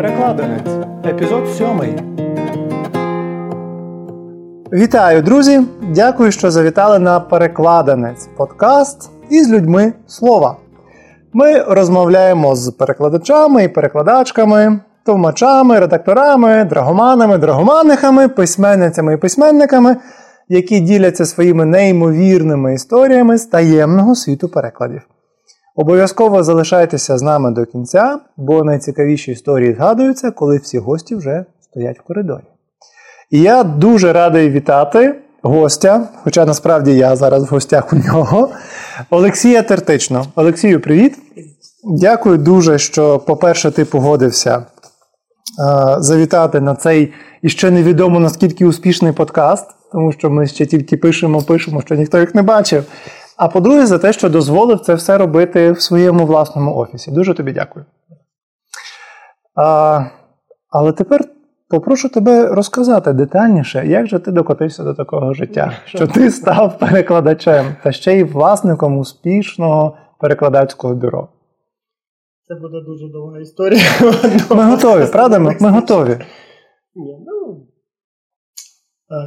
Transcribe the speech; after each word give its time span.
Перекладинець. 0.00 0.86
Епізод 1.06 1.48
сьомий. 1.58 1.94
Вітаю, 4.72 5.22
друзі! 5.22 5.60
Дякую, 5.94 6.32
що 6.32 6.50
завітали 6.50 6.98
на 6.98 7.20
Перекладинець 7.20 8.28
подкаст 8.36 9.10
із 9.30 9.50
людьми 9.50 9.92
слова. 10.06 10.56
Ми 11.32 11.62
розмовляємо 11.62 12.56
з 12.56 12.70
перекладачами 12.70 13.64
і 13.64 13.68
перекладачками, 13.68 14.80
товмачами, 15.06 15.80
редакторами, 15.80 16.64
драгоманами, 16.64 17.38
драгоманихами, 17.38 18.28
письменницями 18.28 19.14
і 19.14 19.16
письменниками, 19.16 19.96
які 20.48 20.80
діляться 20.80 21.26
своїми 21.26 21.64
неймовірними 21.64 22.74
історіями 22.74 23.38
з 23.38 23.46
таємного 23.46 24.14
світу 24.14 24.48
перекладів. 24.48 25.02
Обов'язково 25.76 26.42
залишайтеся 26.42 27.18
з 27.18 27.22
нами 27.22 27.50
до 27.50 27.66
кінця, 27.66 28.18
бо 28.36 28.64
найцікавіші 28.64 29.32
історії 29.32 29.74
згадуються, 29.74 30.30
коли 30.30 30.58
всі 30.58 30.78
гості 30.78 31.16
вже 31.16 31.44
стоять 31.60 31.98
в 31.98 32.02
коридорі. 32.02 32.44
І 33.30 33.40
я 33.40 33.64
дуже 33.64 34.12
радий 34.12 34.50
вітати 34.50 35.14
гостя, 35.42 36.08
хоча 36.24 36.46
насправді 36.46 36.96
я 36.96 37.16
зараз 37.16 37.42
в 37.42 37.46
гостях 37.46 37.92
у 37.92 37.96
нього, 37.96 38.48
Олексія 39.10 39.62
Тертично. 39.62 40.26
Олексію, 40.34 40.80
привіт! 40.80 41.16
Дякую 41.84 42.38
дуже, 42.38 42.78
що, 42.78 43.18
по-перше, 43.18 43.70
ти 43.70 43.84
погодився 43.84 44.56
е, 44.58 44.64
завітати 45.98 46.60
на 46.60 46.74
цей 46.74 47.12
іще 47.42 47.70
невідомо 47.70 48.20
наскільки 48.20 48.66
успішний 48.66 49.12
подкаст, 49.12 49.66
тому 49.92 50.12
що 50.12 50.30
ми 50.30 50.46
ще 50.46 50.66
тільки 50.66 50.96
пишемо, 50.96 51.42
пишемо, 51.42 51.80
що 51.80 51.94
ніхто 51.94 52.18
їх 52.18 52.34
не 52.34 52.42
бачив. 52.42 52.84
А 53.40 53.48
по-друге, 53.48 53.86
за 53.86 53.98
те, 53.98 54.12
що 54.12 54.28
дозволив 54.28 54.80
це 54.80 54.94
все 54.94 55.18
робити 55.18 55.72
в 55.72 55.80
своєму 55.80 56.26
власному 56.26 56.76
офісі. 56.76 57.10
Дуже 57.10 57.34
тобі 57.34 57.52
дякую. 57.52 57.84
А, 59.54 60.00
Але 60.68 60.92
тепер 60.92 61.20
попрошу 61.68 62.08
тебе 62.08 62.46
розказати 62.46 63.12
детальніше, 63.12 63.86
як 63.86 64.06
же 64.06 64.18
ти 64.18 64.30
докотився 64.30 64.84
до 64.84 64.94
такого 64.94 65.34
життя, 65.34 65.72
що 65.84 66.06
ти 66.06 66.30
став 66.30 66.78
перекладачем 66.78 67.66
та 67.82 67.92
ще 67.92 68.18
й 68.18 68.24
власником 68.24 68.98
успішного 68.98 69.96
перекладацького 70.18 70.94
бюро. 70.94 71.28
Це 72.48 72.54
буде 72.54 72.80
дуже 72.86 73.08
довга 73.08 73.40
історія. 73.40 73.82
Ми 74.50 74.64
готові, 74.64 75.06
правда? 75.12 75.38
Ми, 75.38 75.56
ми 75.60 75.70
готові. 75.70 76.18
Ні, 76.94 77.18
ну, 77.26 77.39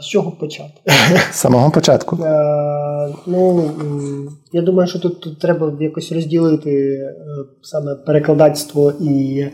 з 0.01 0.05
чого 0.05 0.31
почати? 0.31 0.73
З 1.31 1.35
самого 1.35 1.71
початку. 1.71 2.17
Ну, 3.27 3.71
я 4.51 4.61
думаю, 4.61 4.87
що 4.87 4.99
тут, 4.99 5.21
тут 5.21 5.39
треба 5.39 5.73
якось 5.79 6.11
розділити 6.11 6.71
е, 6.71 7.15
саме 7.61 7.95
перекладацтво 7.95 8.93
і 9.01 9.45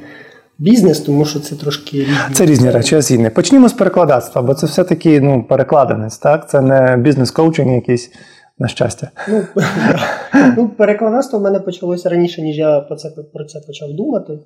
бізнес, 0.58 1.00
тому 1.00 1.26
що 1.26 1.40
це 1.40 1.56
трошки 1.56 1.98
різні. 1.98 2.34
Це 2.34 2.46
різні 2.46 2.72
речі, 2.72 2.96
я 2.96 3.02
згідний. 3.02 3.32
Почнімо 3.32 3.70
з 3.70 3.74
перекладацтва, 3.74 4.42
бо 4.42 4.54
це 4.54 4.68
все-таки 4.68 5.22
ну, 5.22 5.44
перекладенець, 5.44 6.18
так? 6.18 6.50
Це 6.50 6.62
не 6.62 6.98
бізнес-коучинг 6.98 7.74
якийсь. 7.74 8.12
На 8.62 8.68
щастя. 8.68 9.12
Ну, 9.28 9.44
ну, 10.58 10.70
перекладацтво 10.70 11.40
в 11.40 11.42
мене 11.42 11.60
почалося 11.60 12.10
раніше, 12.10 12.42
ніж 12.42 12.58
я 12.58 12.82
про 12.82 12.96
це 12.96 13.10
про 13.34 13.46
це 13.46 13.60
почав 13.68 13.94
думати. 13.94 14.40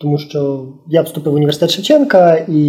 Е, 0.00 0.02
тому 0.02 0.18
що 0.18 0.60
я 0.86 1.02
вступив 1.02 1.32
в 1.32 1.36
університет 1.36 1.70
Шевченка, 1.70 2.34
і 2.48 2.62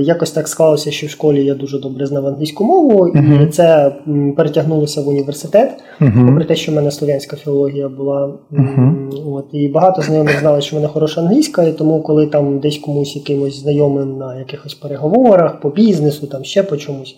якось 0.00 0.30
так 0.30 0.48
склалося, 0.48 0.90
що 0.90 1.06
в 1.06 1.10
школі 1.10 1.44
я 1.44 1.54
дуже 1.54 1.78
добре 1.78 2.06
знав 2.06 2.26
англійську 2.26 2.64
мову, 2.64 3.08
uh-huh. 3.08 3.42
і 3.42 3.46
це 3.46 3.96
перетягнулося 4.36 5.00
в 5.00 5.08
університет, 5.08 5.70
uh-huh. 6.00 6.26
попри 6.26 6.44
те, 6.44 6.56
що 6.56 6.72
в 6.72 6.74
мене 6.74 6.90
слов'янська 6.90 7.36
філологія 7.36 7.88
була. 7.88 8.34
Uh-huh. 8.52 9.34
От, 9.34 9.46
І 9.52 9.68
багато 9.68 10.02
знайомих 10.02 10.40
знали, 10.40 10.60
що 10.60 10.76
в 10.76 10.78
мене 10.78 10.88
хороша 10.92 11.20
англійська, 11.20 11.62
і 11.62 11.72
тому, 11.72 12.02
коли 12.02 12.26
там 12.26 12.58
десь 12.58 12.78
комусь 12.78 13.16
якимось 13.16 13.60
знайомим 13.60 14.18
на 14.18 14.38
якихось 14.38 14.74
переговорах 14.74 15.60
по 15.60 15.70
бізнесу, 15.70 16.26
там 16.26 16.44
ще 16.44 16.62
по 16.62 16.76
чомусь. 16.76 17.16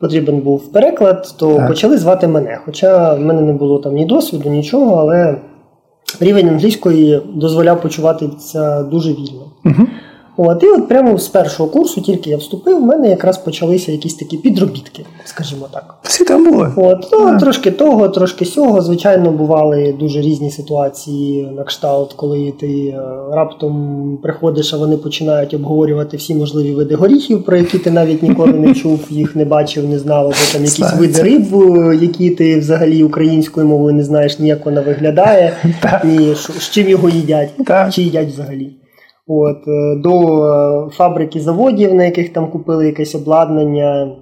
Потрібен 0.00 0.40
був 0.40 0.72
переклад, 0.72 1.34
то 1.38 1.56
так. 1.56 1.68
почали 1.68 1.98
звати 1.98 2.26
мене. 2.26 2.58
Хоча 2.64 3.14
в 3.14 3.20
мене 3.20 3.40
не 3.40 3.52
було 3.52 3.78
там 3.78 3.94
ні 3.94 4.06
досвіду, 4.06 4.50
нічого, 4.50 4.94
але 4.94 5.36
рівень 6.20 6.48
англійської 6.48 7.20
дозволяв 7.34 7.82
почуватися 7.82 8.82
дуже 8.82 9.10
вільно. 9.10 9.44
Угу. 9.64 9.86
От, 10.36 10.62
І 10.62 10.66
от 10.66 10.88
прямо 10.88 11.18
з 11.18 11.28
першого 11.28 11.68
курсу, 11.68 12.00
тільки 12.00 12.30
я 12.30 12.36
вступив, 12.36 12.78
в 12.78 12.82
мене 12.82 13.08
якраз 13.08 13.38
почалися 13.38 13.92
якісь 13.92 14.14
такі 14.14 14.36
підробітки, 14.36 15.04
скажімо 15.24 15.66
так. 15.72 15.94
Всі 16.02 16.24
там 16.24 16.52
були. 16.52 16.72
От, 16.76 17.08
ну, 17.12 17.38
Трошки 17.40 17.70
того, 17.70 18.08
трошки 18.08 18.44
сього. 18.44 18.80
Звичайно, 18.80 19.30
бували 19.30 19.94
дуже 20.00 20.20
різні 20.20 20.50
ситуації 20.50 21.48
на 21.56 21.64
кшталт, 21.64 22.12
коли 22.12 22.52
ти 22.60 22.66
е, 22.66 23.00
раптом 23.32 24.18
приходиш, 24.22 24.74
а 24.74 24.76
вони 24.76 24.96
починають 24.96 25.54
обговорювати 25.54 26.16
всі 26.16 26.34
можливі 26.34 26.72
види 26.72 26.94
горіхів, 26.94 27.44
про 27.44 27.56
які 27.56 27.78
ти 27.78 27.90
навіть 27.90 28.22
ніколи 28.22 28.52
не 28.52 28.74
чув, 28.74 29.00
їх 29.10 29.36
не 29.36 29.44
бачив, 29.44 29.88
не 29.88 29.98
знав, 29.98 30.24
або 30.24 30.34
там 30.52 30.64
якісь 30.64 30.94
види 30.98 31.22
риб, 31.22 31.44
які 32.02 32.30
ти 32.30 32.58
взагалі 32.58 33.02
українською 33.02 33.66
мовою 33.66 33.94
не 33.94 34.04
знаєш, 34.04 34.38
ні 34.38 34.48
як 34.48 34.66
вона 34.66 34.80
виглядає, 34.80 35.56
ні 36.04 36.34
з 36.34 36.70
чим 36.70 36.88
його 36.88 37.08
їдять, 37.08 37.50
чи 37.90 38.02
їдять 38.02 38.28
взагалі. 38.28 38.70
От, 39.26 39.68
е, 39.68 39.96
До 39.96 40.90
фабрики 40.92 41.40
заводів, 41.40 41.94
на 41.94 42.04
яких 42.04 42.32
там 42.32 42.50
купили 42.50 42.86
якесь 42.86 43.14
обладнання, 43.14 44.16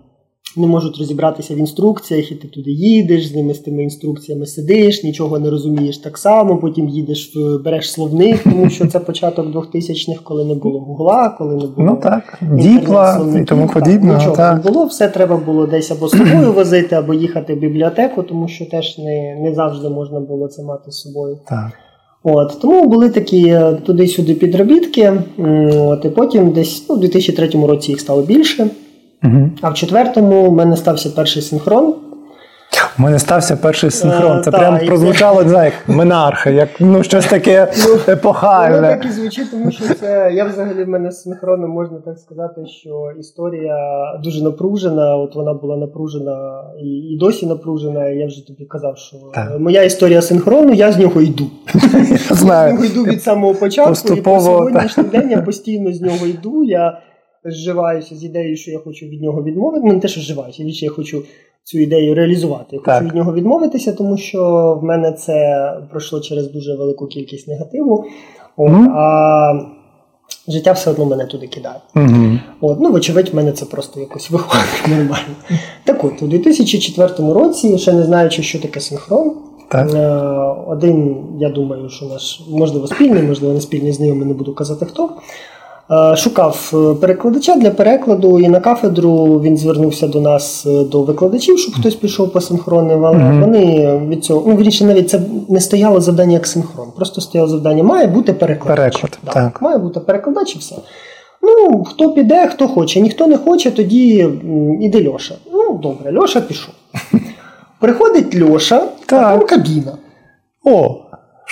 не 0.56 0.66
можуть 0.66 0.98
розібратися 0.98 1.54
в 1.54 1.58
інструкціях, 1.58 2.32
і 2.32 2.34
ти 2.34 2.48
туди 2.48 2.70
їдеш, 2.70 3.28
з 3.28 3.34
ними 3.34 3.54
з 3.54 3.58
тими 3.58 3.82
інструкціями 3.82 4.46
сидиш, 4.46 5.04
нічого 5.04 5.38
не 5.38 5.50
розумієш 5.50 5.98
так 5.98 6.18
само, 6.18 6.56
потім 6.56 6.88
їдеш, 6.88 7.32
береш 7.64 7.92
словник, 7.92 8.42
тому 8.42 8.70
що 8.70 8.86
це 8.86 9.00
початок 9.00 9.46
2000-х, 9.46 10.20
коли 10.24 10.44
не 10.44 10.54
було 10.54 10.80
гугла, 10.80 11.34
коли 11.38 11.56
не 11.56 11.66
було 11.66 11.74
ну, 11.78 11.96
так, 12.02 12.38
діпла 12.52 13.26
і 13.40 13.44
тому 13.44 13.66
подібне. 13.66 14.14
Нічого 14.14 14.36
так. 14.36 14.64
не 14.64 14.70
було, 14.70 14.84
все 14.84 15.08
треба 15.08 15.36
було 15.36 15.66
десь 15.66 15.90
або 15.90 16.08
з 16.08 16.10
собою 16.10 16.52
возити, 16.56 16.96
або 16.96 17.14
їхати 17.14 17.54
в 17.54 17.58
бібліотеку, 17.58 18.22
тому 18.22 18.48
що 18.48 18.66
теж 18.66 18.98
не, 18.98 19.36
не 19.40 19.54
завжди 19.54 19.88
можна 19.88 20.20
було 20.20 20.48
це 20.48 20.62
мати 20.62 20.90
з 20.90 20.94
собою. 20.94 21.38
Так. 21.48 21.72
От, 22.22 22.60
Тому 22.60 22.88
були 22.88 23.10
такі 23.10 23.46
е, 23.46 23.76
туди-сюди 23.86 24.34
підробітки. 24.34 25.12
От, 25.72 26.04
І 26.04 26.08
потім 26.08 26.50
десь 26.50 26.84
ну, 26.88 26.94
у 26.94 26.98
2003 26.98 27.48
році 27.66 27.92
їх 27.92 28.00
стало 28.00 28.22
більше. 28.22 28.66
Угу. 29.24 29.50
А 29.60 29.70
в 29.70 29.74
четвертому 29.74 30.50
в 30.50 30.52
мене 30.52 30.76
стався 30.76 31.10
перший 31.10 31.42
синхрон. 31.42 31.94
У 32.98 33.02
мене 33.02 33.18
стався 33.18 33.56
перший 33.56 33.90
синхрон. 33.90 34.42
Це 34.42 34.50
прям 34.50 34.78
прозвучало 34.86 35.42
не 35.42 35.48
знаю, 35.48 35.64
як 35.64 35.96
Менарха, 35.96 36.50
як 36.50 36.68
ну, 36.80 37.02
щось 37.02 37.26
таке 37.26 37.72
ну, 37.86 38.12
епохальне. 38.12 38.76
Воно 38.76 38.88
так 38.88 39.04
і 39.04 39.08
звучить, 39.08 39.50
тому 39.50 39.70
що 39.70 39.94
це 39.94 40.30
я 40.34 40.44
взагалі 40.44 40.84
в 40.84 40.88
мене 40.88 41.10
з 41.10 41.22
синхроном 41.22 41.70
можна 41.70 41.98
так 41.98 42.18
сказати, 42.18 42.66
що 42.66 43.12
історія 43.20 43.76
дуже 44.24 44.44
напружена. 44.44 45.16
От 45.16 45.34
вона 45.34 45.54
була 45.54 45.76
напружена 45.76 46.64
і 46.82 46.88
і 46.88 47.18
досі 47.18 47.46
напружена. 47.46 48.08
І 48.08 48.18
я 48.18 48.26
вже 48.26 48.46
тобі 48.46 48.64
казав, 48.64 48.98
що 48.98 49.16
так. 49.34 49.60
моя 49.60 49.82
історія 49.82 50.22
синхрону, 50.22 50.72
я 50.72 50.92
з 50.92 50.98
нього 50.98 51.20
йду. 51.20 51.46
Знаю. 52.30 52.70
Я 52.70 52.78
з 52.78 52.80
нього 52.80 52.84
йду 52.84 53.12
від 53.12 53.22
самого 53.22 53.54
початку. 53.54 53.90
Поступово, 53.90 54.18
і 54.20 54.22
по 54.24 54.40
сьогоднішній 54.40 55.04
день 55.04 55.30
я 55.30 55.42
постійно 55.42 55.92
з 55.92 56.00
нього 56.00 56.26
йду. 56.26 56.64
Я 56.64 56.98
зживаюся 57.44 58.14
з 58.14 58.24
ідеєю, 58.24 58.56
що 58.56 58.70
я 58.70 58.78
хочу 58.78 59.06
від 59.06 59.22
нього 59.22 59.42
відмовити. 59.42 59.86
Ну, 59.86 59.92
не 59.92 60.00
те, 60.00 60.08
що 60.08 60.20
зживаюся, 60.20 60.62
я 60.66 60.90
хочу 60.90 61.22
цю 61.64 61.78
ідею 61.78 62.14
реалізувати. 62.14 62.66
Я 62.72 62.80
хочу 62.94 63.06
від 63.06 63.14
нього 63.14 63.34
відмовитися, 63.34 63.92
тому 63.92 64.16
що 64.16 64.74
в 64.82 64.84
мене 64.84 65.12
це 65.12 65.66
пройшло 65.90 66.20
через 66.20 66.52
дуже 66.52 66.76
велику 66.76 67.06
кількість 67.06 67.48
негативу. 67.48 68.04
От, 68.56 68.72
mm-hmm. 68.72 68.88
А 68.94 69.52
життя 70.48 70.72
все 70.72 70.90
одно 70.90 71.06
мене 71.06 71.26
туди 71.26 71.46
кидає. 71.46 71.80
Mm-hmm. 71.94 72.38
От, 72.60 72.80
Ну, 72.80 72.92
вочевидь, 72.92 73.28
в 73.28 73.36
мене 73.36 73.52
це 73.52 73.64
просто 73.64 74.00
якось 74.00 74.30
виходить 74.30 74.88
нормально. 74.88 75.34
Так 75.84 76.04
от, 76.04 76.22
у 76.22 76.26
2004 76.26 77.32
році, 77.32 77.78
ще 77.78 77.92
не 77.92 78.02
знаючи, 78.02 78.42
що 78.42 78.60
таке 78.60 78.80
синхрон. 78.80 79.32
Так. 79.70 79.94
Е, 79.94 80.06
один, 80.66 81.26
я 81.40 81.48
думаю, 81.48 81.88
що 81.88 82.06
наш 82.06 82.42
можливо 82.50 82.86
спільний, 82.86 83.22
можливо, 83.22 83.54
не 83.54 83.60
спільний 83.60 83.92
знайомий, 83.92 84.28
не 84.28 84.34
буду 84.34 84.54
казати 84.54 84.86
хто. 84.86 85.10
Е, 85.90 86.16
шукав 86.16 86.72
е, 86.74 87.00
перекладача 87.00 87.56
для 87.56 87.70
перекладу, 87.70 88.40
і 88.40 88.48
на 88.48 88.60
кафедру 88.60 89.40
він 89.40 89.56
звернувся 89.56 90.06
до 90.06 90.20
нас 90.20 90.66
е, 90.66 90.84
до 90.84 91.02
викладачів, 91.02 91.58
щоб 91.58 91.74
хтось 91.74 91.94
пішов 91.94 92.32
по 92.32 92.40
синхронним, 92.40 93.04
але 93.06 93.16
mm-hmm. 93.16 93.40
вони 93.40 93.98
від 94.08 94.24
цього 94.24 94.44
ну 94.46 94.56
вірніше, 94.56 94.84
навіть 94.84 95.10
це 95.10 95.20
не 95.48 95.60
стояло 95.60 96.00
завдання 96.00 96.32
як 96.32 96.46
синхрон. 96.46 96.88
Просто 96.96 97.20
стояло 97.20 97.48
завдання, 97.48 97.82
має 97.82 98.06
бути 98.06 98.32
перекладач. 98.32 99.00
Переклад, 99.00 99.18
да, 99.24 99.32
так. 99.32 99.62
Має 99.62 99.78
бути 99.78 100.00
перекладач 100.00 100.56
і 100.56 100.58
все. 100.58 100.76
Ну, 101.42 101.84
хто 101.84 102.12
піде, 102.12 102.46
хто 102.46 102.68
хоче. 102.68 103.00
Ніхто 103.00 103.26
не 103.26 103.38
хоче, 103.38 103.70
тоді 103.70 104.28
іде 104.80 105.08
Льоша. 105.08 105.34
Ну, 105.52 105.80
добре, 105.82 106.18
Льоша 106.18 106.40
пішов. 106.40 106.74
Приходить 107.80 108.42
Льоша, 108.42 108.82
а 109.06 109.10
там 109.10 109.46
кабіна. 109.46 109.92
О, 110.64 111.01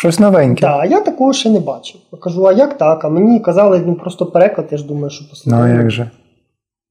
Щось 0.00 0.18
новеньке. 0.18 0.60
Так, 0.60 0.90
я 0.90 1.00
такого 1.00 1.32
ще 1.32 1.50
не 1.50 1.60
бачив. 1.60 2.00
Я 2.12 2.18
кажу, 2.18 2.44
а 2.44 2.52
як 2.52 2.78
так? 2.78 3.04
А 3.04 3.08
мені 3.08 3.40
казали, 3.40 3.82
ну 3.86 3.94
просто 3.94 4.26
переклад, 4.26 4.68
я 4.70 4.78
ж 4.78 4.86
думаю, 4.86 5.10
що 5.10 5.28
послухаю. 5.30 5.74
Ну, 5.74 5.74
а 5.74 5.82
як 5.82 5.90
же? 5.90 6.10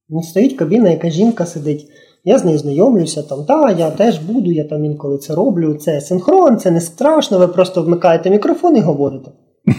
Ну, 0.09 0.23
стоїть 0.23 0.57
кабіна, 0.57 0.89
яка 0.89 1.09
жінка 1.09 1.45
сидить. 1.45 1.87
Я 2.23 2.39
з 2.39 2.45
нею 2.45 2.57
знайомлюся, 2.57 3.23
там, 3.23 3.45
та, 3.45 3.71
я 3.71 3.89
теж 3.89 4.19
буду, 4.19 4.51
я 4.51 4.63
там 4.63 4.85
інколи 4.85 5.17
це 5.17 5.35
роблю. 5.35 5.73
Це 5.73 6.01
синхрон, 6.01 6.57
це 6.57 6.71
не 6.71 6.81
страшно, 6.81 7.37
ви 7.39 7.47
просто 7.47 7.83
вмикаєте 7.83 8.29
мікрофон 8.29 8.77
і 8.77 8.81
говорите. 8.81 9.31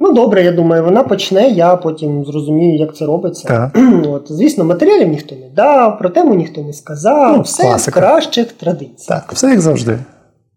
Ну, 0.00 0.12
добре, 0.12 0.42
я 0.44 0.52
думаю, 0.52 0.84
вона 0.84 1.02
почне, 1.02 1.48
я 1.48 1.76
потім 1.76 2.24
зрозумію, 2.24 2.78
як 2.78 2.96
це 2.96 3.06
робиться. 3.06 3.72
От, 4.08 4.32
Звісно, 4.32 4.64
матеріалів 4.64 5.08
ніхто 5.08 5.34
не 5.34 5.48
дав, 5.48 5.98
про 5.98 6.10
тему 6.10 6.34
ніхто 6.34 6.62
не 6.62 6.72
сказав. 6.72 7.36
Ну, 7.36 7.42
все 7.42 7.62
класика. 7.62 8.00
в 8.00 8.02
кращих 8.02 8.52
традицій. 8.52 9.08
Так, 9.08 9.32
все 9.32 9.50
як 9.50 9.60
завжди. 9.60 9.98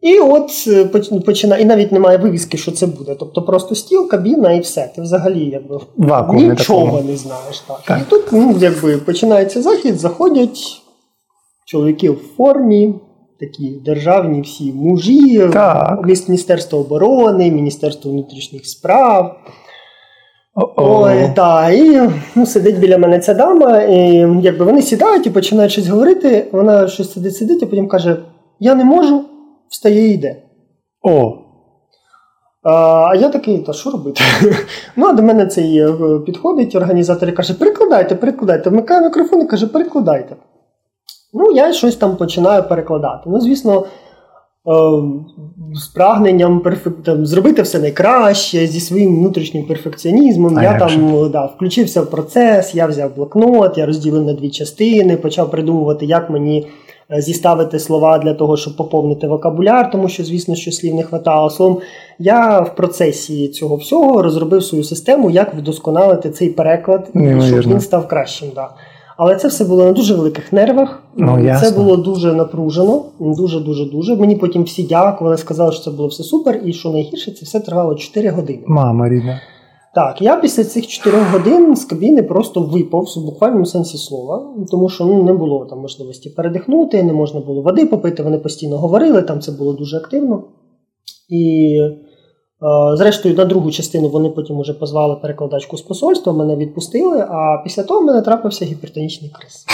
І 0.01 0.19
от 0.19 0.51
е, 0.67 0.85
починає, 1.25 1.61
і 1.61 1.65
навіть 1.65 1.91
немає 1.91 2.17
вивіски, 2.17 2.57
що 2.57 2.71
це 2.71 2.87
буде. 2.87 3.15
Тобто 3.19 3.41
просто 3.41 3.75
стіл, 3.75 4.07
кабіна 4.07 4.51
і 4.51 4.59
все. 4.59 4.91
Ти 4.95 5.01
взагалі 5.01 5.45
якби 5.45 5.79
Вакуумі 5.97 6.43
нічого 6.43 6.85
такому. 6.85 7.03
не 7.03 7.17
знаєш. 7.17 7.59
Так. 7.59 7.81
Так. 7.87 7.99
І 8.01 8.09
тут 8.09 8.21
ну, 8.31 8.55
якби 8.59 8.97
починається 8.97 9.61
захід, 9.61 9.99
заходять 9.99 10.59
чоловіки 11.65 12.09
в 12.09 12.19
формі, 12.37 12.93
такі 13.39 13.69
державні 13.85 14.41
всі 14.41 14.73
мужі, 14.73 15.49
Так. 15.53 15.99
Міністерство 16.05 16.79
оборони, 16.79 17.51
Міністерство 17.51 18.11
внутрішніх 18.11 18.65
справ. 18.65 19.35
Ой, 20.75 21.31
так, 21.35 21.73
і 21.73 22.01
ну, 22.35 22.45
сидить 22.45 22.79
біля 22.79 22.97
мене 22.97 23.19
ця 23.19 23.33
дама, 23.33 23.81
і 23.81 24.27
якби 24.41 24.65
вони 24.65 24.81
сідають 24.81 25.27
і 25.27 25.29
починають 25.29 25.71
щось 25.71 25.87
говорити. 25.87 26.47
Вона 26.51 26.87
щось 26.87 27.13
сидить, 27.13 27.35
сидить, 27.35 27.63
а 27.63 27.65
потім 27.65 27.87
каже: 27.87 28.17
Я 28.59 28.75
не 28.75 28.83
можу, 28.83 29.23
встає 29.69 30.07
і 30.07 30.13
йде. 30.13 30.35
О, 31.01 31.37
А 32.63 33.15
я 33.19 33.29
такий, 33.29 33.57
та 33.57 33.73
що 33.73 33.91
робити? 33.91 34.21
ну, 34.95 35.05
а 35.07 35.13
до 35.13 35.23
мене 35.23 35.45
цей 35.45 35.77
е, 35.77 35.93
підходить 36.25 36.75
організатор 36.75 37.29
і 37.29 37.31
каже: 37.31 37.53
перекладайте, 37.53 38.15
перекладайте. 38.15 38.69
Вмикає 38.69 39.01
мікрофон 39.01 39.41
і 39.41 39.45
каже, 39.45 39.67
перекладайте. 39.67 40.35
Ну, 41.33 41.51
я 41.51 41.73
щось 41.73 41.95
там 41.95 42.15
починаю 42.17 42.63
перекладати. 42.63 43.23
Ну, 43.25 43.39
звісно, 43.41 43.85
е, 43.85 44.71
з 45.73 45.87
прагненням 45.87 46.59
перфек- 46.59 47.03
там, 47.03 47.25
зробити 47.25 47.61
все 47.61 47.79
найкраще, 47.79 48.67
зі 48.67 48.79
своїм 48.79 49.19
внутрішнім 49.19 49.65
перфекціонізмом. 49.67 50.57
А 50.57 50.63
я 50.63 50.79
там 50.79 51.29
да, 51.31 51.45
включився 51.45 52.01
в 52.01 52.09
процес, 52.09 52.75
я 52.75 52.87
взяв 52.87 53.15
блокнот, 53.15 53.77
я 53.77 53.85
розділив 53.85 54.23
на 54.23 54.33
дві 54.33 54.49
частини, 54.49 55.17
почав 55.17 55.51
придумувати, 55.51 56.05
як 56.05 56.29
мені 56.29 56.67
зіставити 57.17 57.79
слова 57.79 58.19
для 58.19 58.33
того, 58.33 58.57
щоб 58.57 58.75
поповнити 58.75 59.27
вокабуляр, 59.27 59.91
тому 59.91 60.09
що, 60.09 60.23
звісно, 60.23 60.55
що 60.55 60.71
слів 60.71 60.95
не 60.95 61.03
хватало. 61.03 61.49
Словом, 61.49 61.77
я 62.19 62.59
в 62.59 62.75
процесі 62.75 63.47
цього 63.47 63.75
всього 63.75 64.21
розробив 64.21 64.63
свою 64.63 64.83
систему, 64.83 65.29
як 65.29 65.53
вдосконалити 65.53 66.29
цей 66.29 66.49
переклад, 66.49 67.09
і 67.15 67.41
щоб 67.41 67.61
він 67.61 67.79
став 67.79 68.07
кращим. 68.07 68.49
Да. 68.55 68.69
Але 69.17 69.35
це 69.35 69.47
все 69.47 69.65
було 69.65 69.85
на 69.85 69.91
дуже 69.91 70.15
великих 70.15 70.53
нервах. 70.53 71.03
Ну, 71.17 71.55
це 71.61 71.71
було 71.71 71.97
дуже 71.97 72.33
напружено, 72.33 73.01
дуже 73.19 73.59
дуже 73.59 73.85
дуже. 73.85 74.15
Мені 74.15 74.35
потім 74.35 74.63
всі 74.63 74.83
дякували, 74.83 75.37
сказали, 75.37 75.71
що 75.71 75.83
це 75.83 75.91
було 75.91 76.07
все 76.07 76.23
супер, 76.23 76.61
і 76.65 76.73
що 76.73 76.89
найгірше, 76.89 77.31
це 77.31 77.45
все 77.45 77.59
тривало 77.59 77.95
4 77.95 78.29
години. 78.29 78.59
мама 78.67 79.09
рідна. 79.09 79.41
Так, 79.95 80.21
я 80.21 80.35
після 80.35 80.63
цих 80.63 80.87
4 80.87 81.17
годин 81.17 81.75
з 81.75 81.85
кабіни 81.85 82.23
просто 82.23 82.61
випав 82.61 83.03
в 83.15 83.25
буквальному 83.25 83.65
сенсі 83.65 83.97
слова, 83.97 84.55
тому 84.71 84.89
що 84.89 85.05
ну, 85.05 85.23
не 85.23 85.33
було 85.33 85.65
там 85.65 85.79
можливості 85.79 86.29
передихнути, 86.29 87.03
не 87.03 87.13
можна 87.13 87.39
було 87.39 87.61
води 87.61 87.85
попити, 87.85 88.23
вони 88.23 88.37
постійно 88.37 88.77
говорили, 88.77 89.21
там 89.21 89.41
це 89.41 89.51
було 89.51 89.73
дуже 89.73 89.97
активно. 89.97 90.43
І 91.29 91.75
е, 92.61 92.97
зрештою, 92.97 93.35
на 93.35 93.45
другу 93.45 93.71
частину 93.71 94.09
вони 94.09 94.29
потім 94.29 94.59
уже 94.59 94.73
позвали 94.73 95.15
перекладачку 95.15 95.77
з 95.77 95.81
посольства, 95.81 96.33
мене 96.33 96.55
відпустили, 96.55 97.19
а 97.19 97.61
після 97.63 97.83
того 97.83 98.01
в 98.01 98.03
мене 98.03 98.21
трапився 98.21 98.65
гіпертонічний 98.65 99.31
криз. 99.39 99.65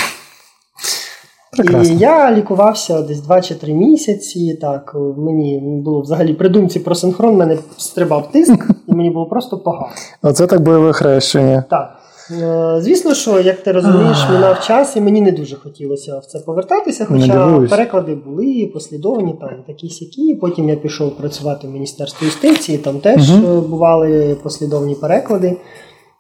Прекрасно. 1.58 1.94
І 1.94 1.98
я 1.98 2.32
лікувався 2.32 3.02
десь 3.02 3.22
2 3.22 3.42
чи 3.42 3.56
3 3.56 3.74
місяці. 3.74 4.58
Так, 4.62 4.96
мені 5.18 5.82
було 5.86 6.02
взагалі 6.02 6.34
при 6.34 6.50
думці 6.50 6.80
про 6.80 6.96
синхрон, 6.96 7.36
мене 7.36 7.58
стрибав 7.78 8.32
тиск, 8.32 8.70
і 8.88 8.94
мені 8.94 9.10
було 9.10 9.26
просто 9.26 9.58
погано. 9.58 9.88
Оце 10.22 10.48
так 10.48 10.62
бойове 10.62 10.94
хрещення. 10.94 11.64
Так. 11.70 11.96
Е, 12.32 12.82
Звісно, 12.82 13.14
що, 13.14 13.40
як 13.40 13.64
ти 13.64 13.72
розумієш, 13.72 14.18
минав 14.32 14.60
час, 14.60 14.96
і 14.96 15.02
мені 15.02 15.22
не 15.22 15.32
дуже 15.32 15.56
хотілося 15.56 16.20
в 16.20 16.26
це 16.26 16.40
повертатися, 16.40 17.06
хоча 17.06 17.68
переклади 17.70 18.16
були 18.16 18.72
послідовні, 18.74 19.36
там 19.42 19.50
такі 19.68 19.90
сякі. 19.90 20.36
Потім 20.36 20.70
я 20.70 20.76
пішов 20.76 21.18
працювати 21.18 21.68
в 21.68 21.72
Міністерство 21.72 22.26
юстиції, 22.26 22.78
там 22.78 23.00
теж 23.00 23.32
е, 23.32 23.40
бували 23.70 24.38
послідовні 24.44 24.96
переклади. 24.96 25.58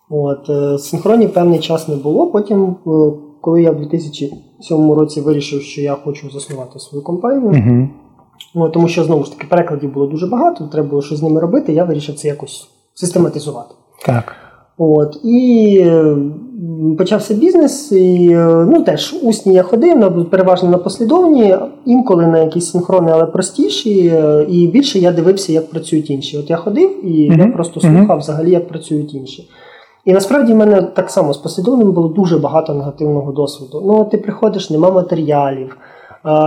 От, 0.09 0.49
е, 0.49 0.77
синхронів 0.77 1.33
певний 1.33 1.59
час 1.59 1.87
не 1.87 1.95
було. 1.95 2.27
Потім, 2.27 2.75
коли 3.41 3.61
я 3.61 3.71
в 3.71 3.79
2007 4.59 4.91
році 4.91 5.21
вирішив, 5.21 5.61
що 5.61 5.81
я 5.81 5.95
хочу 6.03 6.29
заснувати 6.29 6.79
свою 6.79 7.03
компанію, 7.03 7.47
Угу. 7.47 7.87
ну, 8.55 8.69
тому 8.69 8.87
що 8.87 9.03
знову 9.03 9.23
ж 9.23 9.31
таки 9.31 9.47
перекладів 9.49 9.93
було 9.93 10.07
дуже 10.07 10.27
багато, 10.27 10.67
треба 10.71 10.87
було 10.87 11.01
щось 11.01 11.19
з 11.19 11.23
ними 11.23 11.41
робити, 11.41 11.73
я 11.73 11.83
вирішив 11.83 12.15
це 12.15 12.27
якось 12.27 12.69
систематизувати. 12.93 13.75
Так. 14.05 14.35
От, 14.77 15.17
і 15.23 15.85
почався 16.97 17.33
бізнес, 17.33 17.91
і 17.91 18.29
е, 18.31 18.65
ну, 18.71 18.83
теж 18.83 19.15
усні 19.23 19.53
я 19.53 19.63
ходив, 19.63 20.29
переважно 20.29 20.69
на 20.69 20.77
послідовні, 20.77 21.55
інколи 21.85 22.27
на 22.27 22.39
якісь 22.39 22.71
синхрони, 22.71 23.11
але 23.11 23.25
простіші, 23.25 24.11
е, 24.15 24.45
і 24.49 24.67
більше 24.67 24.99
я 24.99 25.11
дивився, 25.11 25.53
як 25.53 25.69
працюють 25.69 26.09
інші. 26.09 26.37
От 26.37 26.49
я 26.49 26.55
ходив 26.57 27.05
і 27.05 27.21
я 27.21 27.33
Мгм, 27.33 27.51
просто 27.51 27.79
слухав 27.79 28.19
взагалі, 28.19 28.51
як 28.51 28.67
працюють 28.67 29.13
інші. 29.13 29.49
І 30.05 30.13
насправді 30.13 30.53
в 30.53 30.55
мене 30.55 30.81
так 30.81 31.09
само 31.09 31.33
з 31.33 31.37
послідовним 31.37 31.91
було 31.91 32.07
дуже 32.07 32.37
багато 32.37 32.73
негативного 32.73 33.31
досвіду. 33.31 33.83
Ну, 33.85 34.05
ти 34.05 34.17
приходиш, 34.17 34.69
нема 34.69 34.91
матеріалів. 34.91 35.77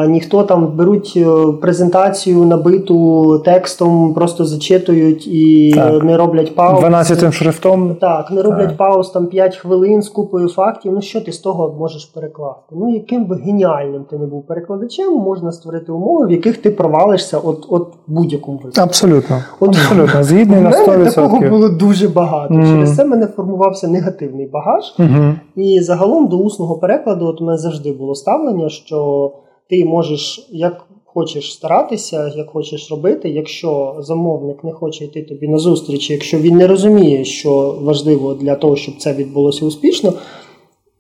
Ніхто 0.09 0.43
там 0.43 0.67
беруть 0.77 1.13
е, 1.17 1.53
презентацію 1.61 2.45
набиту 2.45 3.39
текстом, 3.39 4.15
просто 4.15 4.45
зачитують 4.45 5.27
і 5.27 5.73
Так. 5.75 6.05
не 6.05 6.17
роблять 6.17 6.55
пауз. 6.55 6.81
12 6.81 7.35
шрифтом. 7.35 7.95
Так, 8.01 8.31
не 8.31 8.43
роблять 8.43 8.69
Так. 8.69 8.77
пауз 8.77 9.11
там 9.11 9.27
5 9.27 9.57
хвилин 9.57 10.03
з 10.03 10.09
купою 10.09 10.49
фактів. 10.49 10.93
Ну 10.93 11.01
що 11.01 11.21
ти 11.21 11.33
з 11.33 11.39
того 11.39 11.77
можеш 11.79 12.05
перекласти? 12.05 12.75
Ну 12.77 12.95
яким 12.95 13.25
би 13.25 13.37
геніальним 13.37 14.05
ти 14.11 14.19
не 14.19 14.27
був 14.27 14.47
перекладачем, 14.47 15.13
можна 15.15 15.53
створити 15.53 15.93
умови, 15.93 16.27
в 16.27 16.31
яких 16.31 16.57
ти 16.57 16.71
провалишся 16.71 17.39
от, 17.39 17.67
от 17.69 17.89
будь-якому 18.07 18.57
випадку. 18.59 18.81
Абсолютно. 18.81 19.37
От 19.61 19.69
Абсолютно. 19.69 20.23
Згідний 20.23 20.61
на 20.61 20.71
100%. 20.71 21.15
такого 21.15 21.41
було 21.49 21.69
дуже 21.69 22.09
багато. 22.09 22.55
Мгм. 22.55 22.67
Через 22.67 22.97
це 22.97 23.05
мене 23.05 23.27
формувався 23.27 23.89
негативний 23.89 24.47
багаж. 24.47 24.85
Угу. 24.99 25.35
І 25.57 25.81
загалом 25.81 26.29
до 26.29 26.37
усного 26.37 26.75
перекладу 26.79 27.27
от 27.27 27.41
у 27.41 27.45
мене 27.45 27.59
завжди 27.59 27.93
було 27.93 28.15
ставлення, 28.15 28.69
що 28.69 29.33
ти 29.69 29.85
можеш 29.85 30.49
як 30.51 30.87
хочеш 31.05 31.53
старатися, 31.53 32.33
як 32.37 32.51
хочеш 32.51 32.91
робити. 32.91 33.29
Якщо 33.29 33.97
замовник 34.01 34.65
не 34.65 34.73
хоче 34.73 35.05
йти 35.05 35.23
тобі 35.23 35.49
на 35.49 35.59
зустріч, 35.59 36.11
якщо 36.11 36.39
він 36.39 36.57
не 36.57 36.67
розуміє, 36.67 37.25
що 37.25 37.79
важливо 37.83 38.35
для 38.35 38.55
того, 38.55 38.77
щоб 38.77 38.97
це 38.99 39.15
відбулося 39.15 39.67
успішно, 39.67 40.13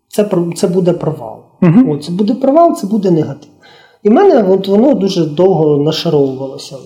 це 0.08 0.30
це 0.56 0.68
буде 0.68 0.92
провал. 0.92 1.36
Угу. 1.62 1.92
О, 1.92 1.98
це 1.98 2.12
буде 2.12 2.34
провал, 2.34 2.74
це 2.74 2.86
буде 2.86 3.10
негатив. 3.10 3.50
І 4.02 4.08
в 4.08 4.12
мене 4.12 4.52
от 4.52 4.68
воно 4.68 4.94
дуже 4.94 5.24
довго 5.24 5.76
нашаровувалося. 5.76 6.76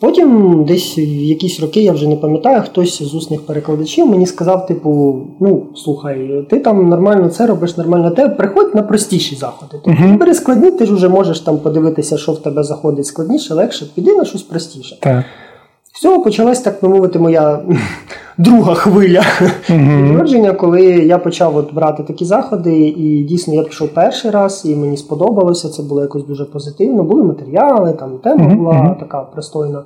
Потім, 0.00 0.64
десь 0.64 0.98
в 0.98 1.00
якісь 1.24 1.60
роки, 1.60 1.80
я 1.80 1.92
вже 1.92 2.08
не 2.08 2.16
пам'ятаю, 2.16 2.62
хтось 2.62 3.02
з 3.02 3.14
усних 3.14 3.46
перекладачів 3.46 4.06
мені 4.06 4.26
сказав: 4.26 4.66
типу, 4.66 5.20
ну 5.40 5.66
слухай, 5.76 6.46
ти 6.50 6.60
там 6.60 6.88
нормально 6.88 7.28
це 7.28 7.46
робиш, 7.46 7.76
нормально 7.76 8.10
те, 8.10 8.28
приходь 8.28 8.74
на 8.74 8.82
простіші 8.82 9.36
заходи. 9.36 9.70
Тобто 9.84 9.90
Мгм. 9.90 10.18
бери 10.18 10.34
складні, 10.34 10.70
ти 10.70 10.86
ж 10.86 10.94
вже 10.94 11.08
можеш 11.08 11.40
там 11.40 11.58
подивитися, 11.58 12.18
що 12.18 12.32
в 12.32 12.42
тебе 12.42 12.62
заходить 12.62 13.06
складніше, 13.06 13.54
легше, 13.54 13.86
піди 13.94 14.16
на 14.16 14.24
щось 14.24 14.42
простіше. 14.42 14.98
Так. 15.00 15.24
З 15.94 16.00
цього 16.00 16.22
почалась, 16.22 16.60
так 16.60 16.78
би 16.82 16.88
мовити, 16.88 17.18
моя 17.18 17.62
друга 18.38 18.74
хвиля 18.74 19.22
відродження, 19.70 20.52
коли 20.52 20.84
я 20.84 21.18
почав 21.18 21.56
от 21.56 21.74
брати 21.74 22.02
такі 22.02 22.24
заходи, 22.24 22.88
і 22.88 23.22
дійсно 23.22 23.54
я 23.54 23.62
пішов 23.62 23.88
перший 23.88 24.30
раз, 24.30 24.62
і 24.64 24.76
мені 24.76 24.96
сподобалося. 24.96 25.68
Це 25.68 25.82
було 25.82 26.00
якось 26.00 26.26
дуже 26.26 26.44
позитивно. 26.44 27.02
Були 27.02 27.22
матеріали, 27.22 27.92
там 27.92 28.18
тема 28.18 28.44
Мгм, 28.44 28.56
була 28.56 28.96
така 29.00 29.20
пристойна. 29.20 29.82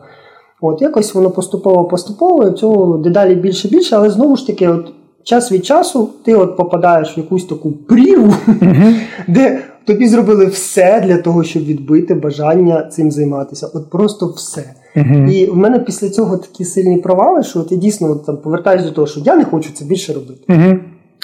От 0.61 0.83
якось 0.83 1.15
воно 1.15 1.31
поступово 1.31 1.85
поступово, 1.85 2.49
і 2.49 2.53
цього 2.53 2.99
дедалі 2.99 3.35
більше 3.35 3.69
більше, 3.69 3.97
але 3.97 4.11
знову 4.11 4.37
ж 4.37 4.47
таки, 4.47 4.69
от 4.69 4.93
час 5.23 5.53
від 5.53 5.67
часу 5.67 6.09
ти 6.25 6.35
от 6.35 6.57
попадаєш 6.57 7.17
в 7.17 7.19
якусь 7.19 7.45
таку 7.45 7.73
прірву, 7.73 8.35
Угу. 8.47 8.93
де 9.29 9.63
тобі 9.85 10.09
зробили 10.09 10.47
все 10.47 11.01
для 11.07 11.19
того, 11.19 11.45
щоб 11.45 11.65
відбити 11.65 12.15
бажання 12.15 12.83
цим 12.83 13.11
займатися. 13.11 13.69
От 13.75 13.91
просто 13.91 14.27
все. 14.27 14.65
Угу. 14.97 15.31
І 15.31 15.47
в 15.47 15.57
мене 15.57 15.79
після 15.79 16.09
цього 16.09 16.37
такі 16.37 16.65
сильні 16.65 16.97
провали, 16.97 17.43
що 17.43 17.63
ти 17.63 17.77
дійсно 17.77 18.11
от, 18.11 18.27
там 18.27 18.37
повертаєш 18.37 18.83
до 18.85 18.91
того, 18.91 19.07
що 19.07 19.21
я 19.21 19.37
не 19.37 19.45
хочу 19.45 19.71
це 19.75 19.85
більше 19.85 20.13
робити. 20.13 20.41
Угу. 20.49 20.79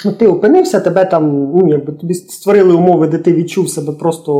Ну, 0.05 0.11
ти 0.11 0.27
опинився, 0.27 0.79
тебе 0.79 1.05
там, 1.05 1.51
ну 1.55 1.67
якби 1.67 1.93
тобі 1.93 2.13
створили 2.13 2.73
умови, 2.73 3.07
де 3.07 3.17
ти 3.17 3.33
відчув 3.33 3.69
себе 3.69 3.93
просто 3.93 4.33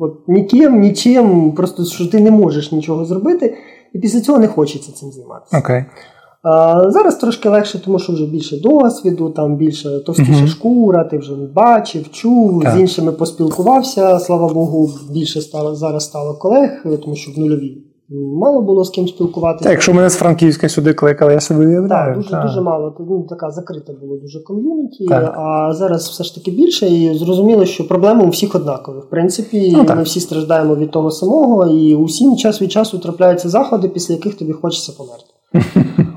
от, 0.00 0.28
ніким, 0.28 0.80
нічим, 0.80 1.52
просто 1.52 1.84
що 1.84 2.06
ти 2.06 2.20
не 2.20 2.30
можеш 2.30 2.72
нічого 2.72 3.04
зробити, 3.04 3.54
і 3.92 3.98
після 3.98 4.20
цього 4.20 4.38
не 4.38 4.48
хочеться 4.48 4.92
цим 4.92 5.12
займатися. 5.12 5.58
Окей. 5.58 5.84
А, 6.42 6.90
зараз 6.90 7.16
трошки 7.16 7.48
легше, 7.48 7.84
тому 7.84 7.98
що 7.98 8.12
вже 8.12 8.26
більше 8.26 8.60
досвіду, 8.60 9.30
там 9.30 9.56
більше 9.56 10.00
товстіша 10.00 10.32
Мгм. 10.32 10.46
шкура, 10.46 11.04
ти 11.04 11.18
вже 11.18 11.34
бачив, 11.54 12.10
чув, 12.10 12.62
Так. 12.62 12.76
з 12.76 12.80
іншими 12.80 13.12
поспілкувався. 13.12 14.18
Слава 14.18 14.48
Богу, 14.48 14.90
більше 15.12 15.40
стало 15.40 15.74
зараз 15.74 16.04
стало 16.04 16.34
колег, 16.34 16.84
тому 17.02 17.16
що 17.16 17.32
в 17.32 17.38
нульовій 17.38 17.89
мало 18.10 18.62
було 18.62 18.84
з 18.84 18.90
ким 18.90 19.08
спілкуватися. 19.08 19.64
Так, 19.64 19.72
Якщо 19.72 19.94
мене 19.94 20.10
з 20.10 20.16
Франківська 20.16 20.68
сюди 20.68 20.94
кликали, 20.94 21.32
я 21.32 21.40
собі 21.40 21.66
уявляю. 21.66 21.88
Так, 21.88 22.16
дуже 22.16 22.30
так. 22.30 22.42
дуже 22.42 22.60
мало. 22.60 22.96
Ну, 23.00 23.26
така 23.28 23.50
закрита 23.50 23.92
було 24.00 24.16
дуже 24.16 24.40
ком'юніті, 24.40 25.06
а 25.12 25.72
зараз 25.74 26.08
все 26.08 26.24
ж 26.24 26.34
таки 26.34 26.50
більше, 26.50 26.86
і 26.86 27.14
зрозуміло, 27.14 27.64
що 27.64 27.88
проблеми 27.88 28.24
у 28.24 28.28
всіх 28.28 28.54
однакові. 28.54 28.98
В 28.98 29.10
принципі, 29.10 29.72
ну, 29.76 29.94
ми 29.96 30.02
всі 30.02 30.20
страждаємо 30.20 30.76
від 30.76 30.90
того 30.90 31.10
самого, 31.10 31.66
і 31.66 31.94
усім 31.94 32.36
час 32.36 32.62
від 32.62 32.72
часу 32.72 32.98
трапляються 32.98 33.48
заходи, 33.48 33.88
після 33.88 34.14
яких 34.14 34.34
тобі 34.34 34.52
хочеться 34.52 34.92
померти. 34.98 35.30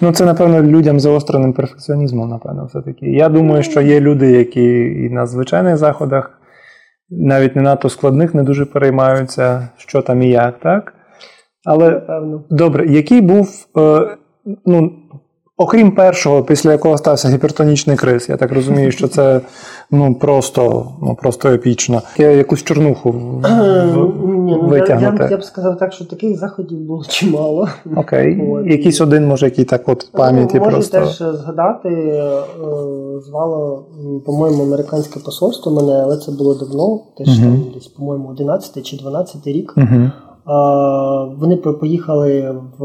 Ну, 0.00 0.12
це, 0.12 0.24
напевно, 0.24 0.62
людям 0.62 1.00
заостреним 1.00 1.52
перфекціонізмом, 1.52 2.28
напевно, 2.28 2.66
все-таки. 2.66 3.06
Я 3.06 3.28
думаю, 3.28 3.62
що 3.62 3.80
є 3.80 4.00
люди, 4.00 4.30
які 4.30 4.64
і 5.04 5.10
на 5.10 5.26
звичайних 5.26 5.76
заходах, 5.76 6.30
навіть 7.10 7.56
не 7.56 7.62
надто 7.62 7.88
складних, 7.88 8.34
не 8.34 8.42
дуже 8.42 8.64
переймаються, 8.64 9.68
що 9.76 10.02
там 10.02 10.22
і 10.22 10.30
як, 10.30 10.60
так? 10.60 10.95
Але 11.66 11.90
Напевно. 11.90 12.42
добре, 12.50 12.86
який 12.86 13.20
був, 13.20 13.66
е, 13.78 14.16
ну, 14.66 14.92
окрім 15.56 15.94
першого, 15.94 16.42
після 16.42 16.72
якого 16.72 16.98
стався 16.98 17.28
гіпертонічний 17.28 17.96
криз, 17.96 18.28
я 18.28 18.36
так 18.36 18.52
розумію, 18.52 18.92
що 18.92 19.08
це 19.08 19.40
ну, 19.90 20.14
просто 20.14 20.92
ну, 21.02 21.14
просто 21.14 21.48
епічно. 21.48 22.02
Я 22.18 22.30
якусь 22.30 22.62
чорнуху 22.62 23.12
Ні, 23.12 24.52
ну, 24.52 24.68
витягнути. 24.68 25.22
Я, 25.22 25.30
я 25.30 25.36
б 25.36 25.44
сказав 25.44 25.78
так, 25.78 25.92
що 25.92 26.04
таких 26.04 26.38
заходів 26.38 26.78
було 26.78 27.04
чимало. 27.08 27.68
Окей. 27.96 28.48
От. 28.50 28.66
Якийсь 28.66 29.00
один, 29.00 29.26
може, 29.26 29.46
який 29.46 29.64
так 29.64 29.88
от 29.88 30.08
пам'яті. 30.12 30.58
Можу 30.58 30.70
просто... 30.70 30.98
теж 30.98 31.16
згадати, 31.16 31.88
е, 31.88 32.42
звало, 33.26 33.86
по-моєму, 34.26 34.62
американське 34.62 35.20
посольство 35.20 35.72
мене, 35.72 36.00
але 36.02 36.16
це 36.16 36.32
було 36.32 36.54
давно, 36.54 37.00
теж 37.18 37.28
uh 37.28 37.42
там 37.42 37.64
десь, 37.74 37.86
по-моєму, 37.86 38.28
11 38.28 38.86
чи 38.86 38.96
12 38.96 39.46
рік. 39.46 39.72
uh 39.76 40.10
вони 41.38 41.56
поїхали 41.56 42.54
в 42.78 42.84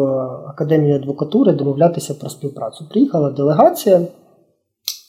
академію 0.50 0.96
адвокатури 0.96 1.52
домовлятися 1.52 2.14
про 2.14 2.30
співпрацю. 2.30 2.86
Приїхала 2.90 3.32
делегація, 3.32 4.02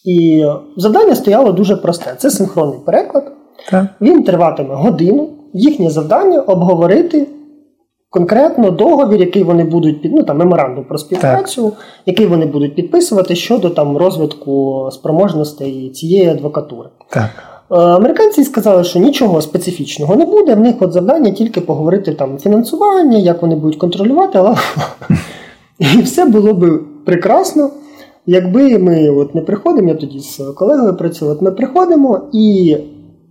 і 0.05 0.45
завдання 0.77 1.15
стояло 1.15 1.53
дуже 1.53 1.77
просте: 1.77 2.15
це 2.19 2.31
синхронний 2.31 2.79
переклад. 2.87 3.33
Так. 3.71 3.87
Він 4.01 4.23
триватиме 4.23 4.75
годину. 4.75 5.29
Їхнє 5.55 5.91
завдання 5.91 6.41
обговорити 6.41 7.27
конкретно 8.11 8.71
договір, 8.71 9.21
який 9.21 9.43
вони 9.43 9.65
будуть 9.65 10.03
під 10.03 10.13
ну 10.13 10.23
там 10.23 10.39
меморандум 10.39 10.85
про 10.85 10.99
співпрацю, 10.99 11.71
так. 11.71 11.79
який 12.07 12.27
вони 12.27 12.47
будуть 12.47 12.75
підписувати 12.75 13.35
щодо 13.35 13.71
там 13.71 13.97
розвитку 13.97 14.89
спроможностей 14.93 15.91
цієї 15.91 16.29
адвокатури. 16.29 16.89
Так. 17.09 17.52
Е, 17.73 17.77
американці 17.77 18.45
сказали, 18.45 18.85
що 18.85 18.99
нічого 18.99 19.43
специфічного 19.43 20.17
не 20.17 20.25
буде. 20.25 20.55
В 20.55 20.61
них 20.61 20.75
от 20.81 20.93
завдання 20.93 21.31
тільки 21.31 21.61
поговорити 21.61 22.15
там 22.15 22.39
фінансування, 22.39 23.19
як 23.19 23.43
вони 23.43 23.57
будуть 23.57 23.79
контролювати, 23.79 24.39
але 24.39 24.57
і 25.99 26.03
все 26.03 26.25
було 26.25 26.55
би 26.55 26.81
прекрасно. 27.05 27.71
Якби 28.27 28.79
ми 28.79 29.11
от 29.11 29.35
не 29.35 29.41
приходимо, 29.41 29.89
я 29.89 29.95
тоді 29.95 30.21
з 30.21 30.39
колегою 30.57 30.97
працював, 30.97 31.43
ми 31.43 31.51
приходимо, 31.51 32.21
і 32.33 32.77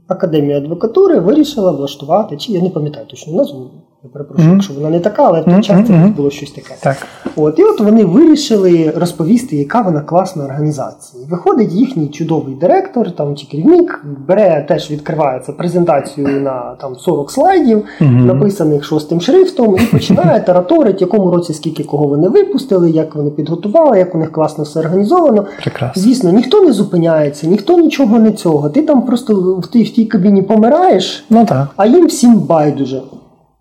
Академія 0.08 0.58
адвокатури 0.58 1.20
вирішила 1.20 1.72
влаштувати, 1.72 2.38
чи 2.38 2.52
я 2.54 2.62
не 2.62 2.70
пам'ятаю 2.70 3.06
точно 3.10 3.34
назву, 3.34 3.70
я 4.04 4.10
перепрошую, 4.10 4.50
mm-hmm. 4.50 4.54
якщо 4.54 4.74
вона 4.74 4.90
не 4.90 5.00
така, 5.00 5.24
але 5.24 5.42
в 5.42 5.46
той 5.46 5.62
час 5.62 5.88
це 5.88 6.14
було 6.18 6.30
щось 6.30 6.52
таке. 6.52 6.76
Так. 6.80 6.98
От, 7.36 7.60
І 7.60 7.64
от 7.64 7.80
вони 7.80 8.06
вирішили 8.06 8.94
розповісти, 8.96 9.56
яка 9.56 9.82
вона 9.82 10.02
класна 10.02 10.46
організація. 10.46 11.24
Виходить 11.30 11.72
їхній 11.72 12.08
чудовий 12.08 12.56
директор 12.56 13.12
там, 13.12 13.36
чи 13.36 13.48
керівник, 13.48 14.06
бере, 14.28 14.66
теж 14.68 14.92
відкривається 14.92 15.54
презентацію 15.54 16.28
на 16.28 16.76
там, 16.82 16.96
40 16.96 17.32
слайдів, 17.32 17.78
mm-hmm. 17.78 18.26
написаних 18.26 18.84
шостим 18.84 19.22
шрифтом, 19.22 19.78
і 19.78 19.86
починає 19.86 20.40
тараторить, 20.40 21.02
якому 21.02 21.32
році 21.32 21.54
скільки 21.54 21.84
кого 21.84 22.08
вони 22.08 22.30
випустили, 22.30 22.92
як 22.92 23.16
вони 23.16 23.30
підготували, 23.30 24.00
як 24.00 24.16
у 24.16 24.18
них 24.18 24.32
класно 24.32 24.64
все 24.64 24.80
організовано. 24.80 25.46
Прекрасно. 25.62 26.02
Звісно, 26.02 26.32
ніхто 26.32 26.62
не 26.62 26.74
зупиняється, 26.74 27.48
ніхто 27.48 27.78
нічого 27.78 28.20
не 28.20 28.32
цього. 28.32 28.70
Ти 28.70 28.82
там 28.82 29.02
просто 29.02 29.36
в 29.64 29.68
тій, 29.68 29.84
в 29.84 29.90
тій 29.90 30.06
кабіні 30.06 30.42
помираєш, 30.42 31.26
ну, 31.30 31.46
так. 31.46 31.68
а 31.76 31.86
їм 31.86 32.08
всім 32.08 32.40
байдуже. 32.40 33.02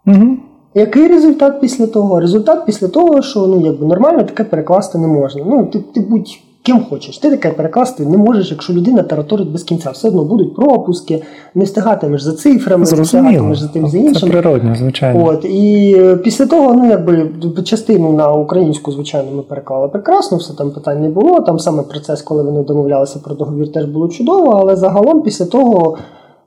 Угу. 0.06 0.36
Який 0.74 1.08
результат 1.08 1.60
після 1.60 1.86
того? 1.86 2.20
Результат 2.20 2.66
після 2.66 2.88
того, 2.88 3.22
що 3.22 3.46
ну 3.46 3.60
якби 3.60 3.86
нормально 3.86 4.22
таке 4.22 4.44
перекласти 4.44 4.98
не 4.98 5.06
можна. 5.06 5.42
Ну, 5.46 5.66
ти 5.66 5.78
ти 5.78 6.00
будь 6.00 6.38
ким 6.62 6.80
хочеш. 6.90 7.18
Ти 7.18 7.30
таке 7.30 7.50
перекласти 7.50 8.06
не 8.06 8.16
можеш, 8.16 8.50
якщо 8.50 8.72
людина 8.72 9.02
тараторить 9.02 9.52
без 9.52 9.62
кінця. 9.62 9.90
Все 9.90 10.08
одно 10.08 10.24
будуть 10.24 10.54
пропуски, 10.54 11.22
не 11.54 11.64
встигатимеш 11.64 12.22
за 12.22 12.32
цифрами, 12.32 12.86
не 12.96 13.02
встигатимеш 13.02 13.58
за 13.58 13.68
тим 13.68 13.88
за 13.88 13.98
іншим. 13.98 14.14
Це 14.14 14.26
природно, 14.26 14.74
звичайно. 14.74 15.24
От 15.24 15.44
І 15.44 15.96
після 16.24 16.46
того, 16.46 16.74
ну 16.74 16.88
якби 16.88 17.30
частину 17.64 18.12
на 18.12 18.32
українську, 18.32 18.92
звичайно, 18.92 19.30
ми 19.36 19.42
переклали 19.42 19.88
прекрасно, 19.88 20.38
все 20.38 20.54
там 20.54 20.70
питань 20.70 21.02
не 21.02 21.08
було. 21.08 21.40
Там 21.40 21.58
саме 21.58 21.82
процес, 21.82 22.22
коли 22.22 22.42
вони 22.42 22.62
домовлялися 22.62 23.18
про 23.18 23.34
договір, 23.34 23.72
теж 23.72 23.84
було 23.84 24.08
чудово, 24.08 24.50
але 24.50 24.76
загалом 24.76 25.22
після 25.22 25.44
того 25.44 25.98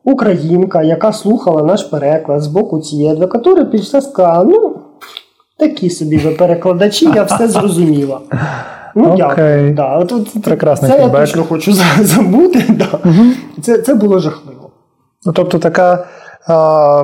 українка, 0.04 0.84
яка 0.84 1.14
слухала 1.14 1.64
наш 1.64 1.84
переклад 1.84 2.42
з 2.42 2.48
боку 2.48 2.80
цієї 2.80 3.12
адвокатури, 3.12 3.66
пішла 3.66 4.02
сказала, 4.02 4.44
ну, 4.44 4.76
такі 5.58 5.90
собі 5.90 6.18
ви 6.18 6.32
перекладачі, 6.32 7.06
я 7.16 7.24
все 7.24 7.48
зрозуміла. 7.48 8.20
Ну, 8.96 9.10
okay. 9.10 9.18
дякую. 9.18 9.74
Да. 9.74 9.98
От, 9.98 10.44
Прекрасний 10.44 10.92
Це 10.92 10.98
фідбек. 10.98 11.14
я 11.14 11.26
точно 11.26 11.44
хочу 11.44 11.74
забути. 12.02 12.66
Да. 12.70 13.00
Угу. 13.06 13.26
Це 13.62 13.78
це 13.78 13.96
було 13.96 14.20
жахливо. 14.20 14.72
Ну, 15.26 15.34
Тобто, 15.34 15.60
така, 15.60 16.08
а, 16.48 17.04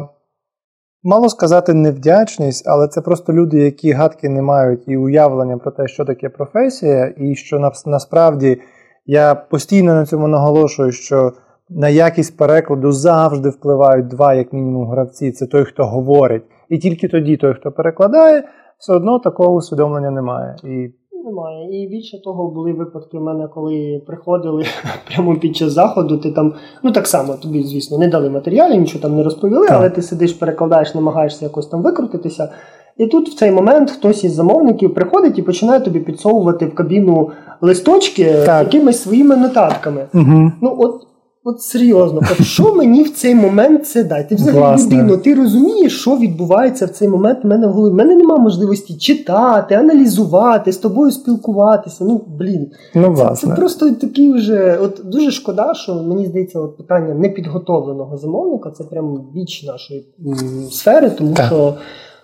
мало 1.04 1.30
сказати, 1.30 1.74
невдячність, 1.74 2.68
але 2.68 2.88
це 2.88 3.02
просто 3.02 3.34
люди, 3.34 3.60
які 3.60 3.92
гадки 3.92 4.30
не 4.30 4.42
мають 4.42 4.88
і 4.88 4.98
уявлення 4.98 5.58
про 5.58 5.72
те, 5.72 5.88
що 5.88 6.06
таке 6.06 6.30
професія, 6.30 7.14
і 7.18 7.36
що 7.36 7.72
насправді 7.86 8.62
я 9.06 9.36
постійно 9.36 9.94
на 9.94 10.06
цьому 10.06 10.28
наголошую, 10.28 10.92
що 10.92 11.34
на 11.70 11.90
якість 11.90 12.38
перекладу 12.38 12.92
завжди 12.92 13.50
впливають 13.50 14.08
два, 14.08 14.34
як 14.34 14.54
мінімум, 14.54 14.88
гравці. 14.88 15.32
Це 15.32 15.46
той, 15.46 15.64
хто 15.64 15.84
говорить. 15.84 16.44
І 16.70 16.78
тільки 16.78 17.08
тоді 17.08 17.38
той, 17.38 17.54
хто 17.54 17.72
перекладає, 17.72 18.44
все 18.78 18.94
одно 18.94 19.20
такого 19.20 19.56
усвідомлення 19.56 20.12
немає. 20.12 20.56
І... 20.64 20.94
Немає. 21.26 21.84
І 21.84 21.88
більше 21.88 22.22
того, 22.22 22.52
були 22.52 22.74
випадки 22.74 23.18
в 23.18 23.22
мене, 23.22 23.48
коли 23.54 24.02
приходили 24.08 24.64
прямо 25.08 25.36
під 25.36 25.56
час 25.56 25.72
заходу, 25.72 26.18
ти 26.18 26.32
там, 26.32 26.54
ну 26.84 26.92
так 26.92 27.08
само, 27.08 27.34
тобі, 27.34 27.64
звісно, 27.64 27.98
не 27.98 28.08
дали 28.08 28.30
матеріалів, 28.30 28.80
нічого 28.80 29.02
там 29.02 29.16
не 29.16 29.24
розповіли, 29.24 29.68
так. 29.68 29.78
але 29.78 29.90
ти 29.90 30.02
сидиш, 30.02 30.34
перекладаєш, 30.34 30.96
намагаєшся 30.96 31.46
якось 31.46 31.68
там 31.68 31.82
викрутитися. 31.82 32.50
І 32.98 33.08
тут 33.08 33.30
в 33.30 33.36
цей 33.36 33.52
момент 33.52 33.92
хтось 33.92 34.24
із 34.24 34.34
замовників 34.34 34.94
приходить 34.94 35.40
і 35.40 35.42
починає 35.42 35.80
тобі 35.80 36.00
підсовувати 36.00 36.66
в 36.66 36.76
кабіну 36.76 37.30
листочки 37.62 38.34
так. 38.46 38.64
якимись 38.64 39.02
своїми 39.02 39.38
нотатками. 39.38 40.08
Угу. 40.14 40.52
Ну, 40.62 40.76
от 40.80 41.02
От 41.44 41.62
серйозно, 41.62 42.22
от 42.32 42.46
що 42.46 42.76
мені 42.76 43.04
в 43.04 43.10
цей 43.10 43.36
момент 43.36 43.88
це 43.88 44.04
дати? 44.04 44.36
Ти 44.36 44.36
взагалі 44.36 44.82
людину, 44.82 45.18
ти 45.18 45.36
розумієш, 45.36 46.02
що 46.02 46.18
відбувається 46.18 46.86
в 46.86 46.90
цей 46.90 47.08
момент 47.08 47.40
в 47.44 47.48
мене 47.48 47.68
в 47.68 47.72
голові. 47.72 47.92
У 47.92 47.96
мене 47.96 48.16
немає 48.16 48.42
можливості 48.42 48.98
читати, 48.98 49.76
аналізувати, 49.76 50.72
з 50.72 50.78
тобою 50.78 51.12
спілкуватися. 51.12 52.04
Ну, 52.06 52.22
блін. 52.40 52.68
Ну, 52.96 53.16
це, 53.18 53.36
це 53.36 53.48
просто 53.48 53.92
такий 53.92 54.32
вже. 54.34 54.78
От 54.82 55.02
дуже 55.06 55.32
шкода, 55.32 55.74
що 55.74 55.96
мені 55.96 56.26
здається, 56.26 56.60
от 56.60 56.78
питання 56.78 57.14
непідготовленого 57.14 58.18
замовника 58.18 58.72
це 58.72 58.84
прямо 58.84 59.26
біч 59.34 59.64
нашої 59.64 60.06
м, 60.26 60.36
сфери, 60.72 61.10
тому 61.10 61.34
так. 61.34 61.46
що 61.46 61.74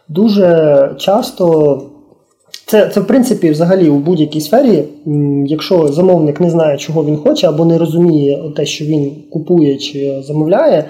дуже 0.09 0.95
часто. 0.97 1.81
Це, 2.67 2.89
це, 2.89 2.99
в 2.99 3.07
принципі, 3.07 3.49
взагалі 3.49 3.89
у 3.89 3.97
будь-якій 3.97 4.41
сфері, 4.41 4.83
якщо 5.45 5.87
замовник 5.87 6.41
не 6.41 6.49
знає, 6.49 6.77
чого 6.77 7.05
він 7.05 7.17
хоче, 7.17 7.47
або 7.47 7.65
не 7.65 7.77
розуміє 7.77 8.43
те, 8.55 8.65
що 8.65 8.85
він 8.85 9.11
купує 9.29 9.77
чи 9.77 10.21
замовляє, 10.23 10.85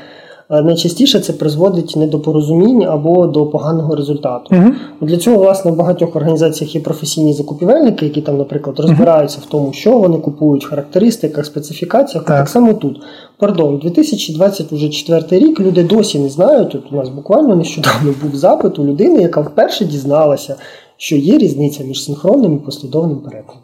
е, 0.50 0.62
найчастіше 0.62 1.20
це 1.20 1.34
призводить 1.34 1.94
не 1.98 2.08
до 2.08 2.20
порозумінь 2.20 2.84
або 2.84 3.28
до 3.28 3.46
поганого 3.46 3.96
результату. 3.96 4.56
uh 4.56 4.72
Для 5.02 5.18
цього, 5.18 5.38
власне, 5.38 5.72
в 5.72 5.76
багатьох 5.76 6.16
організаціях 6.16 6.76
є 6.76 6.82
професійні 6.82 7.34
закупівельники, 7.34 8.06
які 8.06 8.22
там, 8.22 8.38
наприклад, 8.38 8.80
розбираються 8.80 9.40
в 9.44 9.50
тому, 9.50 9.74
що 9.74 9.98
вони 9.98 10.18
купують, 10.18 10.66
характеристиках, 10.66 11.46
специфікаціях. 11.46 12.26
Так. 12.26 12.38
так 12.38 12.50
само 12.50 12.74
тут. 12.74 13.02
Пардон, 13.38 13.78
2024 13.78 15.46
рік 15.46 15.60
люди 15.60 15.84
досі 15.84 16.20
не 16.20 16.30
знають. 16.30 16.70
Тут 16.70 16.84
у 16.92 16.96
нас 16.96 17.10
буквально 17.10 17.56
нещодавно 17.56 18.14
був 18.24 18.36
запит 18.36 18.80
у 18.80 18.86
людини, 18.86 19.22
яка 19.22 19.42
вперше 19.42 19.86
дізналася 19.86 20.56
що 20.98 21.16
є 21.16 21.38
різниця 21.38 21.84
між 21.84 22.04
синхронним 22.06 22.56
і 22.56 22.66
послідовним 22.66 23.18
перекладом. 23.18 23.64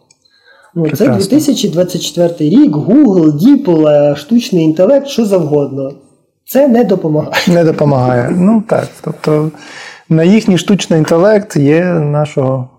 Ну, 0.76 0.90
Це 0.90 1.08
2024 1.08 2.50
рік, 2.50 2.72
Google, 2.72 3.32
DeepL, 3.32 4.16
штучний 4.16 4.66
інтелект, 4.66 5.08
що 5.08 5.26
завгодно. 5.26 5.92
Це 6.46 6.68
не 6.68 6.84
допомагає. 6.84 7.34
Не 7.48 7.64
допомагає. 7.64 8.36
Ну 8.38 8.64
так. 8.68 8.88
Тобто 9.04 9.52
на 10.10 10.24
їхній 10.24 10.58
штучний 10.58 11.00
інтелект 11.00 11.56
є 11.56 11.84
нашого 11.94 12.70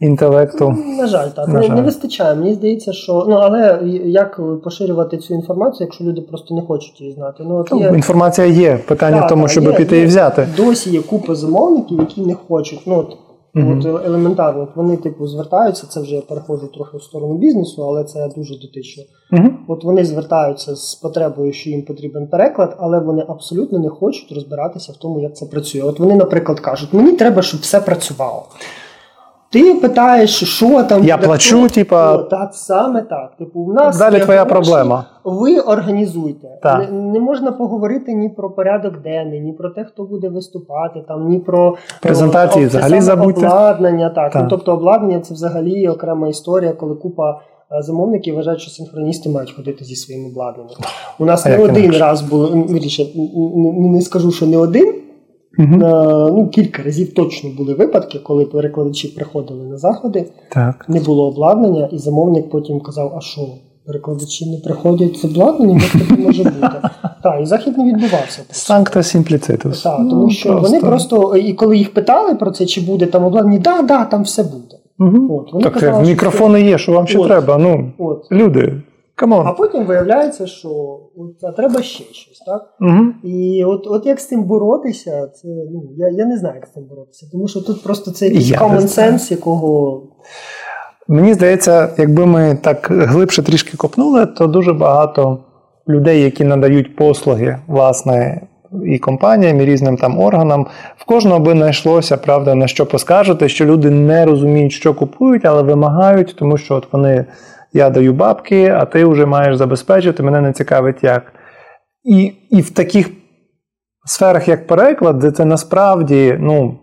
інтелекту. 0.00 0.76
На 0.98 1.06
жаль, 1.06 1.28
так 1.28 1.48
на 1.48 1.60
не, 1.60 1.66
жаль. 1.66 1.74
не 1.74 1.82
вистачає. 1.82 2.34
Мені 2.34 2.54
здається, 2.54 2.92
що 2.92 3.26
ну 3.28 3.34
але 3.34 3.78
як 4.04 4.40
поширювати 4.64 5.18
цю 5.18 5.34
інформацію, 5.34 5.86
якщо 5.86 6.04
люди 6.04 6.20
просто 6.20 6.54
не 6.54 6.62
хочуть 6.62 7.00
її 7.00 7.12
знати. 7.12 7.44
Ну 7.46 7.56
от 7.56 7.80
є... 7.80 7.92
інформація 7.94 8.46
є. 8.46 8.76
Питання 8.88 9.16
так, 9.16 9.26
в 9.26 9.28
тому, 9.28 9.48
щоб 9.48 9.64
є, 9.64 9.72
піти 9.72 9.96
є. 9.96 10.02
і 10.02 10.06
взяти. 10.06 10.48
Досі 10.56 10.90
є 10.90 11.02
купа 11.02 11.34
замовників, 11.34 12.00
які 12.00 12.20
не 12.20 12.34
хочуть. 12.48 12.80
Ну 12.86 12.98
от 12.98 13.16
Mm-hmm. 13.54 13.94
От 13.94 14.06
елементарно, 14.06 14.62
от 14.62 14.76
вони 14.76 14.96
типу 14.96 15.26
звертаються, 15.26 15.86
це 15.86 16.00
вже 16.00 16.14
я 16.14 16.20
переходжу 16.20 16.66
трохи 16.74 16.96
в 16.96 17.02
сторону 17.02 17.38
бізнесу, 17.38 17.84
але 17.88 18.04
це 18.04 18.28
дуже 18.36 18.58
дотично. 18.58 19.04
Mm-hmm. 19.32 19.50
От 19.68 19.84
вони 19.84 20.04
звертаються 20.04 20.76
з 20.76 20.94
потребою, 20.94 21.52
що 21.52 21.70
їм 21.70 21.82
потрібен 21.82 22.26
переклад, 22.26 22.76
але 22.78 23.00
вони 23.00 23.24
абсолютно 23.28 23.78
не 23.78 23.88
хочуть 23.88 24.32
розбиратися 24.32 24.92
в 24.92 24.96
тому, 24.96 25.20
як 25.20 25.36
це 25.36 25.46
працює. 25.46 25.82
От 25.82 25.98
вони, 25.98 26.14
наприклад, 26.14 26.60
кажуть, 26.60 26.92
мені 26.92 27.12
треба, 27.12 27.42
щоб 27.42 27.60
все 27.60 27.80
працювало. 27.80 28.42
Ти 29.54 29.74
питаєш, 29.74 30.44
що 30.44 30.82
там 30.82 31.04
я 31.04 31.18
плачу, 31.18 31.68
типа 31.68 32.16
так 32.16 32.54
саме 32.54 33.02
так. 33.02 33.36
Типу, 33.38 33.60
у 33.60 33.72
нас 33.72 33.98
далі 33.98 34.20
твоя 34.20 34.44
гроші, 34.44 34.52
проблема. 34.52 35.04
Ви 35.24 35.58
організуйте. 35.60 36.48
Не, 36.64 36.88
не 36.90 37.20
можна 37.20 37.52
поговорити 37.52 38.14
ні 38.14 38.28
про 38.28 38.50
порядок 38.50 39.02
денний, 39.02 39.40
ні 39.40 39.52
про 39.52 39.70
те, 39.70 39.84
хто 39.84 40.04
буде 40.04 40.28
виступати, 40.28 41.04
там 41.08 41.28
ні 41.28 41.38
про 41.38 41.76
презентації. 42.02 42.66
Про, 42.66 42.78
взагалі 42.78 43.00
забудьте. 43.00 43.46
обладнання. 43.46 44.10
Так, 44.10 44.32
так. 44.32 44.42
Ну, 44.42 44.48
тобто 44.50 44.72
обладнання 44.72 45.20
це 45.20 45.34
взагалі 45.34 45.88
окрема 45.88 46.28
історія, 46.28 46.72
коли 46.72 46.94
купа. 46.94 47.40
Е, 47.72 47.82
замовники 47.82 48.32
вважають, 48.32 48.60
що 48.60 48.70
синхроністи 48.70 49.28
мають 49.28 49.52
ходити 49.52 49.84
зі 49.84 49.96
своїм 49.96 50.26
обладнанням. 50.26 50.76
У 51.18 51.24
нас 51.24 51.46
а 51.46 51.48
не 51.48 51.58
один 51.58 51.92
раз 51.92 52.22
було 52.22 52.50
не, 52.54 53.88
не 53.88 54.00
скажу, 54.00 54.30
що 54.30 54.46
не 54.46 54.56
один, 54.56 54.94
Угу. 55.58 55.76
Ну, 55.76 56.48
Кілька 56.48 56.82
разів 56.82 57.14
точно 57.14 57.50
були 57.56 57.74
випадки, 57.74 58.18
коли 58.18 58.44
перекладачі 58.44 59.08
приходили 59.08 59.64
на 59.64 59.78
заходи, 59.78 60.24
так. 60.52 60.84
не 60.88 61.00
було 61.00 61.26
обладнання, 61.28 61.88
і 61.92 61.98
замовник 61.98 62.50
потім 62.50 62.80
казав, 62.80 63.14
а 63.16 63.20
що, 63.20 63.40
перекладачі 63.86 64.50
не 64.50 64.58
приходять 64.58 65.16
з 65.16 65.24
обладнанням, 65.24 65.78
як 65.78 65.92
таке 65.92 66.22
може 66.22 66.44
бути. 66.44 66.80
Так, 67.22 67.40
і 67.42 67.46
захід 67.46 67.78
не 67.78 67.84
відбувався. 67.84 68.42
Санкта 68.50 69.02
сімпліцитус. 69.02 69.82
Так, 69.82 69.96
тому 69.96 70.22
ну, 70.22 70.30
що 70.30 70.48
просто... 70.48 70.68
вони 70.68 70.80
просто, 70.80 71.36
і 71.36 71.52
коли 71.52 71.76
їх 71.76 71.94
питали 71.94 72.34
про 72.34 72.50
це, 72.50 72.66
чи 72.66 72.80
буде 72.80 73.06
там 73.06 73.24
обладнання, 73.24 73.58
да, 73.58 73.82
да, 73.82 74.04
там 74.04 74.22
все 74.22 74.42
буде. 74.42 74.78
Угу. 74.98 75.38
От, 75.38 75.52
вони 75.52 75.64
так, 75.64 75.72
казали, 75.72 76.08
мікрофони 76.08 76.58
що... 76.58 76.68
є, 76.68 76.78
що 76.78 76.92
вам 76.92 77.06
ще 77.06 77.24
треба. 77.24 77.58
Ну. 77.58 77.92
Люди. 78.32 78.82
On. 79.22 79.42
А 79.46 79.52
потім 79.52 79.86
виявляється, 79.86 80.46
що 80.46 80.68
от, 81.16 81.44
а 81.44 81.52
треба 81.52 81.82
ще 81.82 82.04
щось, 82.04 82.38
так? 82.46 82.74
Угу. 82.80 83.04
І 83.22 83.64
от 83.64 83.86
от 83.86 84.06
як 84.06 84.20
з 84.20 84.28
цим 84.28 84.44
боротися, 84.44 85.26
це 85.26 85.48
ну 85.48 85.82
я 85.96 86.08
я 86.08 86.26
не 86.26 86.38
знаю, 86.38 86.54
як 86.54 86.66
з 86.66 86.72
цим 86.72 86.84
боротися, 86.84 87.26
тому 87.32 87.48
що 87.48 87.60
тут 87.60 87.82
просто 87.82 88.10
це 88.10 88.26
якийсь 88.26 88.52
common 88.52 88.80
sense, 88.80 89.30
якого. 89.30 90.02
Мені 91.08 91.34
здається, 91.34 91.90
якби 91.98 92.26
ми 92.26 92.58
так 92.62 92.88
глибше 92.90 93.42
трішки 93.42 93.76
копнули, 93.76 94.26
то 94.26 94.46
дуже 94.46 94.72
багато 94.72 95.38
людей, 95.88 96.22
які 96.22 96.44
надають 96.44 96.96
послуги, 96.96 97.58
власне, 97.66 98.46
і 98.86 98.98
компаніям, 98.98 99.60
і 99.60 99.64
різним 99.64 99.96
там 99.96 100.18
органам, 100.18 100.66
в 100.96 101.04
кожного 101.04 101.40
би 101.40 101.52
знайшлося, 101.52 102.16
правда, 102.16 102.54
на 102.54 102.66
що 102.66 102.86
поскаржити, 102.86 103.48
що 103.48 103.64
люди 103.64 103.90
не 103.90 104.24
розуміють, 104.24 104.72
що 104.72 104.94
купують, 104.94 105.44
але 105.44 105.62
вимагають, 105.62 106.36
тому 106.38 106.58
що 106.58 106.74
от 106.74 106.86
вони 106.92 107.24
я 107.74 107.90
даю 107.90 108.12
бабки, 108.12 108.68
а 108.68 108.84
ти 108.84 109.04
вже 109.04 109.26
маєш 109.26 109.56
забезпечити, 109.56 110.22
мене 110.22 110.40
не 110.40 110.52
цікавить 110.52 111.04
як. 111.04 111.32
І 112.04 112.32
і 112.50 112.60
в 112.60 112.70
таких 112.70 113.10
сферах, 114.06 114.48
як 114.48 114.66
переклад, 114.66 115.18
де 115.18 115.30
це 115.30 115.44
насправді, 115.44 116.36
ну, 116.40 116.78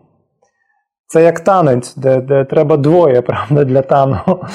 це 1.08 1.24
як 1.24 1.40
танець, 1.40 1.96
де 1.96 2.22
де 2.22 2.46
треба 2.46 2.78
двоє, 2.78 3.22
правда, 3.22 3.64
для 3.64 3.82
танго. 3.82 4.48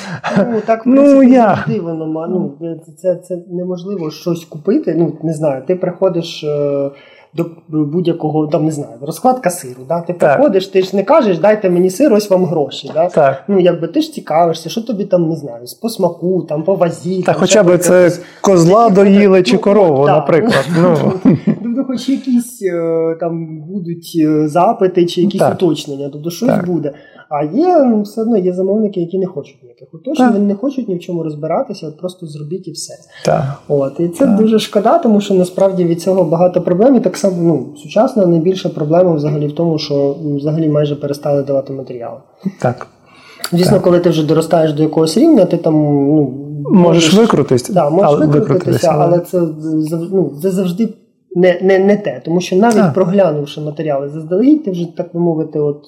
Ну, 0.53 0.61
так, 0.67 0.87
в 0.87 0.89
ну, 0.89 0.95
принципі, 0.95 1.27
ну, 1.27 1.33
я... 1.33 1.65
воно, 1.83 2.27
ну, 2.61 2.77
це 2.97 3.17
це 3.17 3.37
неможливо 3.51 4.11
щось 4.11 4.45
купити. 4.45 4.95
Ну, 4.99 5.19
не 5.23 5.33
знаю, 5.33 5.63
ти 5.67 5.77
приходиш. 5.77 6.45
Е, 6.45 6.91
до 7.37 7.47
будь-якого 7.69 8.47
там 8.47 8.65
не 8.65 8.73
знаю, 8.73 8.93
розкладка 9.01 9.51
сиру. 9.51 9.81
Да? 9.89 10.01
Ти 10.01 10.13
так. 10.13 10.37
приходиш, 10.37 10.67
ти 10.67 10.83
ж 10.83 10.97
не 10.97 11.03
кажеш, 11.03 11.39
дайте 11.39 11.71
мені 11.71 11.91
сир, 11.91 12.13
ось 12.13 12.31
вам 12.31 12.45
гроші. 12.45 12.91
Да? 12.95 13.09
Так. 13.09 13.45
Ну 13.49 13.59
якби 13.59 13.89
ти 13.89 14.01
ж 14.01 14.13
цікавишся, 14.13 14.69
що 14.69 14.83
тобі 14.83 15.05
там 15.05 15.29
не 15.29 15.37
знаю, 15.37 15.65
по 15.83 15.89
смаку, 15.89 16.43
там 16.49 16.63
по 16.63 16.75
вазі. 16.75 17.23
Та 17.23 17.33
хоча 17.33 17.63
б 17.63 17.79
це 17.79 18.13
козла 18.41 18.91
доїли 18.91 19.43
чи 19.43 19.53
ну, 19.53 19.59
корову, 19.59 19.99
ну, 19.99 20.07
наприклад. 20.07 20.65
Ну. 20.83 21.13
Тобто, 21.45 21.85
хоч 21.87 22.09
якісь 22.09 22.63
е, 22.63 23.17
там 23.21 23.61
будуть 23.61 24.13
е, 24.21 24.49
запити 24.49 25.07
чи 25.07 25.21
якісь 25.23 25.43
уточнення, 25.43 26.11
тобто 26.13 26.31
щось 26.31 26.65
буде. 26.67 26.93
А 27.29 27.45
є 27.45 27.85
ну, 27.85 28.03
все 28.03 28.23
одно 28.23 28.37
є 28.37 28.53
замовники, 28.53 29.01
які 29.01 29.19
не 29.19 29.27
хочуть 29.27 29.63
ніяких 29.63 29.95
уточнень, 29.95 30.33
вони 30.33 30.45
не 30.45 30.55
хочуть 30.55 30.89
ні 30.89 30.95
в 30.95 31.01
чому 31.01 31.23
розбиратися, 31.23 31.89
от 31.89 31.99
просто 31.99 32.27
зробіть 32.27 32.69
і 32.69 32.73
все. 32.73 32.95
Так. 33.25 33.45
От 33.69 34.01
і 34.01 34.09
це 34.09 34.27
так. 34.27 34.37
дуже 34.37 34.59
шкода, 34.59 34.99
тому 34.99 35.21
що 35.21 35.35
насправді 35.35 35.85
від 35.85 36.03
цього 36.03 36.25
багато 36.25 36.63
проблем. 36.63 36.97
І 36.97 37.01
так 37.01 37.17
само 37.17 37.43
ну 37.43 37.77
сучасна 37.77 38.27
найбільша 38.27 38.69
проблема 38.69 39.13
взагалі 39.13 39.47
в 39.47 39.55
тому, 39.55 39.79
що 39.79 40.17
взагалі 40.37 40.69
майже 40.69 40.97
перестали 40.97 41.43
давати 41.43 41.73
матеріали. 41.73 42.19
Так. 42.61 42.87
Звісно, 43.53 43.73
так. 43.73 43.83
коли 43.83 44.01
ти 44.01 44.11
вже 44.11 44.27
доростаєш 44.27 44.73
до 44.73 44.83
якогось 44.83 45.17
рівня, 45.17 45.45
ти 45.45 45.57
там 45.57 45.75
ну 45.75 46.35
можеш, 46.71 47.13
можеш 47.13 47.15
викрутитися, 47.15 47.73
да, 47.73 47.91
можеш 47.91 48.11
але, 48.13 48.27
викрутитися, 48.27 48.89
але 48.99 49.19
це 49.19 49.41
ну, 50.13 50.33
це 50.43 50.51
завжди 50.51 50.89
не 51.37 51.59
не, 51.63 51.79
не 51.79 51.97
те. 51.97 52.21
Тому 52.25 52.41
що 52.41 52.57
навіть 52.57 52.77
а. 52.79 52.91
проглянувши 52.91 53.61
матеріали 53.61 54.09
заздалегідь, 54.09 54.65
ти 54.65 54.71
вже, 54.71 54.97
так 54.97 55.07
би 55.15 55.21
мовити, 55.21 55.59
от 55.59 55.85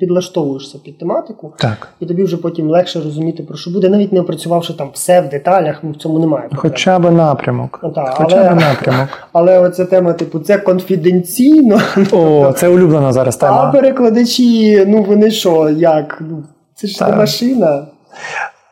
підлаштовуєшся 0.00 0.78
під 0.84 0.98
тематику, 0.98 1.52
так. 1.58 1.88
і 2.00 2.06
тобі 2.06 2.22
вже 2.22 2.36
потім 2.36 2.70
легше 2.70 3.00
розуміти, 3.00 3.42
про 3.42 3.56
що 3.56 3.70
буде, 3.70 3.88
навіть 3.88 4.12
не 4.12 4.20
опрацювавши 4.20 4.72
там 4.72 4.90
все 4.92 5.20
в 5.20 5.28
деталях, 5.28 5.84
в 5.84 5.96
цьому 5.96 6.18
немає. 6.18 6.48
Проблем. 6.48 6.72
Хоча 6.72 6.98
б 6.98 7.10
напрямок. 7.10 7.80
Ну, 7.82 7.90
так, 7.90 8.14
Хоча 8.14 8.36
але, 8.36 8.50
б 8.50 8.60
напрямок. 8.60 9.08
Але 9.32 9.58
оця 9.58 9.84
тема, 9.84 10.12
типу, 10.12 10.38
це 10.38 10.58
конфіденційно. 10.58 11.80
О, 12.12 12.52
це 12.56 12.68
улюблена 12.68 13.12
зараз 13.12 13.36
тема. 13.36 13.68
А 13.68 13.72
перекладачі, 13.72 14.84
ну 14.86 15.02
вони 15.02 15.30
що, 15.30 15.70
як? 15.70 16.22
Ну, 16.30 16.44
Це 16.74 16.88
ж 16.88 17.04
не 17.04 17.16
машина. 17.16 17.86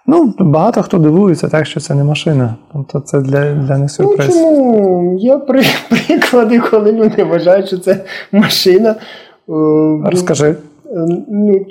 Ну, 0.06 0.34
багато 0.38 0.82
хто 0.82 0.98
дивується, 0.98 1.48
так 1.48 1.66
що 1.66 1.80
це 1.80 1.94
не 1.94 2.04
машина. 2.04 2.54
Тобто 2.72 3.00
це 3.00 3.20
для 3.20 3.54
для 3.54 3.78
них 3.78 3.90
сюрприз. 3.90 4.28
Ну, 4.28 4.34
чому? 4.34 5.18
Є 5.20 5.38
приклади, 6.08 6.60
коли 6.70 6.92
люди 6.92 7.24
вважають, 7.24 7.66
що 7.66 7.78
це 7.78 8.04
машина. 8.32 8.94
Розкажи. 10.04 10.56
Ну, 11.28 11.66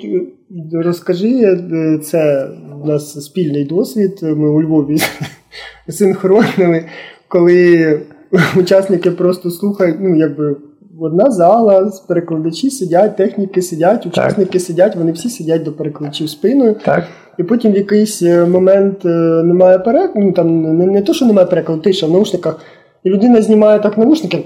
Розкажи, 0.72 1.58
це 2.04 2.48
у 2.84 2.86
нас 2.86 3.24
спільний 3.24 3.64
досвід. 3.64 4.18
Ми 4.22 4.48
у 4.48 4.62
Львові 4.62 4.98
синхронили, 5.88 6.84
коли 7.28 8.00
учасники 8.56 9.10
просто 9.10 9.50
слухають, 9.50 9.96
ну, 10.00 10.16
якби. 10.16 10.56
Одна 11.00 11.30
зала, 11.30 11.92
перекладачі 12.08 12.70
сидять, 12.70 13.16
техніки 13.16 13.62
сидять, 13.62 14.06
учасники 14.06 14.52
так. 14.52 14.62
сидять, 14.62 14.96
вони 14.96 15.12
всі 15.12 15.28
сидять 15.28 15.62
до 15.62 15.72
перекладачів 15.72 16.30
спиною. 16.30 16.76
Так 16.84 17.04
і 17.38 17.42
потім 17.42 17.72
в 17.72 17.76
якийсь 17.76 18.22
е, 18.22 18.46
момент 18.46 19.04
е, 19.04 19.08
немає 19.42 19.78
перекладу, 19.78 20.26
ну 20.26 20.32
там 20.32 20.62
не, 20.78 20.86
не 20.86 21.02
то, 21.02 21.12
що 21.12 21.26
немає 21.26 21.46
перекладу, 21.46 21.80
тиша 21.80 22.06
в 22.06 22.10
наушниках, 22.10 22.60
і 23.04 23.10
людина 23.10 23.42
знімає 23.42 23.78
так 23.78 23.98
наушники. 23.98 24.44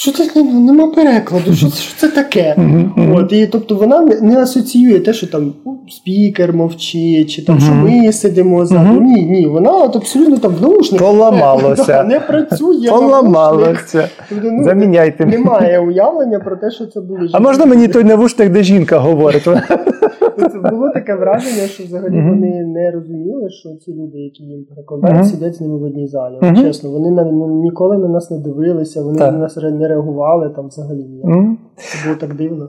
Що 0.00 0.12
це 0.12 0.42
нема 0.42 0.86
перекладу? 0.86 1.54
Що 1.54 1.68
що 1.68 1.96
це 1.96 2.08
таке? 2.08 2.54
Mm-hmm. 2.58 3.16
От, 3.16 3.32
і 3.32 3.46
Тобто 3.46 3.74
вона 3.74 4.00
не 4.00 4.42
асоціює 4.42 5.00
те, 5.00 5.12
що 5.12 5.26
там 5.26 5.52
спікер 5.88 6.52
мовчить, 6.52 7.30
чи 7.30 7.44
там 7.44 7.58
mm-hmm. 7.58 7.64
що 7.64 7.74
ми 7.74 8.12
сидимо. 8.12 8.62
Mm-hmm. 8.62 9.00
Ні, 9.00 9.22
ні, 9.22 9.46
вона 9.46 9.72
от 9.72 9.96
абсолютно 9.96 10.36
там 10.36 10.54
в 10.54 10.62
наушниках 10.62 11.06
Поламалося. 11.06 12.02
Не, 12.08 12.20
працює. 12.20 12.88
Поламалося. 12.88 14.08
Тобто, 14.28 14.50
ну, 14.50 14.64
Заміняйте. 14.64 15.26
Немає 15.26 15.80
уявлення 15.80 16.38
про 16.38 16.56
те, 16.56 16.70
що 16.70 16.86
це 16.86 17.00
було. 17.00 17.20
А 17.32 17.40
можна 17.40 17.66
мені 17.66 17.88
той 17.88 18.04
навушник, 18.04 18.48
де 18.48 18.62
жінка 18.62 18.98
говорить? 18.98 19.48
Це 20.48 20.70
було 20.70 20.90
таке 20.90 21.14
враження, 21.14 21.66
що 21.66 21.84
взагалі 21.84 22.14
mm-hmm. 22.14 22.28
вони 22.28 22.64
не 22.64 22.90
розуміли, 22.90 23.50
що 23.50 23.68
ці 23.84 23.94
люди, 23.94 24.18
які 24.18 24.42
їм 24.42 24.64
перекладають, 24.64 25.18
mm-hmm. 25.18 25.30
сидять 25.30 25.54
з 25.54 25.60
ними 25.60 25.78
в 25.78 25.82
одній 25.82 26.06
залі. 26.06 26.38
Mm-hmm. 26.42 26.62
Чесно, 26.62 26.90
вони 26.90 27.10
на, 27.10 27.24
ніколи 27.62 27.98
на 27.98 28.08
нас 28.08 28.30
не 28.30 28.38
дивилися, 28.38 29.02
вони 29.02 29.18
так. 29.18 29.32
на 29.32 29.38
нас 29.38 29.56
не 29.56 29.88
реагували 29.88 30.50
там 30.56 30.66
взагалі 30.66 31.04
ніяк. 31.04 31.58
Це 31.76 32.08
було 32.08 32.16
так 32.20 32.34
дивно. 32.34 32.68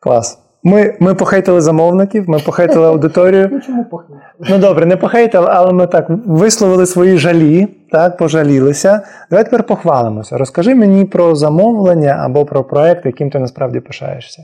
Клас. 0.00 0.38
Ми 0.62 0.96
ми 1.00 1.14
похейтили 1.14 1.60
замовників, 1.60 2.24
ми 2.28 2.38
похейтили 2.38 2.86
аудиторію. 2.92 3.48
Ну 3.52 3.60
чому 3.60 3.84
похейтили? 3.84 4.20
Ну 4.50 4.58
добре, 4.58 4.86
не 4.86 4.96
похейтили, 4.96 5.46
але 5.50 5.72
ми 5.72 5.86
так 5.86 6.10
висловили 6.26 6.86
свої 6.86 7.18
жалі, 7.18 7.68
так, 7.92 8.16
пожалілися. 8.16 9.00
Давай 9.30 9.44
тепер 9.44 9.66
похвалимося. 9.66 10.38
Розкажи 10.38 10.74
мені 10.74 11.04
про 11.04 11.34
замовлення 11.34 12.16
або 12.20 12.44
про 12.44 12.64
проект, 12.64 13.06
яким 13.06 13.30
ти 13.30 13.38
насправді 13.38 13.80
пишаєшся. 13.80 14.42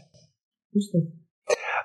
Усно. 0.73 1.01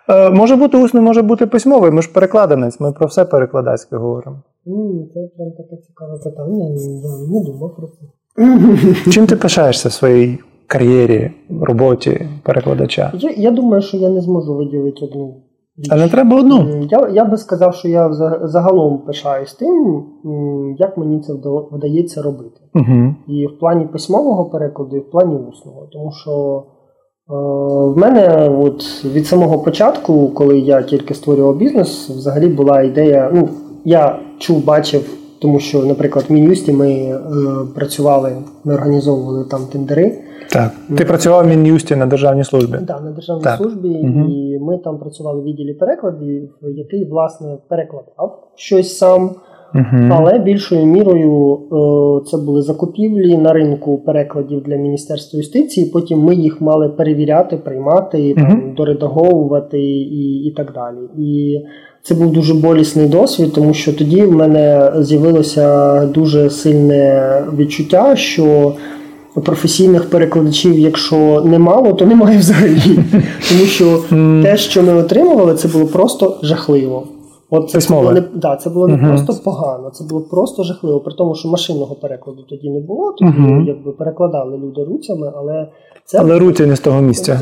Е, 0.09 0.29
може 0.29 0.55
бути 0.55 0.77
усно, 0.77 1.01
може 1.01 1.21
бути 1.21 1.45
письмовий. 1.45 1.91
Ми 1.91 2.01
ж 2.01 2.13
перекладанець, 2.13 2.79
ми 2.79 2.91
про 2.91 3.07
все 3.07 3.25
перекладацьке 3.25 3.95
говоримо. 3.95 4.37
Ну, 4.65 5.07
це 5.13 5.19
прям 5.37 5.51
таке 5.51 5.81
цікаве 5.87 6.17
питання. 6.23 6.69
Не 7.31 7.51
думав 7.51 7.75
про 7.75 7.87
це. 7.87 8.05
Чим 9.11 9.27
ти 9.27 9.35
пишаєшся 9.35 9.89
в 9.89 9.91
своїй 9.91 10.39
кар'єрі, 10.67 11.31
роботі 11.61 12.27
перекладача? 12.43 13.11
Я 13.13 13.31
я 13.37 13.51
думаю, 13.51 13.81
що 13.81 13.97
я 13.97 14.09
не 14.09 14.21
зможу 14.21 14.55
виділити 14.55 15.05
одну 15.05 15.35
А 15.89 15.95
не 15.95 16.09
треба 16.09 16.39
одну? 16.39 16.87
Я 16.89 17.09
я 17.09 17.25
би 17.25 17.37
сказав, 17.37 17.75
що 17.75 17.87
я 17.87 18.13
загалом 18.43 18.97
пишаюсь 18.97 19.53
тим, 19.53 20.05
як 20.77 20.97
мені 20.97 21.19
це 21.19 21.33
вдається 21.71 22.21
робити. 22.21 22.61
Угу. 22.75 23.15
І 23.27 23.47
в 23.47 23.59
плані 23.59 23.85
письмового 23.85 24.45
перекладу, 24.45 24.95
і 24.95 24.99
в 24.99 25.11
плані 25.11 25.35
усного. 25.35 25.87
Тому 25.91 26.11
що 26.11 26.63
е, 26.67 26.78
в 27.29 27.97
мене 27.97 28.49
от 28.49 29.05
від 29.05 29.27
самого 29.27 29.59
початку, 29.59 30.29
коли 30.29 30.59
я 30.59 30.81
тільки 30.81 31.13
створював 31.13 31.57
бізнес, 31.57 32.09
взагалі 32.09 32.47
була 32.47 32.81
ідея. 32.81 33.31
ну, 33.33 33.49
Я 33.85 34.19
чув, 34.37 34.65
бачив, 34.65 35.17
тому 35.41 35.59
що, 35.59 35.85
наприклад, 35.85 36.25
в 36.29 36.33
Мін'юсті 36.33 36.73
ми 36.73 36.91
е, 36.91 37.19
працювали, 37.75 38.31
ми 38.63 38.73
організовували 38.73 39.45
там 39.45 39.61
тендери. 39.71 40.19
Так. 40.51 40.71
Ти 40.97 41.05
працював 41.05 41.45
в 41.45 41.47
Мін'юсті 41.47 41.95
на 41.95 42.05
державній 42.05 42.43
службі? 42.43 42.71
Так, 42.71 42.83
да, 42.83 42.99
на 42.99 43.11
державній 43.11 43.43
так. 43.43 43.57
службі, 43.57 43.89
угу. 43.89 44.29
і 44.29 44.59
ми 44.59 44.77
там 44.77 44.99
працювали 44.99 45.41
в 45.41 45.43
відділі 45.43 45.73
перекладів, 45.73 46.49
який, 46.61 47.05
власне, 47.09 47.57
перекладав 47.67 48.49
щось 48.55 48.97
сам. 48.97 49.35
Угу. 49.75 50.09
Але 50.09 50.39
більшою 50.39 50.85
мірою 50.85 51.53
е, 51.53 52.29
це 52.31 52.37
були 52.37 52.61
закупівлі 52.61 53.37
на 53.37 53.53
ринку 53.53 53.97
перекладів 53.97 54.63
для 54.63 54.75
Міністерства 54.75 55.37
юстиції. 55.37 55.89
Потім 55.93 56.19
ми 56.19 56.35
їх 56.35 56.61
мали 56.61 56.89
перевіряти, 56.89 57.57
приймати, 57.57 58.35
угу. 58.37 58.47
там, 58.47 58.73
доредаговувати 58.77 59.79
і, 59.79 60.43
і 60.43 60.51
так 60.51 60.73
далі. 60.73 61.27
І 61.27 61.59
це 62.03 62.15
був 62.15 62.31
дуже 62.31 62.53
болісний 62.53 63.07
досвід, 63.07 63.53
тому 63.53 63.73
що 63.73 63.93
тоді 63.93 64.21
в 64.21 64.31
мене 64.31 64.91
з'явилося 64.99 66.05
дуже 66.05 66.49
сильне 66.49 67.33
відчуття, 67.57 68.15
що 68.15 68.73
професійних 69.33 70.09
перекладачів, 70.09 70.79
якщо 70.79 71.41
немало, 71.45 71.93
то 71.93 72.05
немає 72.05 72.37
взагалі. 72.37 72.99
Тому 73.49 73.63
що 73.65 73.99
те, 74.43 74.57
що 74.57 74.83
ми 74.83 74.93
отримували, 74.93 75.53
це 75.53 75.67
було 75.67 75.85
просто 75.85 76.39
жахливо. 76.43 77.07
От 77.51 77.69
це 77.69 77.93
було 77.93 78.11
не 78.11 78.23
да, 78.33 78.55
це 78.55 78.69
було 78.69 78.87
не 78.87 78.93
uh-huh. 78.93 79.09
просто 79.09 79.43
погано, 79.43 79.89
це 79.89 80.03
було 80.03 80.21
просто 80.21 80.63
жахливо. 80.63 80.99
При 80.99 81.13
тому, 81.13 81.35
що 81.35 81.49
машинного 81.49 81.95
перекладу 81.95 82.43
тоді 82.49 82.69
не 82.69 82.79
було, 82.79 83.11
тоді 83.11 83.31
uh-huh. 83.31 83.65
якби 83.67 83.91
перекладали 83.91 84.57
люди 84.57 84.83
руцями, 84.83 85.31
але 85.35 85.67
це 86.05 86.19
але 86.19 86.39
руці 86.39 86.65
не 86.65 86.75
з 86.75 86.79
того 86.79 87.01
місця. 87.01 87.41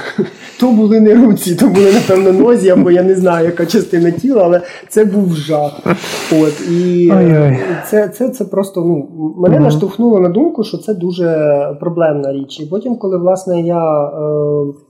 То 0.60 0.72
були 0.72 1.00
не 1.00 1.14
руці, 1.14 1.54
то 1.54 1.68
були 1.68 1.92
напевно 1.92 2.32
нозі, 2.32 2.70
або 2.70 2.90
я 2.90 3.02
не 3.02 3.14
знаю, 3.14 3.46
яка 3.46 3.66
частина 3.66 4.10
тіла, 4.10 4.42
але 4.44 4.62
це 4.88 5.04
був 5.04 5.34
жах. 5.34 5.80
От 6.32 6.70
і 6.70 7.12
це 7.86 8.08
це, 8.08 8.28
це 8.28 8.44
просто 8.44 8.80
ну 8.80 9.08
мене 9.36 9.56
uh-huh. 9.56 9.62
наштовхнуло 9.62 10.20
на 10.20 10.28
думку, 10.28 10.64
що 10.64 10.78
це 10.78 10.94
дуже 10.94 11.76
проблемна 11.80 12.32
річ. 12.32 12.60
І 12.60 12.66
потім, 12.66 12.96
коли 12.96 13.18
власне 13.18 13.60
я. 13.60 14.04
Е, 14.04 14.89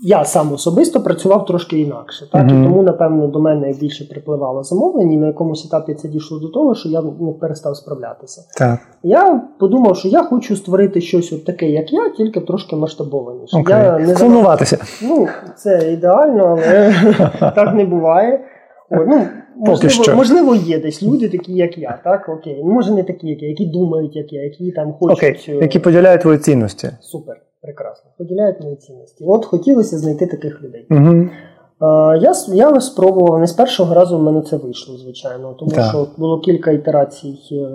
я 0.00 0.24
сам 0.24 0.52
особисто 0.52 1.00
працював 1.00 1.46
трошки 1.46 1.78
інакше, 1.78 2.30
так 2.32 2.46
uh-huh. 2.46 2.60
і 2.60 2.64
тому, 2.64 2.82
напевно, 2.82 3.26
до 3.26 3.40
мене 3.40 3.74
більше 3.80 4.04
припливало 4.04 4.62
замовлення, 4.62 5.12
і 5.12 5.16
на 5.16 5.26
якомусь 5.26 5.66
етапі 5.66 5.94
це 5.94 6.08
дійшло 6.08 6.38
до 6.38 6.48
того, 6.48 6.74
що 6.74 6.88
я 6.88 7.02
не 7.02 7.32
перестав 7.32 7.76
справлятися. 7.76 8.42
Так. 8.58 8.80
Я 9.02 9.42
подумав, 9.58 9.96
що 9.96 10.08
я 10.08 10.22
хочу 10.22 10.56
створити 10.56 11.00
щось 11.00 11.32
от 11.32 11.44
таке, 11.44 11.70
як 11.70 11.92
я, 11.92 12.10
тільки 12.10 12.40
трошки 12.40 12.76
масштабованіше. 12.76 13.56
Okay. 13.56 13.70
Я 13.70 13.98
не 13.98 14.14
Клонуватися. 14.14 14.78
Ну, 15.02 15.28
це 15.56 15.92
ідеально, 15.92 16.44
але 16.44 16.94
так 17.54 17.74
не 17.74 17.84
буває. 17.84 18.44
О, 18.90 18.96
ну, 18.96 19.26
Можливо, 19.56 20.16
можливо, 20.16 20.54
є 20.54 20.80
десь 20.80 21.02
люди, 21.02 21.28
такі, 21.28 21.52
як 21.52 21.78
я, 21.78 21.98
так? 22.04 22.28
Окей. 22.28 22.64
Може, 22.64 22.92
не 22.92 23.02
такі, 23.02 23.28
як 23.28 23.42
я, 23.42 23.48
які 23.48 23.66
думають, 23.66 24.16
як 24.16 24.32
я, 24.32 24.42
які 24.42 24.72
там 24.72 24.92
хочуть. 24.92 25.18
Окей. 25.18 25.44
Е, 25.48 25.52
які 25.62 25.78
поділяють 25.78 26.20
твої 26.20 26.38
цінності. 26.38 26.90
Супер. 27.00 27.36
Прекрасно. 27.68 28.10
Поділяють 28.18 28.60
мої 28.60 28.76
цінності. 28.76 29.24
От 29.28 29.44
хотілося 29.44 29.98
знайти 29.98 30.26
таких 30.26 30.62
людей. 30.62 30.86
Угу. 30.90 31.30
Я 31.80 32.32
я 32.48 32.80
спробував 32.80 33.40
не 33.40 33.46
з 33.46 33.52
першого 33.52 33.94
разу 33.94 34.18
в 34.18 34.22
мене 34.22 34.40
це 34.40 34.56
вийшло, 34.56 34.96
звичайно, 34.96 35.54
тому 35.58 35.70
так. 35.70 35.84
що 35.84 36.06
було 36.16 36.40
кілька 36.40 36.70
ітерацій 36.70 37.38
е, 37.52 37.68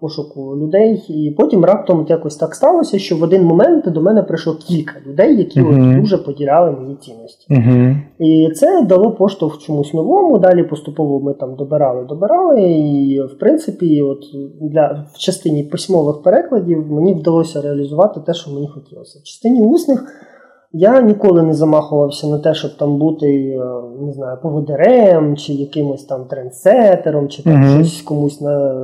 пошуку 0.00 0.56
людей, 0.56 1.04
і 1.08 1.30
потім 1.30 1.64
раптом 1.64 2.06
якось 2.08 2.36
так 2.36 2.54
сталося, 2.54 2.98
що 2.98 3.16
в 3.16 3.22
один 3.22 3.44
момент 3.44 3.88
до 3.88 4.02
мене 4.02 4.22
прийшло 4.22 4.54
кілька 4.54 4.94
людей, 5.06 5.38
які 5.38 5.60
uh 5.60 5.94
от 5.94 6.00
дуже 6.00 6.18
поділяли 6.18 6.70
мої 6.70 6.96
цінності. 6.96 7.46
uh 7.50 7.96
І 8.18 8.50
це 8.54 8.82
дало 8.82 9.10
поштовх 9.10 9.58
чомусь 9.58 9.94
новому. 9.94 10.38
Далі 10.38 10.64
поступово 10.64 11.20
ми 11.20 11.34
там 11.34 11.54
добирали, 11.54 12.04
добирали. 12.04 12.62
І 12.62 13.20
в 13.22 13.38
принципі, 13.38 14.02
от 14.02 14.24
для 14.60 15.06
в 15.14 15.18
частині 15.18 15.62
письмових 15.62 16.22
перекладів 16.22 16.92
мені 16.92 17.14
вдалося 17.14 17.60
реалізувати 17.60 18.20
те, 18.20 18.34
що 18.34 18.50
мені 18.50 18.68
хотілося. 18.68 19.18
В 19.18 19.22
частині 19.22 19.60
усних. 19.60 20.26
Я 20.72 21.00
ніколи 21.00 21.42
не 21.42 21.54
замахувався 21.54 22.26
на 22.26 22.38
те, 22.38 22.54
щоб 22.54 22.76
там 22.76 22.98
бути 22.98 23.26
е, 23.26 23.60
не 24.00 24.12
знаю, 24.12 24.38
поводирем, 24.42 25.36
чи 25.36 25.52
якимось 25.52 26.04
там 26.04 26.24
трендсетером, 26.24 27.28
чи 27.28 27.42
там 27.42 27.52
mm-hmm. 27.52 27.84
щось 27.84 28.02
комусь 28.02 28.40
на, 28.40 28.74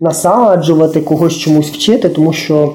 насаджувати, 0.00 1.00
когось 1.00 1.32
чомусь 1.32 1.70
вчити, 1.70 2.08
тому 2.08 2.32
що 2.32 2.72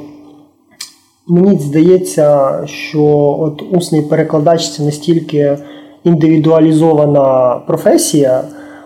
мені 1.28 1.60
здається, 1.60 2.60
що 2.66 3.06
от 3.40 3.64
усний 3.72 4.02
перекладач 4.02 4.70
це 4.70 4.84
настільки 4.84 5.58
індивідуалізована 6.04 7.56
професія, 7.68 8.44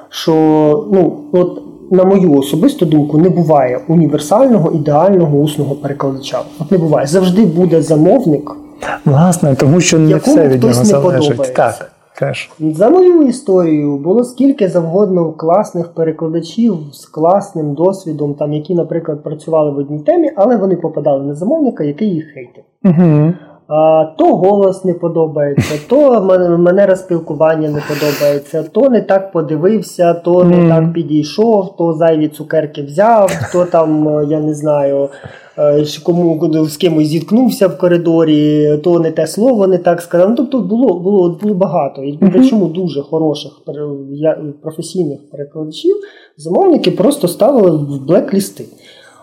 що 0.10 0.34
ну, 0.92 1.18
от. 1.32 1.64
На 1.92 2.04
мою 2.04 2.34
особисту 2.34 2.86
думку, 2.86 3.18
не 3.18 3.30
буває 3.30 3.82
універсального 3.88 4.72
ідеального 4.72 5.38
усного 5.38 5.76
перекладача. 5.76 6.42
От 6.60 6.72
не 6.72 6.78
буває. 6.78 7.08
Завжди 7.08 7.46
буде 7.46 7.82
замовник, 7.82 8.52
Власне, 9.06 9.56
тому 9.56 9.82
що 9.82 10.00
не 10.00 10.16
все 10.16 10.48
від 10.48 10.64
нього 10.64 10.74
залежить. 10.74 11.54
Так, 11.54 11.92
теж. 12.20 12.52
За 12.60 12.90
мою 12.90 13.24
історію 13.24 13.98
було 13.98 14.24
скільки 14.24 14.70
завгодно 14.70 15.32
класних 15.32 15.88
перекладачів 15.88 16.78
з 16.94 17.06
класним 17.06 17.74
досвідом, 17.74 18.34
там, 18.34 18.54
які, 18.54 18.76
наприклад, 18.76 19.24
працювали 19.24 19.72
в 19.72 19.78
одній 19.78 20.00
темі, 20.00 20.32
але 20.36 20.58
вони 20.58 20.76
попадали 20.76 21.24
на 21.26 21.36
замовника, 21.36 21.84
який 21.84 22.10
їх 22.10 22.26
хейтив. 22.34 22.64
Угу. 22.86 23.34
А, 23.72 24.06
То 24.18 24.36
голос 24.36 24.86
не 24.86 24.94
подобається, 24.94 25.80
то 25.90 26.22
манера 26.58 26.96
спілкування 26.96 27.70
не 27.70 27.82
подобається, 27.88 28.64
то 28.64 28.90
не 28.90 29.02
так 29.02 29.32
подивився, 29.32 30.14
то 30.14 30.44
не 30.44 30.58
mm. 30.58 30.70
так 30.70 30.94
підійшов, 30.94 31.78
то 31.78 31.94
зайві 31.94 32.28
цукерки 32.28 32.84
взяв, 32.84 33.32
то 33.54 33.66
там, 33.66 34.22
я 34.30 34.40
не 34.40 34.54
знаю, 34.54 35.10
Е, 35.60 35.86
кому 36.04 36.52
з 36.66 36.78
кимось 36.78 37.08
зіткнувся 37.08 37.68
в 37.68 37.78
коридорі, 37.78 38.78
то 38.84 39.00
не 39.00 39.12
те 39.12 39.28
слово 39.28 39.68
не 39.68 39.78
так 39.78 40.02
сказав. 40.02 40.30
Ну, 40.30 40.36
Тобто 40.36 40.60
було 40.60 41.00
було, 41.00 41.40
було 41.42 41.54
багато. 41.54 42.04
І 42.04 42.20
причому 42.34 42.68
дуже 42.68 43.02
хороших 43.02 43.52
професійних 44.62 45.20
перекладачів 45.32 45.96
замовники 46.38 46.92
просто 46.92 47.28
ставили 47.28 47.72
в 47.72 48.06
блеклісти. 48.06 48.66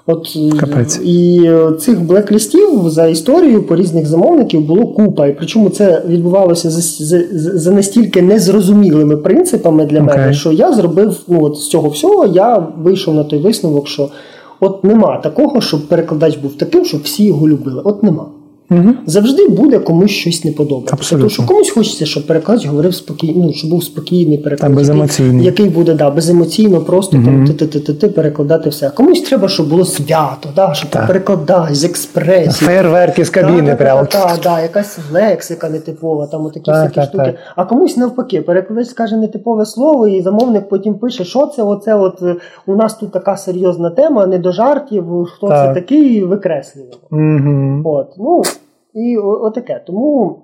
От 0.07 0.39
Капець. 0.61 1.01
І 1.05 1.51
цих 1.79 2.01
блеклістів 2.01 2.89
за 2.89 3.07
історію 3.07 3.63
по 3.63 3.77
різних 3.77 4.07
замовників 4.07 4.61
було 4.61 4.87
купа. 4.87 5.27
І 5.27 5.37
причому 5.37 5.71
це 5.71 6.03
відбувалося 6.09 6.71
за 6.71 7.05
за, 7.05 7.23
за 7.59 7.71
настільки 7.71 8.23
незрозумілими 8.23 9.17
принципами 9.17 9.87
для 9.87 9.99
okay. 9.99 10.07
мене, 10.07 10.35
що 10.35 10.53
я 10.53 10.73
зробив 10.73 11.21
ну, 11.29 11.45
от 11.45 11.57
з 11.57 11.69
цього 11.69 11.89
всього, 11.89 12.27
я 12.27 12.67
вийшов 12.79 13.15
на 13.15 13.25
той 13.25 13.39
висновок, 13.39 13.89
що 13.89 14.09
От 14.61 14.85
нема 14.85 15.17
такого, 15.17 15.61
щоб 15.61 15.89
перекладач 15.89 16.37
був 16.37 16.55
таким, 16.55 16.85
щоб 16.85 17.03
всі 17.03 17.25
його 17.25 17.49
любили. 17.49 17.83
От 17.85 18.03
нема. 18.03 18.27
Угу. 18.71 18.95
Завжди 19.07 19.49
буде 19.49 19.79
комусь 19.79 20.11
щось 20.11 20.45
не 20.45 20.53
подобатися. 20.53 21.17
Тому 21.17 21.29
що 21.29 21.47
комусь 21.47 21.71
хочеться, 21.71 22.07
щоб 22.07 22.27
перекладач 22.27 22.67
говорив 22.67 22.95
спокійно, 22.95 23.45
ну, 23.47 23.53
щоб 23.53 23.71
був 23.71 23.85
спокійний 23.85 24.39
перекладач, 24.39 24.77
беземоційний. 24.77 25.47
який 25.47 25.69
буде 25.69 25.95
да, 25.95 26.11
беземоційно, 26.11 26.81
просто 26.81 27.17
угу. 27.17 27.27
там 27.27 27.69
ти 28.01 28.09
перекладати 28.09 28.71
все. 28.71 28.91
Комусь 28.91 29.21
треба, 29.21 29.49
щоб 29.49 29.69
було 29.69 29.85
свято, 29.85 30.49
да, 30.57 30.75
щоб 30.75 30.91
так. 30.91 31.07
перекладач 31.07 31.75
з 31.75 31.85
експресії. 31.85 32.69
Фейерверки 32.69 33.25
з 33.25 33.31
кабіни. 33.31 33.69
Так, 33.69 33.79
прямо. 33.79 34.07
Так, 34.07 34.39
да, 34.43 34.61
якась 34.61 34.99
лексика 35.13 35.69
нетипова, 35.69 36.27
там 36.27 36.51
такі 36.51 36.71
всякі 36.71 36.95
так, 36.95 37.05
штуки. 37.05 37.25
Так. 37.25 37.35
А 37.57 37.65
комусь 37.65 37.97
навпаки, 37.97 38.43
перекладач 38.43 38.89
скаже 38.89 39.17
нетипове 39.17 39.67
слово, 39.67 40.09
і 40.09 40.23
замовник 40.23 40.69
потім 40.69 40.95
пише, 40.95 41.25
що 41.25 41.47
це, 41.47 41.63
оце 41.63 41.95
от 41.95 42.23
е, 42.23 42.37
у 42.67 42.77
нас 42.77 42.95
тут 42.95 43.13
така 43.13 43.37
серйозна 43.37 43.91
тема, 43.91 44.27
не 44.27 44.39
до 44.39 44.53
жартів, 44.53 45.05
хто 45.37 45.49
це 45.49 45.75
такий, 45.75 46.25
викреслюємо. 46.25 46.93
Угу. 47.11 47.83
От, 47.85 48.09
ну, 48.19 48.43
і 48.97 49.17
отаке. 49.17 49.83
Тому 49.87 50.43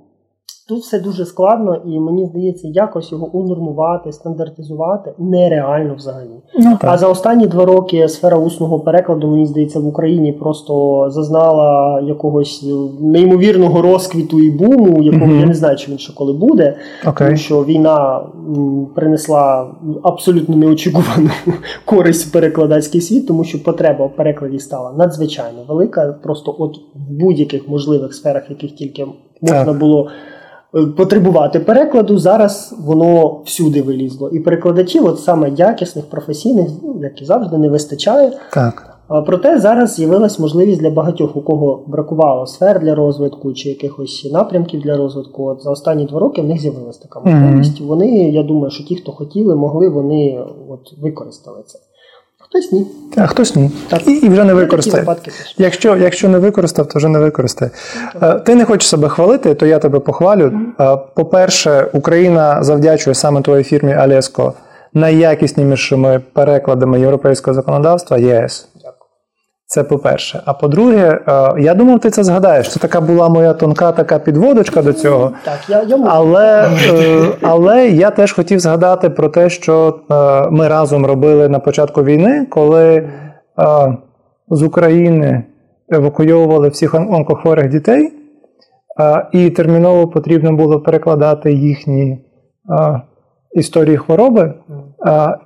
тут 0.72 0.82
все 0.82 1.00
дуже 1.00 1.24
складно, 1.24 1.76
і 1.86 2.00
мені 2.00 2.26
здається, 2.26 2.68
якось 2.68 3.12
його 3.12 3.26
унормувати, 3.26 4.12
стандартизувати 4.12 5.12
нереально 5.18 5.94
взагалі. 5.94 6.42
Ну, 6.58 6.78
а 6.80 6.98
за 6.98 7.08
останні 7.08 7.46
два 7.46 7.64
роки 7.64 8.08
сфера 8.08 8.36
усного 8.36 8.80
перекладу, 8.80 9.28
мені 9.28 9.46
здається, 9.46 9.80
в 9.80 9.86
Україні 9.86 10.32
просто 10.32 11.06
зазнала 11.10 12.00
якогось 12.00 12.66
неймовірного 13.00 13.82
розквіту 13.82 14.40
і 14.40 14.50
буму, 14.50 15.02
якого 15.02 15.32
mm-hmm. 15.32 15.40
я 15.40 15.46
не 15.46 15.54
знаю, 15.54 15.76
чи 15.76 15.90
він 15.90 15.98
ще 15.98 16.12
коли 16.12 16.32
буде, 16.32 16.76
okay. 17.04 17.24
тому 17.24 17.36
що 17.36 17.64
війна 17.64 18.20
принесла 18.94 19.66
абсолютно 20.02 20.56
неочікувану 20.56 21.30
користь 21.84 22.26
в 22.26 22.32
перекладацький 22.32 23.00
світ, 23.00 23.26
тому 23.26 23.44
що 23.44 23.62
потреба 23.62 24.06
в 24.06 24.16
перекладі 24.16 24.58
стала 24.58 24.92
надзвичайно 24.92 25.58
велика. 25.68 26.14
Просто 26.22 26.56
от 26.58 26.76
в 26.76 27.12
будь-яких 27.20 27.68
можливих 27.68 28.14
сферах, 28.14 28.50
яких 28.50 28.74
тільки 28.74 29.06
можна 29.42 29.64
так. 29.64 29.78
було 29.78 30.08
потребувати 30.96 31.60
перекладу. 31.60 32.18
Зараз 32.18 32.74
воно 32.78 33.40
всюди 33.44 33.82
вилізло. 33.82 34.28
І 34.28 34.40
перекладачів, 34.40 35.06
от 35.06 35.20
саме 35.20 35.50
якісних, 35.50 36.04
професійних, 36.10 36.68
як 37.00 37.22
і 37.22 37.24
завжди, 37.24 37.58
не 37.58 37.68
вистачає. 37.68 38.32
Так. 38.52 38.88
Проте 39.26 39.60
зараз 39.60 39.94
з'явилась 39.94 40.38
можливість 40.38 40.80
для 40.80 40.90
багатьох, 40.90 41.36
у 41.36 41.40
кого 41.40 41.84
бракувало 41.86 42.46
сфер 42.46 42.80
для 42.80 42.94
розвитку 42.94 43.52
чи 43.52 43.68
якихось 43.68 44.30
напрямків 44.32 44.80
для 44.80 44.96
розвитку. 44.96 45.44
От 45.44 45.62
За 45.62 45.70
останні 45.70 46.06
два 46.06 46.20
роки 46.20 46.42
в 46.42 46.44
них 46.44 46.60
з'явилася 46.60 47.00
така 47.02 47.20
можливість. 47.20 47.80
Mm-hmm. 47.80 47.86
Вони, 47.86 48.30
я 48.30 48.42
думаю, 48.42 48.70
що 48.70 48.84
ті, 48.84 48.96
хто 48.96 49.12
хотіли, 49.12 49.56
могли, 49.56 49.88
вони 49.88 50.44
от 50.68 51.02
використали 51.02 51.62
це. 51.66 51.78
Хтось 52.52 52.72
ні. 52.72 52.86
А 53.16 53.26
хтось 53.26 53.56
ні. 53.56 53.70
Так. 53.88 54.08
І 54.08 54.12
і 54.12 54.28
вже 54.28 54.44
не 54.44 54.54
використає. 54.54 55.06
Якщо 55.58 55.96
якщо 55.96 56.28
не 56.28 56.38
використав, 56.38 56.88
то 56.88 56.98
вже 56.98 57.08
не 57.08 57.18
використає. 57.18 57.70
Okay. 58.20 58.42
Ти 58.42 58.54
не 58.54 58.64
хочеш 58.64 58.88
себе 58.88 59.08
хвалити, 59.08 59.54
то 59.54 59.66
я 59.66 59.78
тебе 59.78 59.98
похвалю. 59.98 60.52
Mm-hmm. 60.78 60.98
По-перше, 61.14 61.88
Україна 61.92 62.62
завдячує 62.62 63.14
саме 63.14 63.42
твоїй 63.42 63.64
фірмі 63.64 63.92
Алєско 63.92 64.54
найякіснішими 64.94 66.20
перекладами 66.32 67.00
європейського 67.00 67.54
законодавства 67.54 68.18
ЄС. 68.18 68.68
Це 69.72 69.84
по-перше. 69.84 70.42
А 70.44 70.54
по-друге, 70.54 71.20
е, 71.28 71.54
я 71.58 71.74
думав, 71.74 72.00
ти 72.00 72.10
це 72.10 72.24
згадаєш. 72.24 72.72
Це 72.72 72.80
така 72.80 73.00
була 73.00 73.28
моя 73.28 73.52
тонка 73.52 73.92
така 73.92 74.18
підводочка 74.18 74.82
до 74.82 74.92
цього. 74.92 75.32
Так, 75.44 75.58
я, 75.68 75.82
я 75.82 75.98
Але 76.06 76.68
е, 76.90 77.26
але 77.42 77.88
я 77.88 78.10
теж 78.10 78.32
хотів 78.32 78.60
згадати 78.60 79.10
про 79.10 79.28
те, 79.28 79.50
що 79.50 79.98
е, 80.10 80.14
ми 80.50 80.68
разом 80.68 81.06
робили 81.06 81.48
на 81.48 81.58
початку 81.58 82.04
війни, 82.04 82.46
коли 82.50 83.08
з 84.50 84.62
України 84.62 85.44
евакуйовували 85.88 86.68
всіх 86.68 86.94
онкохворих 86.94 87.68
дітей, 87.68 88.12
і 89.32 89.50
терміново 89.50 90.08
потрібно 90.08 90.52
було 90.52 90.80
перекладати 90.80 91.52
їхні 91.52 92.24
історії 93.52 93.96
хвороби. 93.96 94.54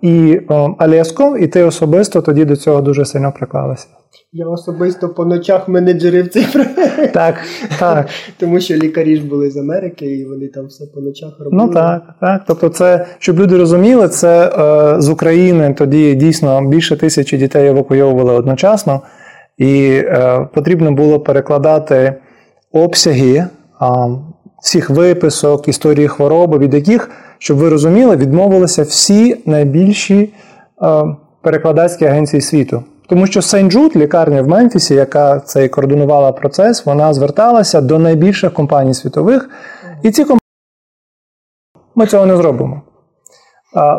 І 0.03 0.41
Алєско, 0.79 1.37
і 1.37 1.47
ти 1.47 1.65
особисто 1.65 2.23
тоді 2.23 2.45
до 2.45 2.57
цього 2.57 2.81
дуже 2.81 3.05
сильно 3.05 3.33
приклалася. 3.33 3.96
Я 4.33 4.49
особисто 4.49 5.09
по 5.09 5.25
ночах 5.25 5.69
менеджерив 5.69 6.29
цей 6.29 6.47
проект. 6.53 7.13
Так, 7.13 7.35
так. 7.79 8.09
Тому 8.39 8.61
що 8.61 8.75
лікарі 8.75 9.17
ж 9.17 9.27
були 9.27 9.51
з 9.51 9.57
Америки, 9.57 10.07
і 10.07 10.25
вони 10.25 10.49
там 10.49 10.67
все 10.67 10.87
по 10.95 11.01
ночах 11.01 11.33
робили. 11.39 11.67
Ну 11.67 11.73
так, 11.73 12.03
так. 12.21 12.43
Тобто, 12.47 12.69
це, 12.69 13.07
щоб 13.19 13.41
люди 13.41 13.57
розуміли, 13.57 14.09
це 14.09 14.49
е, 14.49 15.01
з 15.01 15.09
України 15.09 15.75
тоді 15.79 16.15
дійсно 16.15 16.69
більше 16.69 16.97
тисячі 16.97 17.39
дітей 17.39 17.69
евакуйовували 17.69 18.33
одночасно, 18.33 19.01
і 19.59 19.89
е, 19.89 20.49
потрібно 20.55 20.93
було 20.93 21.21
перекладати 21.21 22.15
обсяги 22.73 23.37
е, 23.37 23.49
всіх 24.63 24.91
виписок, 24.91 25.69
історії 25.69 26.09
хвороби, 26.09 26.59
від 26.59 26.75
яких, 26.75 27.11
щоб 27.39 27.57
ви 27.57 27.69
розуміли, 27.69 28.17
відмовилися 28.17 28.83
всі 28.83 29.43
найбільші 29.47 30.33
е, 30.83 31.05
перекладацькі 31.43 32.05
агенції 32.05 32.41
світу. 32.41 32.85
Тому 33.09 33.27
що 33.27 33.42
Сент 33.42 33.73
Джуд, 33.73 33.97
лікарня 33.97 34.42
в 34.42 34.49
Мемфісі, 34.49 34.95
яка 34.95 35.40
цей 35.40 35.69
координувала 35.69 36.33
процес, 36.33 36.87
вона 36.87 37.14
зверталася 37.14 37.81
до 37.81 37.99
найбільших 37.99 38.53
компаній 38.53 38.95
світових, 38.95 39.51
і 40.03 40.11
ці 40.11 40.23
компанії 40.23 40.40
ми 41.95 42.07
цього 42.07 42.27
не 42.27 42.37
зробимо. 42.37 42.83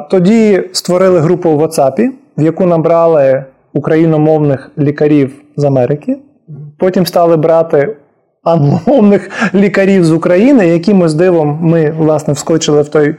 Тоді 0.10 0.70
створили 0.74 1.20
групу 1.20 1.58
в 1.58 1.62
WhatsApp, 1.62 2.10
в 2.38 2.42
яку 2.42 2.66
набрали 2.66 3.46
україномовних 3.74 4.72
лікарів 4.78 5.42
з 5.58 5.64
Америки. 5.64 6.18
Потім 6.80 7.06
стали 7.06 7.38
брати 7.38 7.98
англомовних 8.44 9.30
лікарів 9.54 10.06
з 10.06 10.12
України, 10.12 10.68
якимось 10.68 11.14
дивом 11.14 11.60
ми, 11.62 11.92
власне, 11.92 12.34
вскочили 12.34 12.82
в 12.82 12.90
той 12.90 13.16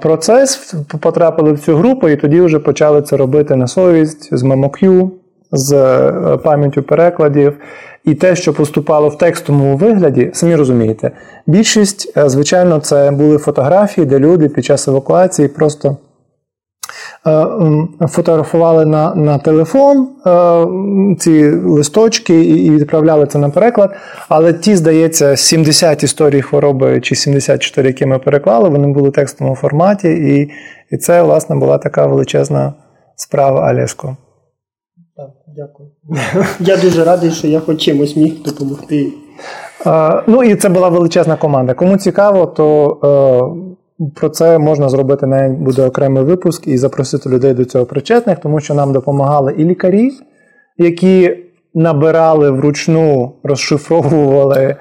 процес, 0.00 0.74
потрапили 1.00 1.52
в 1.52 1.60
цю 1.60 1.76
групу, 1.76 2.08
і 2.08 2.16
тоді 2.16 2.40
вже 2.40 2.58
почали 2.58 3.02
це 3.02 3.16
робити 3.16 3.56
на 3.56 3.66
совість 3.66 4.34
з 4.36 4.42
MemoQ, 4.42 5.10
з 5.52 5.72
е, 5.72 6.36
пам'яттю 6.36 6.82
перекладів. 6.82 7.56
І 8.04 8.14
те, 8.14 8.36
що 8.36 8.52
поступало 8.54 9.08
в 9.08 9.18
текстовому 9.18 9.76
вигляді, 9.76 10.30
самі 10.34 10.56
розумієте, 10.56 11.10
більшість, 11.46 12.12
е, 12.16 12.28
звичайно, 12.28 12.80
це 12.80 13.10
були 13.10 13.38
фотографії, 13.38 14.06
де 14.06 14.18
люди 14.18 14.48
під 14.48 14.64
час 14.64 14.88
евакуації 14.88 15.48
просто 15.48 15.96
Е, 16.03 16.03
фотографували 18.08 18.86
на 18.86 19.14
на 19.14 19.38
телефон 19.38 20.08
е, 20.26 21.16
ці 21.18 21.50
листочки 21.50 22.44
і 22.44 22.70
відправляли 22.70 23.26
це 23.26 23.38
на 23.38 23.50
переклад. 23.50 23.96
Але 24.28 24.52
ті, 24.52 24.76
здається, 24.76 25.36
70 25.36 26.02
історій 26.02 26.42
хвороби 26.42 27.00
чи 27.00 27.14
74, 27.14 27.88
які 27.88 28.06
ми 28.06 28.18
переклали, 28.18 28.68
вони 28.68 28.88
були 28.88 29.08
в 29.08 29.12
текстовому 29.12 29.56
форматі, 29.56 30.08
і 30.08 30.50
і 30.90 30.96
це, 30.96 31.22
власне, 31.22 31.56
була 31.56 31.78
така 31.78 32.06
величезна 32.06 32.72
справа 33.16 33.60
Алєско. 33.60 34.16
Так, 35.16 35.30
дякую. 35.56 35.88
Я 36.60 36.76
дуже 36.76 37.04
радий, 37.04 37.30
що 37.30 37.48
я 37.48 37.60
хоч 37.60 37.80
чимось 37.80 38.16
міг 38.16 38.42
допомогти. 38.42 39.12
Е, 39.86 40.22
ну 40.26 40.42
і 40.42 40.54
це 40.56 40.68
була 40.68 40.88
величезна 40.88 41.36
команда. 41.36 41.74
Кому 41.74 41.96
цікаво, 41.96 42.46
то. 42.46 43.70
Про 44.14 44.28
це 44.28 44.58
можна 44.58 44.88
зробити 44.88 45.26
навіть 45.26 45.58
буде 45.58 45.86
окремий 45.86 46.22
випуск 46.22 46.68
і 46.68 46.78
запросити 46.78 47.28
людей 47.28 47.54
до 47.54 47.64
цього 47.64 47.86
причетних, 47.86 48.38
тому 48.38 48.60
що 48.60 48.74
нам 48.74 48.92
допомагали 48.92 49.54
і 49.58 49.64
лікарі, 49.64 50.10
які 50.78 51.36
набирали 51.74 52.50
вручну, 52.50 53.32
розшифровували 53.42 54.76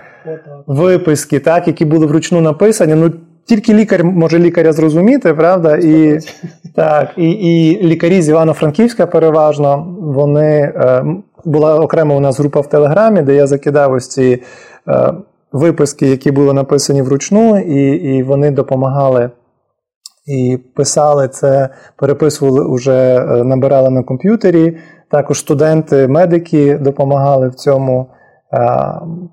виписки, 0.67 1.39
так, 1.39 1.67
які 1.67 1.85
були 1.85 2.05
вручну 2.05 2.41
написані. 2.41 2.95
Ну 2.95 3.11
тільки 3.45 3.73
лікар 3.73 4.03
може 4.03 4.39
лікаря 4.39 4.73
зрозуміти, 4.73 5.33
правда? 5.33 5.75
І 5.75 6.19
так, 6.75 7.09
і, 7.17 7.31
і 7.31 7.83
лікарі 7.83 8.21
з 8.21 8.29
Івано-Франківська 8.29 9.07
переважно 9.07 9.95
вони 9.99 10.73
е, 10.75 11.05
була 11.45 11.79
окрема 11.79 12.15
у 12.15 12.19
нас 12.19 12.39
група 12.39 12.59
в 12.59 12.69
Телеграмі, 12.69 13.21
де 13.21 13.35
я 13.35 13.47
закидав 13.47 13.93
ось 13.93 14.07
ці. 14.07 14.41
Виписки, 15.53 16.07
які 16.07 16.31
були 16.31 16.53
написані 16.53 17.01
вручну, 17.01 17.59
і 17.59 17.91
і 17.91 18.23
вони 18.23 18.51
допомагали 18.51 19.29
і 20.25 20.59
писали 20.75 21.27
це, 21.27 21.69
переписували 21.97 22.75
вже, 22.75 23.15
е, 23.15 23.43
набирали 23.43 23.89
на 23.89 24.03
комп'ютері. 24.03 24.77
Також 25.11 25.39
студенти, 25.39 26.07
медики 26.07 26.77
допомагали 26.77 27.49
в 27.49 27.55
цьому. 27.55 28.09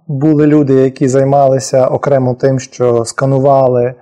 Були 0.06 0.46
люди, 0.46 0.74
які 0.74 1.08
займалися 1.08 1.86
окремо 1.86 2.34
тим, 2.34 2.58
що 2.58 3.04
сканували 3.04 3.94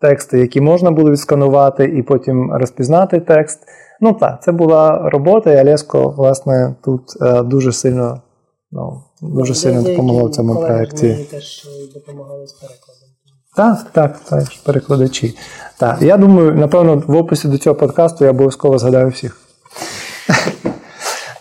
тексти, 0.00 0.38
які 0.38 0.60
можна 0.60 0.90
було 0.90 1.10
відсканувати, 1.10 1.84
і 1.84 2.02
потім 2.02 2.52
розпізнати 2.52 3.20
текст. 3.20 3.60
Ну 4.00 4.12
так, 4.12 4.42
це 4.42 4.52
була 4.52 5.08
робота, 5.12 5.52
і 5.52 5.60
Олєско, 5.60 6.14
власне, 6.16 6.74
тут 6.84 7.02
е, 7.22 7.42
дуже 7.42 7.72
сильно 7.72 8.20
ну, 8.74 9.02
дуже 9.20 9.54
сильно 9.54 9.82
допомогло 9.82 10.28
в 10.28 10.30
цьому 10.30 10.56
проєкті. 10.56 11.06
Мені 11.06 11.24
теж 11.24 11.68
допомагали 11.94 12.46
з 12.46 12.52
перекладом. 12.52 13.08
Так, 13.56 13.86
так, 13.92 14.18
так, 14.18 14.44
перекладачі. 14.64 15.38
Так, 15.78 16.02
Я 16.02 16.16
думаю, 16.16 16.54
напевно, 16.54 17.02
в 17.06 17.16
описі 17.16 17.48
до 17.48 17.58
цього 17.58 17.76
подкасту 17.76 18.24
я 18.24 18.30
обов'язково 18.30 18.78
згадаю 18.78 19.08
всіх. 19.08 19.40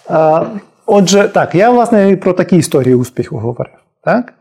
Отже, 0.85 1.31
так, 1.33 1.55
я, 1.55 1.69
власне, 1.69 2.17
про 2.17 2.33
такі 2.33 2.57
історії 2.57 2.95
успіху 2.95 3.37
говорив. 3.37 3.73
Так? 4.03 4.33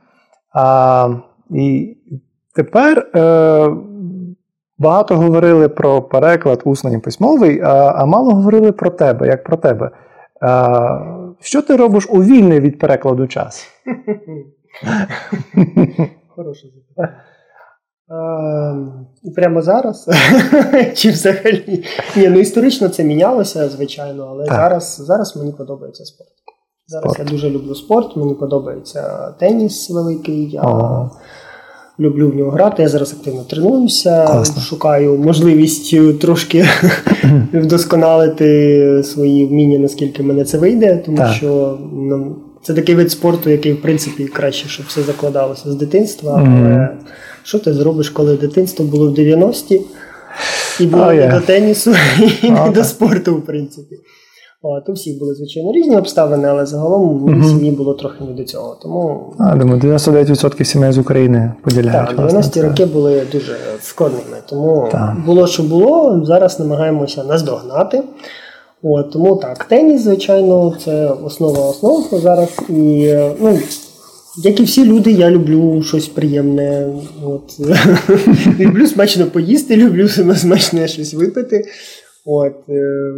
А, 0.55 1.09
І 1.51 1.97
тепер 2.55 2.99
е, 2.99 3.71
багато 4.79 5.17
говорили 5.17 5.69
про 5.69 6.03
переклад 6.03 6.63
усний 6.65 6.97
і 6.97 6.99
письмовий, 6.99 7.61
а, 7.61 7.93
а 7.97 8.07
мало 8.07 8.35
говорили 8.35 8.73
про 8.73 8.91
тебе, 8.91 9.27
як 9.27 9.45
про 9.45 9.57
тебе. 9.57 9.91
Що 11.41 11.63
ти 11.63 11.77
робиш 11.77 12.07
у 12.11 12.23
вільний 12.23 12.61
від 12.61 12.79
перекладу 12.79 13.27
час? 13.27 13.67
Хороше 16.29 16.67
запитання. 16.69 17.19
Прямо 19.37 19.63
зараз? 19.63 20.09
Чи 20.95 21.11
взагалі? 21.11 21.85
Ні, 22.17 22.29
ну 22.29 22.39
історично 22.39 22.89
це 22.89 23.05
мінялося, 23.05 23.69
звичайно, 23.69 24.27
але 24.31 24.45
зараз 24.45 24.97
зараз 24.97 25.37
мені 25.37 25.53
подобається 25.53 26.05
спорт. 26.05 26.31
Зараз 26.87 27.13
спорт. 27.13 27.19
я 27.19 27.25
дуже 27.25 27.51
люблю 27.51 27.75
спорт, 27.75 28.17
мені 28.17 28.35
подобається 28.35 29.31
теніс 29.31 29.91
великий. 29.91 30.51
Я 30.51 30.61
ага. 30.61 31.11
Люблю 32.03 32.31
в 32.31 32.37
нього 32.37 32.51
грати. 32.51 32.83
Я 32.83 32.89
зараз 32.89 33.13
активно 33.13 33.45
тренуюся, 33.45 34.27
Класно. 34.27 34.63
шукаю 34.63 35.19
можливість 35.19 36.19
трошки 36.21 36.67
вдосконалити 37.53 39.03
свої 39.05 39.47
вміння, 39.47 39.79
наскільки 39.79 40.23
мене 40.23 40.45
це 40.45 40.59
вийде, 40.59 41.03
тому 41.07 41.17
так. 41.17 41.33
що 41.33 41.79
ну, 41.93 42.37
це 42.63 42.75
такий 42.75 42.95
вид 42.95 43.11
спорту, 43.11 43.51
який, 43.51 43.73
в 43.73 43.83
принципі, 43.83 44.25
краще, 44.25 44.69
щоб 44.69 44.87
все 44.87 45.03
закладалося 45.03 45.71
з 45.71 45.75
дитинства. 45.75 46.33
Mm-hmm. 46.33 46.67
Але 46.67 46.89
що 47.43 47.59
ти 47.59 47.75
зробиш, 47.75 48.11
коли 48.11 48.37
дитинство 48.37 48.85
було 48.85 49.11
в 49.11 49.15
90-ті 49.15 49.81
і 50.81 50.87
було 50.87 51.05
oh, 51.05 51.15
не 51.15 51.35
до 51.35 51.41
тенісу, 51.41 51.91
і 52.43 52.47
oh, 52.47 52.67
не 52.67 52.71
до 52.71 52.85
спорту, 52.85 53.35
в 53.37 53.45
принципі. 53.45 53.97
От, 54.65 54.89
у 54.89 54.93
всіх 54.93 55.19
були, 55.19 55.35
звичайно, 55.35 55.73
різні 55.73 55.97
обставини, 55.97 56.49
але 56.49 56.67
загалом 56.67 57.41
в 57.41 57.45
сім'ї 57.45 57.71
було 57.71 57.95
трохи 57.95 58.25
не 58.25 58.33
до 58.33 58.45
цього. 58.45 58.77
Тому... 58.83 59.33
А, 59.39 59.57
думаю, 59.57 59.81
99% 59.81 60.65
сімей 60.65 60.93
з 60.93 60.99
України 60.99 61.53
поділяють. 61.63 62.17
Так, 62.17 62.19
90-ті 62.19 62.63
роки 62.63 62.87
були 62.87 63.23
дуже 63.33 63.57
складними. 63.81 64.37
Тому 64.49 64.89
так. 64.93 65.17
було, 65.27 65.47
що 65.47 65.63
було, 65.63 66.23
зараз 66.25 66.61
намагаємося 66.61 67.25
наздогнати. 67.25 68.03
От, 68.83 69.11
Тому 69.11 69.37
так, 69.37 69.65
теніс, 69.65 70.03
звичайно, 70.03 70.75
це 70.85 71.07
основа 71.07 71.71
основ 71.71 72.09
зараз. 72.13 72.49
І 72.69 73.15
ну, 73.41 73.59
як 74.37 74.61
і 74.61 74.63
всі 74.63 74.85
люди, 74.85 75.13
я 75.13 75.31
люблю 75.31 75.83
щось 75.83 76.09
приємне. 76.09 76.89
От. 77.25 77.61
Люблю 78.61 78.87
смачно 78.87 79.27
поїсти, 79.27 79.77
люблю 79.77 80.09
смачно 80.37 80.87
щось 80.87 81.15
випити. 81.15 81.65
От, 82.25 82.69
е, 82.69 83.15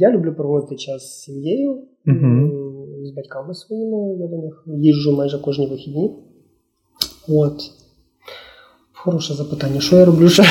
Я 0.00 0.10
люблю 0.10 0.34
проводити 0.34 0.76
час 0.76 1.02
з 1.02 1.22
сім'єю, 1.22 1.82
uh 2.06 2.50
з 3.06 3.10
батьками 3.10 3.54
своїми. 3.54 4.16
Я 4.20 4.26
до 4.26 4.36
них 4.36 4.64
їжджу 4.66 5.12
майже 5.16 5.38
кожні 5.38 5.66
вихідні. 5.66 6.16
От. 7.28 7.60
Хороше 8.92 9.34
запитання, 9.34 9.80
що 9.80 9.96
я 9.96 10.04
роблю 10.04 10.28
ще? 10.28 10.42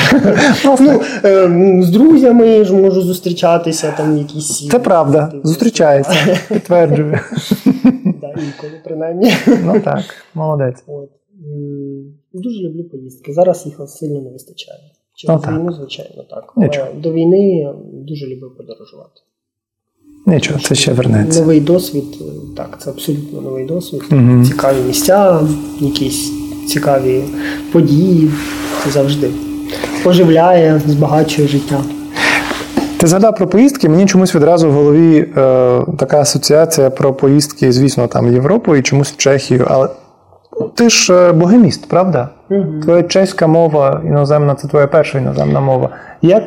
ну, 0.80 1.00
е, 1.24 1.82
З 1.82 1.90
друзями 1.90 2.64
ж 2.64 2.74
можу 2.74 3.02
зустрічатися, 3.02 3.94
там 3.96 4.18
якісь. 4.18 4.68
Це 4.68 4.78
правда, 4.78 5.32
зустрічається, 5.44 6.38
підтверджую. 6.48 7.10
Інколи, 8.36 8.72
принаймні. 8.84 9.32
Ну 9.64 9.80
так, 9.80 10.04
молодець. 10.34 10.84
От. 10.86 11.10
Дуже 12.32 12.68
люблю 12.68 12.84
поїздки. 12.84 13.32
Зараз 13.32 13.66
їх 13.66 13.80
сильно 13.88 14.20
не 14.20 14.30
вистачає. 14.30 14.80
Через 15.16 15.40
ну, 15.46 15.52
війну, 15.52 15.72
звичайно, 15.72 16.22
так. 16.30 16.52
Нічого. 16.56 16.86
До 16.94 17.12
війни 17.12 17.72
дуже 17.92 18.26
любив 18.26 18.56
подорожувати. 18.56 19.20
Нічого, 20.26 20.60
це 20.60 20.74
ще 20.74 20.92
вернеться. 20.92 21.40
Новий 21.40 21.60
досвід, 21.60 22.04
так, 22.56 22.78
це 22.82 22.90
абсолютно 22.90 23.40
новий 23.40 23.64
досвід. 23.64 24.02
Угу. 24.12 24.44
Цікаві 24.44 24.76
місця, 24.86 25.40
якісь 25.80 26.32
цікаві 26.68 27.24
події. 27.72 28.30
Це 28.84 28.90
завжди 28.90 29.30
оживляє, 30.04 30.80
збагачує 30.86 31.48
життя. 31.48 31.80
Ти 32.96 33.06
згадав 33.06 33.36
про 33.36 33.46
поїздки, 33.46 33.88
мені 33.88 34.06
чомусь 34.06 34.34
відразу 34.34 34.68
в 34.68 34.72
голові 34.72 35.18
е, 35.18 35.26
така 35.98 36.20
асоціація 36.20 36.90
про 36.90 37.14
поїздки, 37.14 37.72
звісно, 37.72 38.06
там 38.06 38.32
Європу 38.32 38.76
і 38.76 38.82
чомусь 38.82 39.12
в 39.12 39.16
Чехію. 39.16 39.66
Але 39.70 39.88
ти 40.74 40.90
ж 40.90 41.14
е, 41.14 41.32
богеміст, 41.32 41.88
правда? 41.88 42.28
Угу. 42.50 42.80
Твоя 42.82 43.02
чеська 43.02 43.46
мова 43.46 44.02
іноземна 44.04 44.54
це 44.54 44.68
твоя 44.68 44.86
перша 44.86 45.18
іноземна 45.18 45.60
мова. 45.60 45.90
Як 46.22 46.42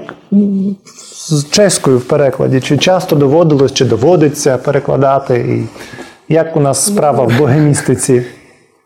з 1.29 1.45
чеською 1.49 1.97
в 1.97 2.03
перекладі? 2.03 2.61
Чи 2.61 2.77
часто 2.77 3.15
доводилось, 3.15 3.73
чи 3.73 3.85
доводиться 3.85 4.57
перекладати? 4.57 5.37
І 5.37 6.33
Як 6.33 6.57
у 6.57 6.59
нас 6.59 6.85
справа 6.85 7.23
в 7.23 7.37
богемістиці 7.37 8.25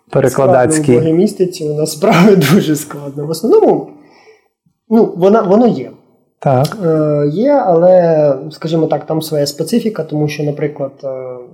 перекладацькій? 0.10 0.92
В 0.92 1.00
богемістиці 1.00 1.70
у 1.70 1.74
нас 1.74 1.92
справа 1.92 2.36
дуже 2.54 2.76
складно. 2.76 3.26
В 3.26 3.30
основному 3.30 3.90
ну, 4.90 5.14
вона, 5.18 5.42
воно 5.42 5.68
є. 5.68 5.92
Так. 6.44 6.78
Е, 6.86 7.30
Є, 7.34 7.64
але, 7.66 8.34
скажімо 8.52 8.88
так, 8.88 9.06
там 9.06 9.22
своя 9.22 9.46
специфіка, 9.46 10.04
тому 10.04 10.28
що, 10.28 10.44
наприклад, 10.44 10.92
е, 11.04 11.08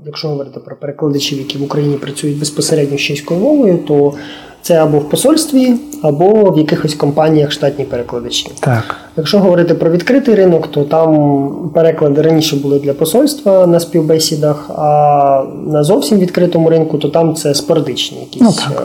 якщо 0.06 0.28
говорити 0.28 0.60
про 0.60 0.76
перекладачів, 0.76 1.38
які 1.38 1.58
в 1.58 1.64
Україні 1.64 1.98
працюють 1.98 2.40
безпосередньо 2.40 2.98
з 2.98 3.02
чеською 3.02 3.40
мовою, 3.40 3.78
то 3.78 4.14
це 4.62 4.84
або 4.84 4.98
в 4.98 5.10
посольстві, 5.10 5.74
або 6.02 6.52
в 6.52 6.58
якихось 6.58 6.96
компаніях 6.96 7.52
штатні 7.52 7.86
перекладачі. 7.86 8.52
Так. 8.60 8.96
Якщо 9.18 9.40
говорити 9.40 9.74
про 9.74 9.90
відкритий 9.90 10.36
ринок, 10.36 10.68
то 10.68 10.84
там 10.84 11.72
переклади 11.74 12.22
раніше 12.22 12.56
були 12.56 12.80
для 12.80 12.94
посольства 12.94 13.68
на 13.68 13.80
співбесідах, 13.80 14.70
а 14.76 15.44
на 15.66 15.84
зовсім 15.84 16.20
відкритому 16.20 16.70
ринку, 16.70 16.98
то 16.98 17.10
там 17.10 17.36
це 17.36 17.54
спорадичні 17.54 18.20
якісь. 18.20 18.42
Ну, 18.42 18.52
так. 18.52 18.84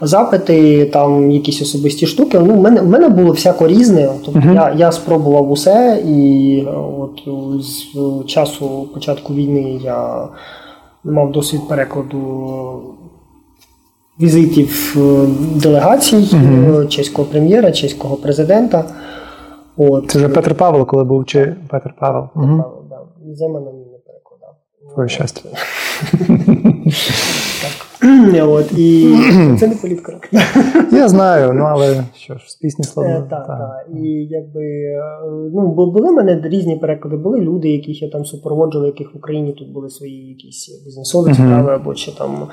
Запити, 0.00 0.86
там 0.86 1.30
якісь 1.30 1.62
особисті 1.62 2.06
штуки. 2.06 2.38
Ну, 2.38 2.54
в 2.54 2.60
мене 2.60 2.80
в 2.80 2.86
мене 2.86 3.08
було 3.08 3.32
всяко 3.32 3.68
різне. 3.68 4.08
Тобто 4.24 4.40
uh-huh. 4.40 4.54
я 4.54 4.74
я 4.76 4.92
спробував 4.92 5.50
усе, 5.50 6.02
і 6.06 6.62
от 6.98 7.22
з 7.64 8.26
часу 8.26 8.88
початку 8.94 9.34
війни 9.34 9.80
я 9.84 10.28
мав 11.04 11.32
досвід 11.32 11.60
перекладу 11.68 12.80
візитів 14.20 14.96
е, 14.96 15.26
делегацій 15.60 16.16
uh-huh. 16.16 16.88
чеського 16.88 17.28
прем'єра, 17.28 17.72
чеського 17.72 18.16
президента. 18.16 18.84
От. 19.76 20.10
Це 20.10 20.18
вже 20.18 20.28
Петр 20.28 20.54
Павло, 20.54 20.84
коли 20.84 21.04
був 21.04 21.26
чи 21.26 21.56
Петр 21.70 21.94
Павел? 22.00 22.28
Петр. 22.34 22.46
Павел, 22.46 22.84
да. 22.90 23.00
Земана 23.34 23.70
мені 23.70 23.84
не 23.84 23.98
перекладав. 24.06 24.54
Твоє 24.94 25.08
щастя. 25.08 25.48
От, 28.42 28.72
І 28.72 29.16
це 29.60 29.66
не 29.66 29.74
політкоректно. 29.74 30.40
Я 30.92 31.08
знаю, 31.08 31.52
ну 31.52 31.64
але 31.64 32.04
що 32.16 32.34
ж, 32.34 32.44
з 32.48 32.54
пісні 32.54 32.84
слова. 32.84 33.26
Так, 33.30 33.46
так. 33.46 33.86
І 33.94 34.08
якби 34.30 34.62
ну, 35.54 35.74
були 35.74 36.10
в 36.10 36.12
мене 36.12 36.40
різні 36.44 36.76
переклади, 36.76 37.16
були 37.16 37.40
люди, 37.40 37.68
яких 37.68 38.02
я 38.02 38.08
там 38.08 38.24
супроводжував, 38.24 38.86
яких 38.86 39.14
в 39.14 39.16
Україні 39.16 39.52
тут 39.52 39.72
були 39.72 39.90
свої 39.90 40.28
якісь 40.28 40.82
бізнесові 40.84 41.34
справи, 41.34 41.74
або 41.74 41.94
чи 41.94 42.12
там 42.12 42.48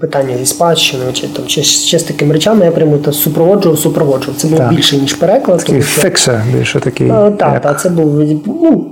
питання 0.00 0.36
зі 0.36 0.46
спадщиною, 0.46 1.12
чи 1.12 1.28
там 1.28 1.46
чи 1.46 1.62
ще 1.62 1.98
з 1.98 2.02
такими 2.02 2.32
речами 2.32 2.64
я 2.64 2.70
прямо 2.70 2.98
та 2.98 3.12
супроводжував, 3.12 3.78
супроводжував. 3.78 4.36
Це 4.36 4.48
було 4.48 4.68
більше, 4.70 4.96
ніж 4.96 5.14
переклад. 5.14 5.58
Такий 5.58 5.80
фіксер 5.80 6.42
більше 6.56 6.80
такий. 6.80 7.08
Так, 7.08 7.60
так, 7.60 7.80
це 7.80 7.90
був 7.90 8.20
ну, 8.46 8.86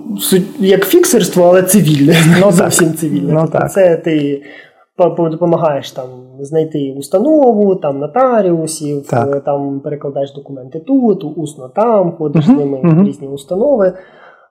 як 0.59 0.87
фіксерство, 0.87 1.45
але 1.45 1.63
цивільне. 1.63 2.17
Ну, 2.41 2.53
зовсім 2.53 2.95
цивільне. 2.95 3.33
Ну, 3.33 3.49
тобто 3.53 3.69
Це 3.69 3.97
ти 3.97 4.43
допомагаєш 5.31 5.93
там 5.93 6.05
знайти 6.41 6.95
установу, 6.99 7.77
там 7.77 7.99
нотаріусів, 7.99 9.07
так. 9.07 9.45
там 9.45 9.81
перекладаєш 9.81 10.35
документи 10.35 10.81
тут, 10.81 11.25
усно 11.37 11.69
там, 11.69 12.13
ходиш 12.13 12.49
uh-huh, 12.49 12.55
з 12.55 12.59
ними 12.59 12.79
uh-huh. 12.79 13.03
в 13.03 13.07
різні 13.07 13.29
установи. 13.29 13.93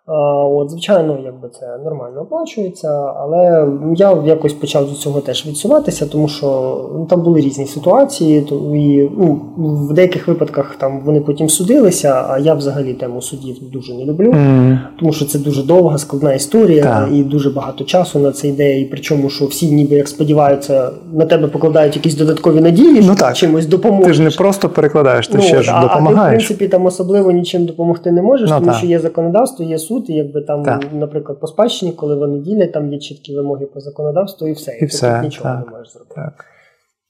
От, 0.09 0.69
Звичайно, 0.69 1.17
якби 1.25 1.49
це 1.59 1.77
нормально 1.83 2.21
оплачується, 2.21 2.89
але 3.17 3.67
я 3.95 4.17
якось 4.25 4.53
почав 4.53 4.89
до 4.89 4.95
цього 4.95 5.21
теж 5.21 5.45
відсуватися, 5.45 6.05
тому 6.05 6.27
що 6.27 6.79
ну, 6.97 7.05
там 7.05 7.21
були 7.21 7.41
різні 7.41 7.65
ситуації, 7.65 8.41
то, 8.41 8.55
і 8.75 9.11
ну, 9.17 9.41
в 9.57 9.93
деяких 9.93 10.27
випадках 10.27 10.75
там 10.75 11.01
вони 11.05 11.21
потім 11.21 11.49
судилися, 11.49 12.25
а 12.29 12.39
я 12.39 12.53
взагалі 12.53 12.93
тему 12.93 13.21
судів 13.21 13.55
дуже 13.71 13.93
не 13.93 14.05
люблю, 14.05 14.31
mm. 14.31 14.77
тому 14.99 15.13
що 15.13 15.25
це 15.25 15.39
дуже 15.39 15.63
довга, 15.63 15.97
складна 15.97 16.33
історія, 16.33 16.83
так. 16.83 17.09
і 17.13 17.23
дуже 17.23 17.49
багато 17.49 17.83
часу 17.83 18.19
на 18.19 18.31
це 18.31 18.47
йде. 18.47 18.79
І 18.79 18.85
причому, 18.85 19.29
що 19.29 19.45
всі 19.45 19.71
ніби 19.71 19.95
як 19.95 20.07
сподіваються, 20.07 20.91
на 21.13 21.25
тебе 21.25 21.47
покладають 21.47 21.95
якісь 21.95 22.15
додаткові 22.15 22.61
надії, 22.61 23.01
що 23.01 23.11
ну, 23.11 23.15
так. 23.15 23.35
чимось 23.35 23.65
допоможеш. 23.65 24.07
Ти 24.07 24.13
ж 24.13 24.21
не 24.21 24.29
просто 24.29 24.69
перекладаєш, 24.69 25.27
ти 25.27 25.37
ну, 25.37 25.43
ще 25.43 25.61
ж 25.61 25.71
допомагаєш. 25.81 26.17
А 26.17 26.47
ти, 26.47 26.53
в 26.53 26.57
принципі, 26.57 26.67
там 26.67 26.85
особливо 26.85 27.31
нічим 27.31 27.65
допомогти 27.65 28.11
не 28.11 28.21
можеш, 28.21 28.49
ну, 28.49 28.55
тому 28.55 28.67
так. 28.67 28.77
що 28.77 28.87
є 28.87 28.99
законодавство, 28.99 29.65
є 29.65 29.77
суд 29.77 29.96
суд, 29.97 30.09
і 30.09 30.13
якби 30.13 30.41
там, 30.41 30.63
так. 30.63 30.87
наприклад, 30.93 31.39
по 31.39 31.47
спадщині, 31.47 31.91
коли 31.91 32.15
вони 32.15 32.39
ділять, 32.39 32.73
там 32.73 32.93
є 32.93 32.99
чіткі 32.99 33.35
вимоги 33.35 33.65
по 33.65 33.79
законодавству, 33.79 34.47
і 34.47 34.51
все. 34.51 34.71
І, 34.71 34.83
і 34.83 34.85
все, 34.85 35.13
тут 35.13 35.23
нічого 35.23 35.49
так, 35.49 35.65
не 35.65 35.77
можеш 35.77 35.93
зробити. 35.93 36.15
Так. 36.15 36.45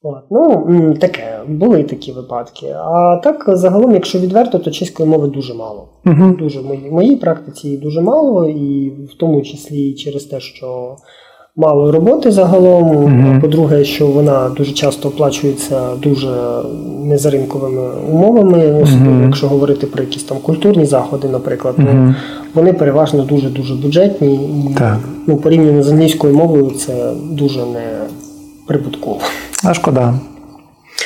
От, 0.02 0.24
Ну, 0.32 0.94
таке, 1.02 1.40
були 1.48 1.84
такі 1.84 2.12
випадки. 2.12 2.76
А 2.78 3.20
так, 3.24 3.44
загалом, 3.48 3.92
якщо 3.92 4.20
відверто, 4.20 4.60
то 4.60 4.72
чеської 4.72 5.10
мови 5.10 5.28
дуже 5.28 5.54
мало. 5.54 5.90
Угу. 6.06 6.36
Дуже 6.40 6.60
В 6.60 6.66
моїй, 6.66 6.92
моїй 6.92 7.16
практиці 7.16 7.78
дуже 7.78 8.02
мало, 8.02 8.50
і 8.50 8.90
в 8.90 9.18
тому 9.20 9.42
числі 9.42 9.94
через 9.94 10.26
те, 10.26 10.40
що 10.40 10.96
мало 11.58 11.92
роботи 11.92 12.32
загалом. 12.32 12.92
Mm-hmm. 12.92 13.42
По-друге, 13.42 13.86
що 13.86 14.08
вона 14.08 14.50
дуже 14.50 14.72
часто 14.72 15.10
оплачується 15.10 15.82
дуже 16.04 16.62
не 17.04 17.18
за 17.18 17.30
ринковими 17.30 17.82
умовами. 18.12 18.58
Mm-hmm. 18.58 19.24
Якщо 19.24 19.48
говорити 19.48 19.88
про 19.88 20.04
якісь 20.04 20.24
там 20.24 20.38
культурні 20.38 20.86
заходи, 20.86 21.28
наприклад, 21.30 21.76
mm-hmm. 21.78 22.16
вони 22.54 22.74
переважно 22.74 23.24
дуже 23.24 23.50
дуже 23.50 23.76
бюджетні 23.76 24.36
і 24.36 24.74
так. 24.74 24.98
ну, 25.28 25.38
порівняно 25.38 25.84
з 25.84 25.92
англійською 25.92 26.34
мовою 26.34 26.72
це 26.72 27.12
дуже 27.32 27.60
не 27.60 27.84
прибутково. 28.68 29.20
А 29.64 29.74
шкода. 29.74 30.14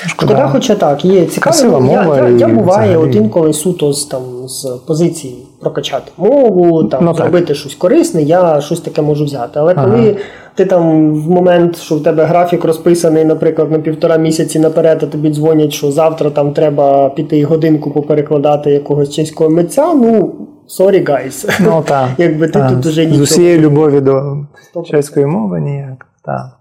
Шкода, 0.08 0.34
Шкода 0.34 0.50
хоча 0.52 0.76
так, 0.76 1.06
є 1.06 1.26
цікаво. 1.26 1.82
мова 1.82 2.18
я, 2.18 2.30
я, 2.30 2.38
я 2.38 2.48
буває 2.48 2.98
от 2.98 3.16
інколи 3.16 3.54
суто 3.54 3.94
з 3.94 4.06
там 4.06 4.22
з 4.48 4.80
позиції 4.88 5.36
прокачати 5.60 6.12
мову, 6.18 6.84
там 6.84 7.06
ну, 7.06 7.14
зробити 7.14 7.46
так. 7.46 7.56
щось 7.56 7.76
корисне, 7.76 8.22
я 8.22 8.62
щось 8.62 8.80
таке 8.80 9.02
можу 9.02 9.26
взяти. 9.26 9.60
Але 9.60 9.74
ага. 9.78 9.86
коли 9.86 10.18
ти 10.56 10.66
там 10.66 11.14
в 11.14 11.30
момент, 11.30 11.78
що 11.78 11.96
в 11.96 12.04
тебе 12.04 12.24
графік 12.24 12.66
розписаний, 12.66 13.26
наприклад, 13.26 13.72
на 13.72 13.80
півтора 13.80 14.18
місяці 14.18 14.60
наперед, 14.60 15.04
а 15.04 15.06
тобі 15.06 15.30
дзвонять, 15.30 15.74
що 15.74 15.92
завтра 15.92 16.30
там 16.30 16.54
треба 16.54 17.10
піти 17.10 17.44
годинку 17.44 17.92
поперекладати 17.92 18.72
якогось 18.72 19.10
чеського 19.10 19.50
митця, 19.50 19.94
ну. 19.94 20.34
Sorry, 20.80 21.10
guys. 21.10 21.60
Ну, 21.60 21.84
так. 21.88 22.10
Якби 22.18 22.48
ти 22.48 22.66
тут 22.70 22.86
уже 22.86 23.06
нічого. 23.06 23.26
З 23.26 23.32
усією 23.32 23.60
любові 23.60 24.02
до 24.02 24.38
чеської 24.86 25.26
мови 25.26 25.62
ніяк. 25.62 26.06
Так. 26.26 26.61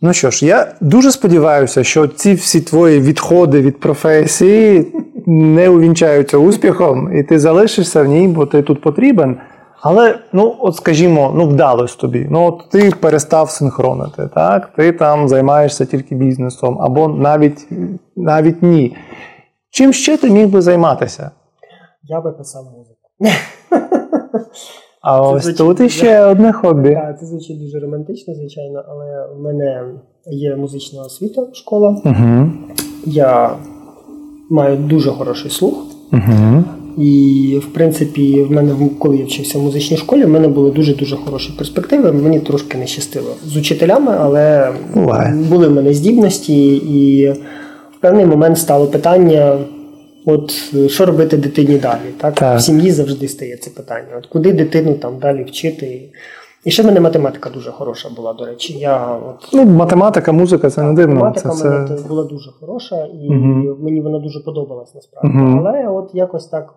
Ну 0.00 0.12
що 0.12 0.30
ж, 0.30 0.46
я 0.46 0.74
дуже 0.80 1.12
сподіваюся, 1.12 1.84
що 1.84 2.08
ці 2.08 2.34
всі 2.34 2.60
твої 2.60 3.00
відходи 3.00 3.60
від 3.60 3.80
професії 3.80 4.92
не 5.26 5.68
увінчаються 5.68 6.38
успіхом, 6.38 7.18
і 7.18 7.22
ти 7.22 7.38
залишишся 7.38 8.02
в 8.02 8.06
ній, 8.06 8.28
бо 8.28 8.46
ти 8.46 8.62
тут 8.62 8.80
потрібен. 8.80 9.36
Але, 9.80 10.18
ну, 10.32 10.56
от 10.60 10.76
скажімо, 10.76 11.32
ну 11.36 11.48
вдалось 11.48 11.96
тобі. 11.96 12.26
Ну, 12.30 12.46
от 12.46 12.70
ти 12.70 12.90
перестав 12.90 13.50
синхронити, 13.50 14.28
так? 14.34 14.72
Ти 14.76 14.92
там 14.92 15.28
займаєшся 15.28 15.84
тільки 15.84 16.14
бізнесом, 16.14 16.78
або 16.80 17.08
навіть 17.08 17.68
навіть 18.16 18.62
ні. 18.62 18.96
Чим 19.70 19.92
ще 19.92 20.16
ти 20.16 20.30
міг 20.30 20.48
би 20.48 20.60
займатися? 20.60 21.30
Я 22.02 22.20
би 22.20 22.32
писав 22.32 22.64
музику. 22.64 23.10
А 25.06 25.20
це 25.20 25.26
ось 25.26 25.42
звучить, 25.42 25.58
тут 25.58 25.80
іще 25.80 26.20
одне 26.20 26.52
хобі. 26.52 26.90
Так, 26.90 27.20
це 27.20 27.26
звучить 27.26 27.60
дуже 27.60 27.78
романтично, 27.78 28.34
звичайно, 28.34 28.82
але 28.88 29.26
в 29.36 29.42
мене 29.42 29.84
є 30.26 30.56
музична 30.56 31.02
освіта, 31.02 31.46
школа. 31.52 32.00
Угу. 32.04 32.50
Я 33.04 33.50
маю 34.50 34.76
дуже 34.76 35.10
хороший 35.10 35.50
слух. 35.50 35.74
Угу. 36.12 36.64
І, 36.98 37.60
в 37.62 37.72
принципі, 37.72 38.42
в 38.42 38.52
мене, 38.52 38.74
коли 38.98 39.16
я 39.16 39.24
вчився 39.24 39.58
в 39.58 39.62
музичній 39.62 39.96
школі, 39.96 40.24
в 40.24 40.28
мене 40.28 40.48
були 40.48 40.70
дуже-дуже 40.70 41.16
хороші 41.16 41.54
перспективи. 41.58 42.12
Мені 42.12 42.40
трошки 42.40 42.78
не 42.78 42.86
щастило 42.86 43.30
з 43.44 43.56
учителями, 43.56 44.12
але 44.20 44.72
Буває. 44.94 45.34
були 45.48 45.68
в 45.68 45.72
мене 45.72 45.94
здібності, 45.94 46.76
і 46.76 47.28
в 47.96 48.00
певний 48.00 48.26
момент 48.26 48.58
стало 48.58 48.86
питання: 48.86 49.58
от 50.26 50.50
що 50.90 51.06
робити 51.06 51.36
дитині 51.36 51.78
далі? 51.78 52.12
Так? 52.20 52.34
так. 52.34 52.58
В 52.58 52.62
сім'ї 52.62 52.90
завжди 52.90 53.28
стає 53.28 53.56
це 53.56 53.70
питання. 53.70 54.08
От 54.18 54.26
Куди 54.26 54.52
дитину 54.52 54.94
там 54.94 55.18
далі 55.18 55.44
вчити? 55.44 56.12
І 56.66 56.70
ще 56.70 56.82
в 56.82 56.86
мене 56.86 57.00
математика 57.00 57.50
дуже 57.50 57.70
хороша 57.70 58.08
була, 58.16 58.32
до 58.32 58.44
речі. 58.44 58.78
Я 58.78 59.18
от... 59.28 59.48
Ну, 59.52 59.64
Математика, 59.64 60.32
музика 60.32 60.70
це 60.70 60.82
не 60.82 60.92
дивно. 60.92 61.14
Математика 61.14 61.50
це, 61.50 61.68
мене 61.68 62.08
була 62.08 62.24
дуже 62.24 62.50
хороша, 62.60 62.96
і 62.96 63.28
угу. 63.28 63.76
мені 63.80 64.00
вона 64.00 64.18
дуже 64.18 64.40
подобалась 64.40 64.94
насправді. 64.94 65.38
Угу. 65.38 65.66
Але 65.66 65.88
от 65.88 66.10
якось 66.14 66.46
так, 66.46 66.74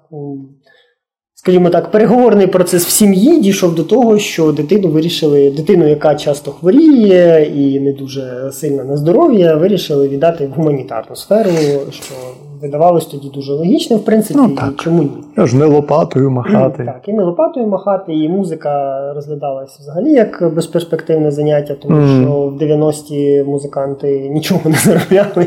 скажімо 1.34 1.70
так, 1.70 1.91
переговорний 1.91 2.47
процес 2.47 2.86
в 2.86 2.89
сім'ї 2.89 3.39
дійшов 3.39 3.76
до 3.76 3.84
того, 3.84 4.18
що 4.18 4.52
дитину 4.52 4.88
вирішили, 4.88 5.52
дитину, 5.52 5.88
яка 5.88 6.16
часто 6.16 6.52
хворіє 6.52 7.52
і 7.56 7.80
не 7.80 7.93
дуже 7.93 8.52
сильна 8.52 8.84
на 8.84 8.97
здоров'я, 8.97 9.56
вирішили 9.56 10.08
віддати 10.08 10.47
в 10.47 10.52
гуманітарну 10.52 11.16
сферу. 11.16 11.52
що 11.91 12.14
видавалось 12.62 13.05
тоді 13.05 13.30
дуже 13.34 13.53
логічно, 13.53 13.97
в 13.97 14.05
принципі, 14.05 14.39
ну, 14.43 14.55
так. 14.55 14.76
чому 14.76 15.03
ні? 15.03 15.12
Я 15.38 15.45
ж 15.45 15.57
не 15.57 15.66
лопатою 15.66 16.32
махати. 16.32 16.86
Так, 16.86 17.01
і 17.07 17.14
не 17.14 17.24
лопатою 17.24 17.68
махати, 17.68 18.14
і 18.14 18.30
музика 18.30 18.99
розглядалася 19.14 19.78
взагалі 19.80 20.12
як 20.12 20.53
безперспективне 20.55 21.32
заняття, 21.32 21.76
тому 21.76 21.95
mm. 21.95 22.24
що 22.24 22.32
в 22.32 22.57
90-ті 22.62 23.43
музиканти 23.47 24.30
нічого 24.30 24.62
не 24.66 24.76
заробляли, 24.76 25.45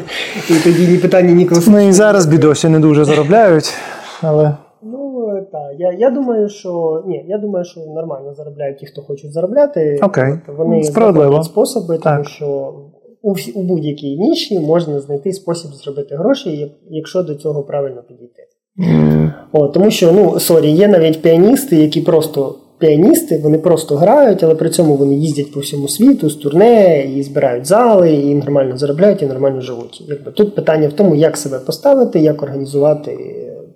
і 0.51 0.55
тоді 0.65 0.89
ні 0.89 0.99
питання, 0.99 1.33
ні 1.33 1.49
Ну 1.69 1.81
і 1.89 1.93
зараз 1.93 2.27
бідосі 2.27 2.69
не 2.69 2.81
дуже 2.81 3.05
заробляють, 3.05 3.75
але. 4.23 4.55
Ну 4.83 5.47
так, 5.53 5.71
я 5.79 5.93
я 5.93 6.11
думаю, 6.11 6.49
що 6.49 7.03
ні, 7.07 7.25
я 7.29 7.39
думаю, 7.39 7.65
що 7.65 7.81
нормально 7.81 8.35
заробляють 8.35 8.79
ті, 8.79 8.87
хто 8.87 9.03
хочуть 9.03 9.33
заробляти. 9.33 10.01
Окей. 10.03 10.35
Вони 10.57 10.83
знаходять 10.83 11.45
способи, 11.45 11.99
так. 11.99 12.13
тому 12.13 12.25
що 12.25 12.75
у 13.23 13.35
у 13.55 13.63
будь-якій 13.63 14.17
ніші 14.17 14.61
можна 14.61 15.01
знайти 15.01 15.33
спосіб 15.33 15.71
зробити 15.71 16.15
гроші, 16.17 16.73
якщо 16.91 17.23
до 17.23 17.35
цього 17.35 17.63
правильно 17.63 18.03
підійти. 18.09 18.43
Mm. 18.79 19.33
О, 19.53 19.69
Тому 19.69 19.91
що, 19.91 20.13
ну, 20.13 20.41
sorry, 20.41 20.71
є 20.71 20.89
навіть 20.89 21.23
піаністи, 21.23 21.77
які 21.77 22.01
просто 22.01 22.55
піаністи, 22.79 23.39
вони 23.39 23.59
просто 23.59 23.97
грають, 23.97 24.43
але 24.43 24.55
при 24.55 24.71
цьому 24.71 24.97
вони 24.97 25.15
їздять 25.15 25.53
по 25.53 25.61
всьому 25.61 25.89
світу 25.89 26.31
з 26.31 26.35
турне 26.35 27.05
і 27.17 27.23
збирають 27.23 27.67
зали, 27.67 28.15
і 28.15 28.35
нормально 28.35 28.77
заробляють, 28.77 29.23
і 29.23 29.27
нормально 29.27 29.61
живуть. 29.61 30.05
Якби 30.09 30.31
Тут 30.33 30.55
питання 30.55 30.89
в 30.89 30.93
тому, 30.93 31.15
як 31.15 31.37
себе 31.37 31.59
поставити, 31.59 32.21
як 32.21 32.43
організувати 32.43 33.19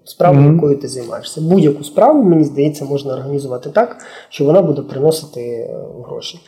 справу, 0.05 0.39
mm-hmm. 0.39 0.55
якою 0.55 0.77
ти 0.77 0.89
займаєшся. 0.89 1.41
Будь-яку 1.41 1.85
справу, 1.85 2.23
мені 2.23 2.45
здається, 2.45 2.85
можна 2.85 3.15
організувати 3.15 3.71
так, 3.71 3.97
що 4.29 4.45
вона 4.45 4.63
буде 4.63 4.83
приносити 4.83 5.41
е, 5.41 5.77
гроші. 6.05 6.39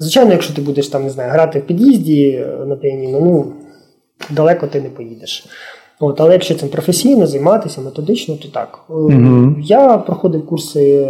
Звичайно, 0.00 0.32
якщо 0.32 0.54
ти 0.54 0.62
будеш 0.62 0.88
там, 0.88 1.04
не 1.04 1.10
знаю, 1.10 1.32
грати 1.32 1.58
в 1.58 1.66
під'їзді 1.66 2.28
е, 2.28 2.64
на 2.66 2.76
піаніно, 2.76 3.20
ну 3.20 3.52
далеко 4.30 4.66
ти 4.66 4.80
не 4.80 4.88
поїдеш. 4.88 5.46
От, 6.00 6.20
Але 6.20 6.32
якщо 6.32 6.54
цим 6.54 6.68
професійно 6.68 7.26
займатися 7.26 7.80
методично, 7.80 8.36
то 8.36 8.48
так. 8.48 8.78
Mm-hmm. 8.88 9.54
Я 9.60 9.98
проходив 9.98 10.46
курси 10.46 11.08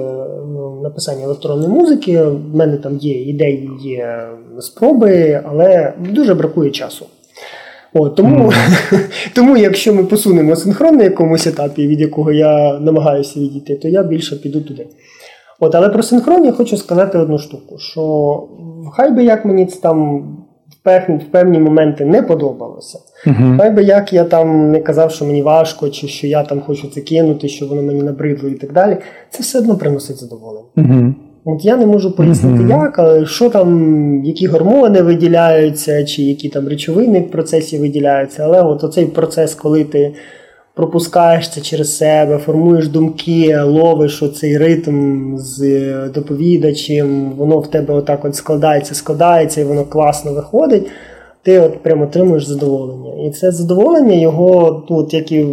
ну, 0.52 0.80
написання 0.82 1.24
електронної 1.24 1.68
музики, 1.68 2.22
в 2.22 2.56
мене 2.56 2.76
там 2.76 2.96
є 2.96 3.22
ідеї, 3.22 3.70
є 3.80 4.28
спроби, 4.60 5.42
але 5.44 5.92
дуже 5.98 6.34
бракує 6.34 6.70
часу. 6.70 7.06
От, 7.94 8.14
Тому, 8.14 8.48
mm-hmm. 8.48 8.98
тому, 9.34 9.56
якщо 9.56 9.94
ми 9.94 10.04
посунемо 10.04 10.56
синхрон 10.56 10.96
на 10.96 11.04
якомусь 11.04 11.46
етапі, 11.46 11.86
від 11.86 12.00
якого 12.00 12.32
я 12.32 12.78
намагаюся 12.78 13.40
відійти, 13.40 13.76
то 13.76 13.88
я 13.88 14.02
більше 14.02 14.36
піду 14.36 14.60
туди. 14.60 14.86
От, 15.60 15.74
Але 15.74 15.88
про 15.88 16.02
синхрон 16.02 16.44
я 16.44 16.52
хочу 16.52 16.76
сказати 16.76 17.18
одну 17.18 17.38
штуку: 17.38 17.78
що 17.78 18.02
хай 18.92 19.12
би 19.12 19.24
як 19.24 19.44
мені 19.44 19.66
це 19.66 19.80
там 19.80 20.22
в 20.84 21.24
певні 21.30 21.58
моменти 21.58 22.04
не 22.04 22.22
подобалося, 22.22 22.98
uh-huh. 23.26 23.58
хай 23.58 23.70
би 23.70 23.82
як 23.82 24.12
я 24.12 24.24
там 24.24 24.70
не 24.70 24.80
казав, 24.80 25.10
що 25.10 25.24
мені 25.24 25.42
важко, 25.42 25.88
чи 25.88 26.08
що 26.08 26.26
я 26.26 26.42
там 26.42 26.60
хочу 26.60 26.88
це 26.88 27.00
кинути, 27.00 27.48
що 27.48 27.66
воно 27.66 27.82
мені 27.82 28.02
набридло 28.02 28.48
і 28.48 28.54
так 28.54 28.72
далі, 28.72 28.96
це 29.30 29.42
все 29.42 29.58
одно 29.58 29.76
приносить 29.76 30.16
задоволення. 30.16 30.66
Uh-huh. 30.76 31.14
От 31.44 31.64
я 31.64 31.76
не 31.76 31.86
можу 31.86 32.16
пояснити, 32.16 32.64
uh-huh. 32.64 32.68
як, 32.68 32.98
але 32.98 33.26
що 33.26 33.50
там, 33.50 34.24
які 34.24 34.46
гормони 34.46 35.02
виділяються, 35.02 36.04
чи 36.04 36.22
які 36.22 36.48
там 36.48 36.68
речовини 36.68 37.20
в 37.20 37.30
процесі 37.30 37.78
виділяються, 37.78 38.42
але 38.44 38.62
от 38.62 38.84
оцей 38.84 39.06
процес, 39.06 39.54
коли 39.54 39.84
ти 39.84 40.14
пропускаєш 40.74 41.50
це 41.50 41.60
через 41.60 41.96
себе, 41.96 42.38
формуєш 42.38 42.88
думки, 42.88 43.60
ловиш 43.62 44.22
оцей 44.22 44.58
ритм 44.58 45.36
з 45.36 45.90
доповідачем, 46.08 47.32
воно 47.36 47.58
в 47.58 47.70
тебе 47.70 47.94
отак 47.94 48.24
от 48.24 48.36
складається, 48.36 48.94
складається, 48.94 49.60
і 49.60 49.64
воно 49.64 49.84
класно 49.84 50.32
виходить. 50.32 50.86
Ти 51.42 51.60
от 51.60 51.82
прямо 51.82 52.04
отримуєш 52.04 52.46
задоволення. 52.46 53.26
І 53.26 53.30
це 53.30 53.52
задоволення 53.52 54.14
його, 54.14 54.82
ну, 54.90 54.96
от 54.96 55.14
як 55.14 55.32
і 55.32 55.46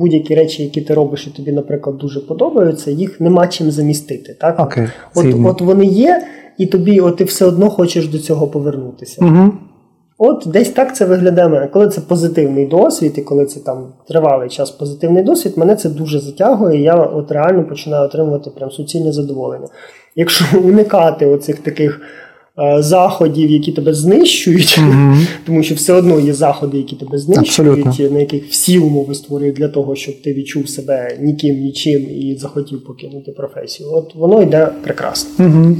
будь-які 0.00 0.34
речі, 0.34 0.62
які 0.62 0.80
ти 0.80 0.94
робиш, 0.94 1.26
і 1.26 1.30
тобі, 1.30 1.52
наприклад, 1.52 1.98
дуже 1.98 2.20
подобаються, 2.20 2.90
їх 2.90 3.20
нема 3.20 3.46
чим 3.46 3.70
замістити. 3.70 4.36
Так? 4.40 4.58
Okay. 4.58 4.90
От 5.14 5.26
от 5.44 5.60
вони 5.60 5.84
є, 5.84 6.26
і 6.58 6.66
тобі 6.66 7.00
от 7.00 7.16
ти 7.16 7.24
все 7.24 7.44
одно 7.44 7.70
хочеш 7.70 8.08
до 8.08 8.18
цього 8.18 8.46
повернутися. 8.46 9.24
Угу. 9.24 9.52
От 10.22 10.42
десь 10.46 10.70
так 10.70 10.96
це 10.96 11.04
виглядає. 11.04 11.68
Коли 11.72 11.88
це 11.88 12.00
позитивний 12.00 12.66
досвід, 12.66 13.12
і 13.16 13.22
коли 13.22 13.46
це 13.46 13.60
там 13.60 13.92
тривалий 14.08 14.48
час 14.48 14.70
позитивний 14.70 15.22
досвід, 15.22 15.52
мене 15.56 15.76
це 15.76 15.88
дуже 15.88 16.18
затягує. 16.18 16.80
і 16.80 16.82
Я 16.82 16.94
от 16.94 17.32
реально 17.32 17.64
починаю 17.64 18.04
отримувати 18.04 18.50
прям 18.50 18.70
суцільне 18.70 19.12
задоволення. 19.12 19.66
Якщо 20.16 20.44
уникати 20.64 21.26
оцих 21.26 21.58
таких 21.58 22.00
Е, 22.60 22.82
заходів, 22.82 23.50
які 23.50 23.72
тебе 23.72 23.94
знищують, 23.94 24.78
mm 24.78 25.26
тому 25.46 25.62
що 25.62 25.74
все 25.74 25.92
одно 25.92 26.20
є 26.20 26.34
заходи, 26.34 26.76
які 26.76 26.96
тебе 26.96 27.18
знищують, 27.18 27.86
Абсолютно. 27.86 28.14
на 28.14 28.20
яких 28.20 28.48
всі 28.48 28.78
умови 28.78 29.14
створюють 29.14 29.56
для 29.56 29.68
того, 29.68 29.96
щоб 29.96 30.22
ти 30.22 30.32
відчув 30.32 30.68
себе 30.68 31.18
ніким, 31.20 31.56
нічим 31.56 32.02
і 32.10 32.36
захотів 32.40 32.84
покинути 32.84 33.32
професію. 33.32 33.88
От 33.92 34.14
воно 34.14 34.42
йде 34.42 34.68
прекрасно. 34.82 35.44
mm 35.44 35.76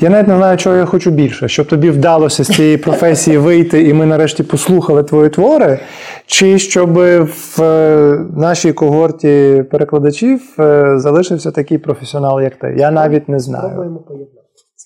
Я 0.00 0.10
навіть 0.10 0.28
не 0.28 0.36
знаю, 0.36 0.56
чого 0.56 0.76
я 0.76 0.84
хочу 0.84 1.10
більше, 1.10 1.48
щоб 1.48 1.66
тобі 1.66 1.90
вдалося 1.90 2.44
з 2.44 2.46
цієї 2.46 2.76
професії 2.76 3.38
вийти, 3.38 3.82
і 3.82 3.94
ми 3.94 4.06
нарешті 4.06 4.42
послухали 4.42 5.02
твої 5.02 5.30
твори, 5.30 5.80
чи 6.26 6.58
щоб 6.58 6.92
в 6.94 7.62
е, 7.62 8.18
нашій 8.36 8.72
когорті 8.72 9.64
перекладачів 9.70 10.56
е, 10.58 10.98
залишився 10.98 11.50
такий 11.50 11.78
професіонал, 11.78 12.40
як 12.40 12.56
ти. 12.56 12.74
Я 12.78 12.90
навіть 12.90 13.28
не 13.28 13.38
знаю. 13.38 13.70
Спробуємо 13.70 13.98
поєднати 13.98 14.38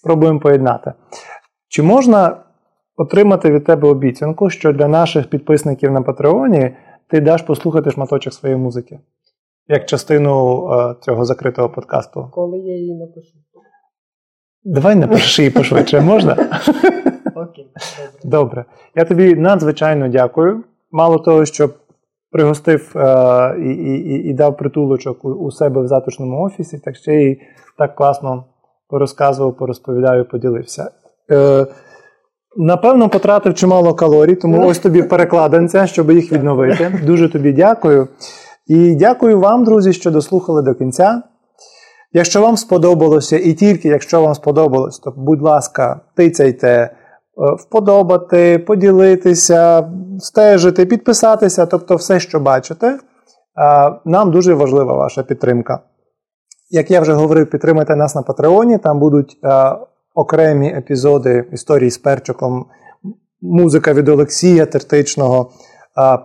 спробуємо 0.03 0.41
поєднати. 0.41 0.93
Чи 1.69 1.83
можна 1.83 2.45
отримати 2.97 3.51
від 3.51 3.65
тебе 3.65 3.89
обіцянку, 3.89 4.51
що 4.51 4.73
для 4.73 4.89
наших 4.89 5.31
підписників 5.31 5.93
на 5.93 6.03
Патреоні 6.03 6.77
ти 7.09 7.21
даш 7.21 7.43
послухати 7.43 7.91
шматочок 7.91 8.33
своєї 8.33 8.61
музики? 8.61 9.01
Як 9.69 9.87
частину 9.87 10.65
е, 10.73 10.95
цього 11.01 11.25
закритого 11.25 11.69
подкасту? 11.69 12.29
Коли 12.33 12.59
я 12.59 12.77
її 12.77 12.95
напишу. 12.95 13.33
Давай 14.65 14.95
напиши 14.95 15.51
пошвидше, 15.51 16.01
можна? 16.13 16.33
Окей, 17.35 17.73
добре. 17.75 18.21
Добре. 18.25 18.65
Я 18.95 19.05
тобі 19.05 19.35
надзвичайно 19.35 20.09
дякую. 20.09 20.65
Мало 20.93 21.19
того, 21.19 21.45
що 21.45 21.71
пригостив 22.31 22.93
е, 22.97 23.57
і, 23.59 23.71
і, 23.71 24.29
і 24.31 24.35
дав 24.35 24.57
притулочок 24.57 25.25
у, 25.25 25.29
у 25.29 25.51
себе 25.51 25.83
в 25.83 25.87
затишному 25.87 26.43
офісі, 26.43 26.79
так 26.79 26.97
ще 26.97 27.15
й 27.15 27.41
так 27.79 27.95
класно 27.95 28.45
порозказував, 28.89 29.57
порозповідаю, 29.57 30.25
поділився. 30.25 30.91
Е, 31.31 31.67
Напевно, 32.57 33.09
потратив 33.09 33.55
чимало 33.55 33.95
калорій, 33.95 34.35
тому 34.35 34.67
ось 34.67 34.79
тобі 34.79 35.03
перекладинця, 35.03 35.87
щоб 35.87 36.11
їх 36.11 36.33
відновити. 36.33 37.01
Дуже 37.07 37.29
тобі 37.29 37.53
дякую. 37.53 38.09
І 38.67 38.95
дякую 38.95 39.41
вам, 39.41 39.65
друзі, 39.65 39.93
що 39.93 40.11
дослухали 40.11 40.63
до 40.63 40.75
кінця. 40.75 41.23
Якщо 42.13 42.43
вам 42.43 42.57
сподобалося, 42.57 43.39
і 43.39 43.53
тільки 43.53 43.89
якщо 43.89 44.23
вам 44.23 44.35
сподобалось, 44.35 44.99
то, 44.99 45.15
будь 45.17 45.43
ласка, 45.43 46.01
тицяйте, 46.17 46.69
е, 46.69 46.91
вподобати, 47.59 48.59
поділитися, 48.59 49.91
стежити, 50.19 50.87
підписатися, 50.87 51.67
тобто 51.67 51.97
все, 51.97 52.21
що 52.21 52.41
бачите. 52.41 52.99
Нам 54.05 54.31
дуже 54.31 54.55
важлива 54.55 54.95
ваша 54.95 55.23
підтримка. 55.23 55.81
Як 56.71 56.91
я 56.91 57.01
вже 57.01 57.13
говорив, 57.13 57.51
підтримайте 57.51 57.97
нас 57.97 58.15
на 58.15 58.23
Патреоні. 58.23 58.79
Там 58.79 58.99
будуть 58.99 59.39
е, 59.45 59.77
окремі 60.15 60.69
епізоди 60.69 61.45
історії 61.53 61.91
з 61.91 61.99
перчиком, 61.99 62.67
музика 63.43 63.93
від 63.93 64.09
Олексія 64.09 64.67
Тертичного. 64.67 65.51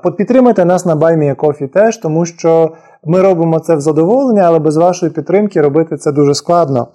Е, 0.06 0.12
підтримайте 0.12 0.66
нас 0.66 0.86
на 0.86 0.96
BuyMeACoffee 0.96 1.68
теж, 1.68 1.98
тому 1.98 2.26
що 2.26 2.72
ми 3.06 3.22
робимо 3.22 3.60
це 3.60 3.76
в 3.76 3.82
задоволення, 3.82 4.42
але 4.42 4.60
без 4.60 4.78
вашої 4.78 5.12
підтримки 5.12 5.62
робити 5.62 5.98
це 5.98 6.12
дуже 6.12 6.34
складно. 6.34 6.88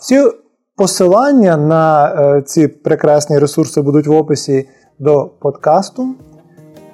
Всі 0.00 0.22
посилання 0.76 1.56
на 1.56 2.06
е, 2.06 2.42
ці 2.42 2.68
прекрасні 2.68 3.38
ресурси 3.38 3.80
будуть 3.80 4.06
в 4.06 4.12
описі 4.12 4.68
до 4.98 5.30
подкасту. 5.40 6.08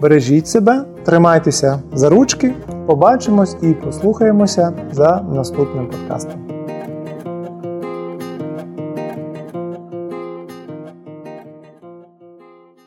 Бережіть 0.01 0.49
себе, 0.49 0.85
тримайтеся 1.05 1.83
за 1.95 2.09
ручки, 2.09 2.55
побачимось 2.87 3.57
і 3.63 3.73
послухаємося 3.73 4.73
за 4.93 5.21
наступним 5.33 5.87
подкастом. 5.87 6.54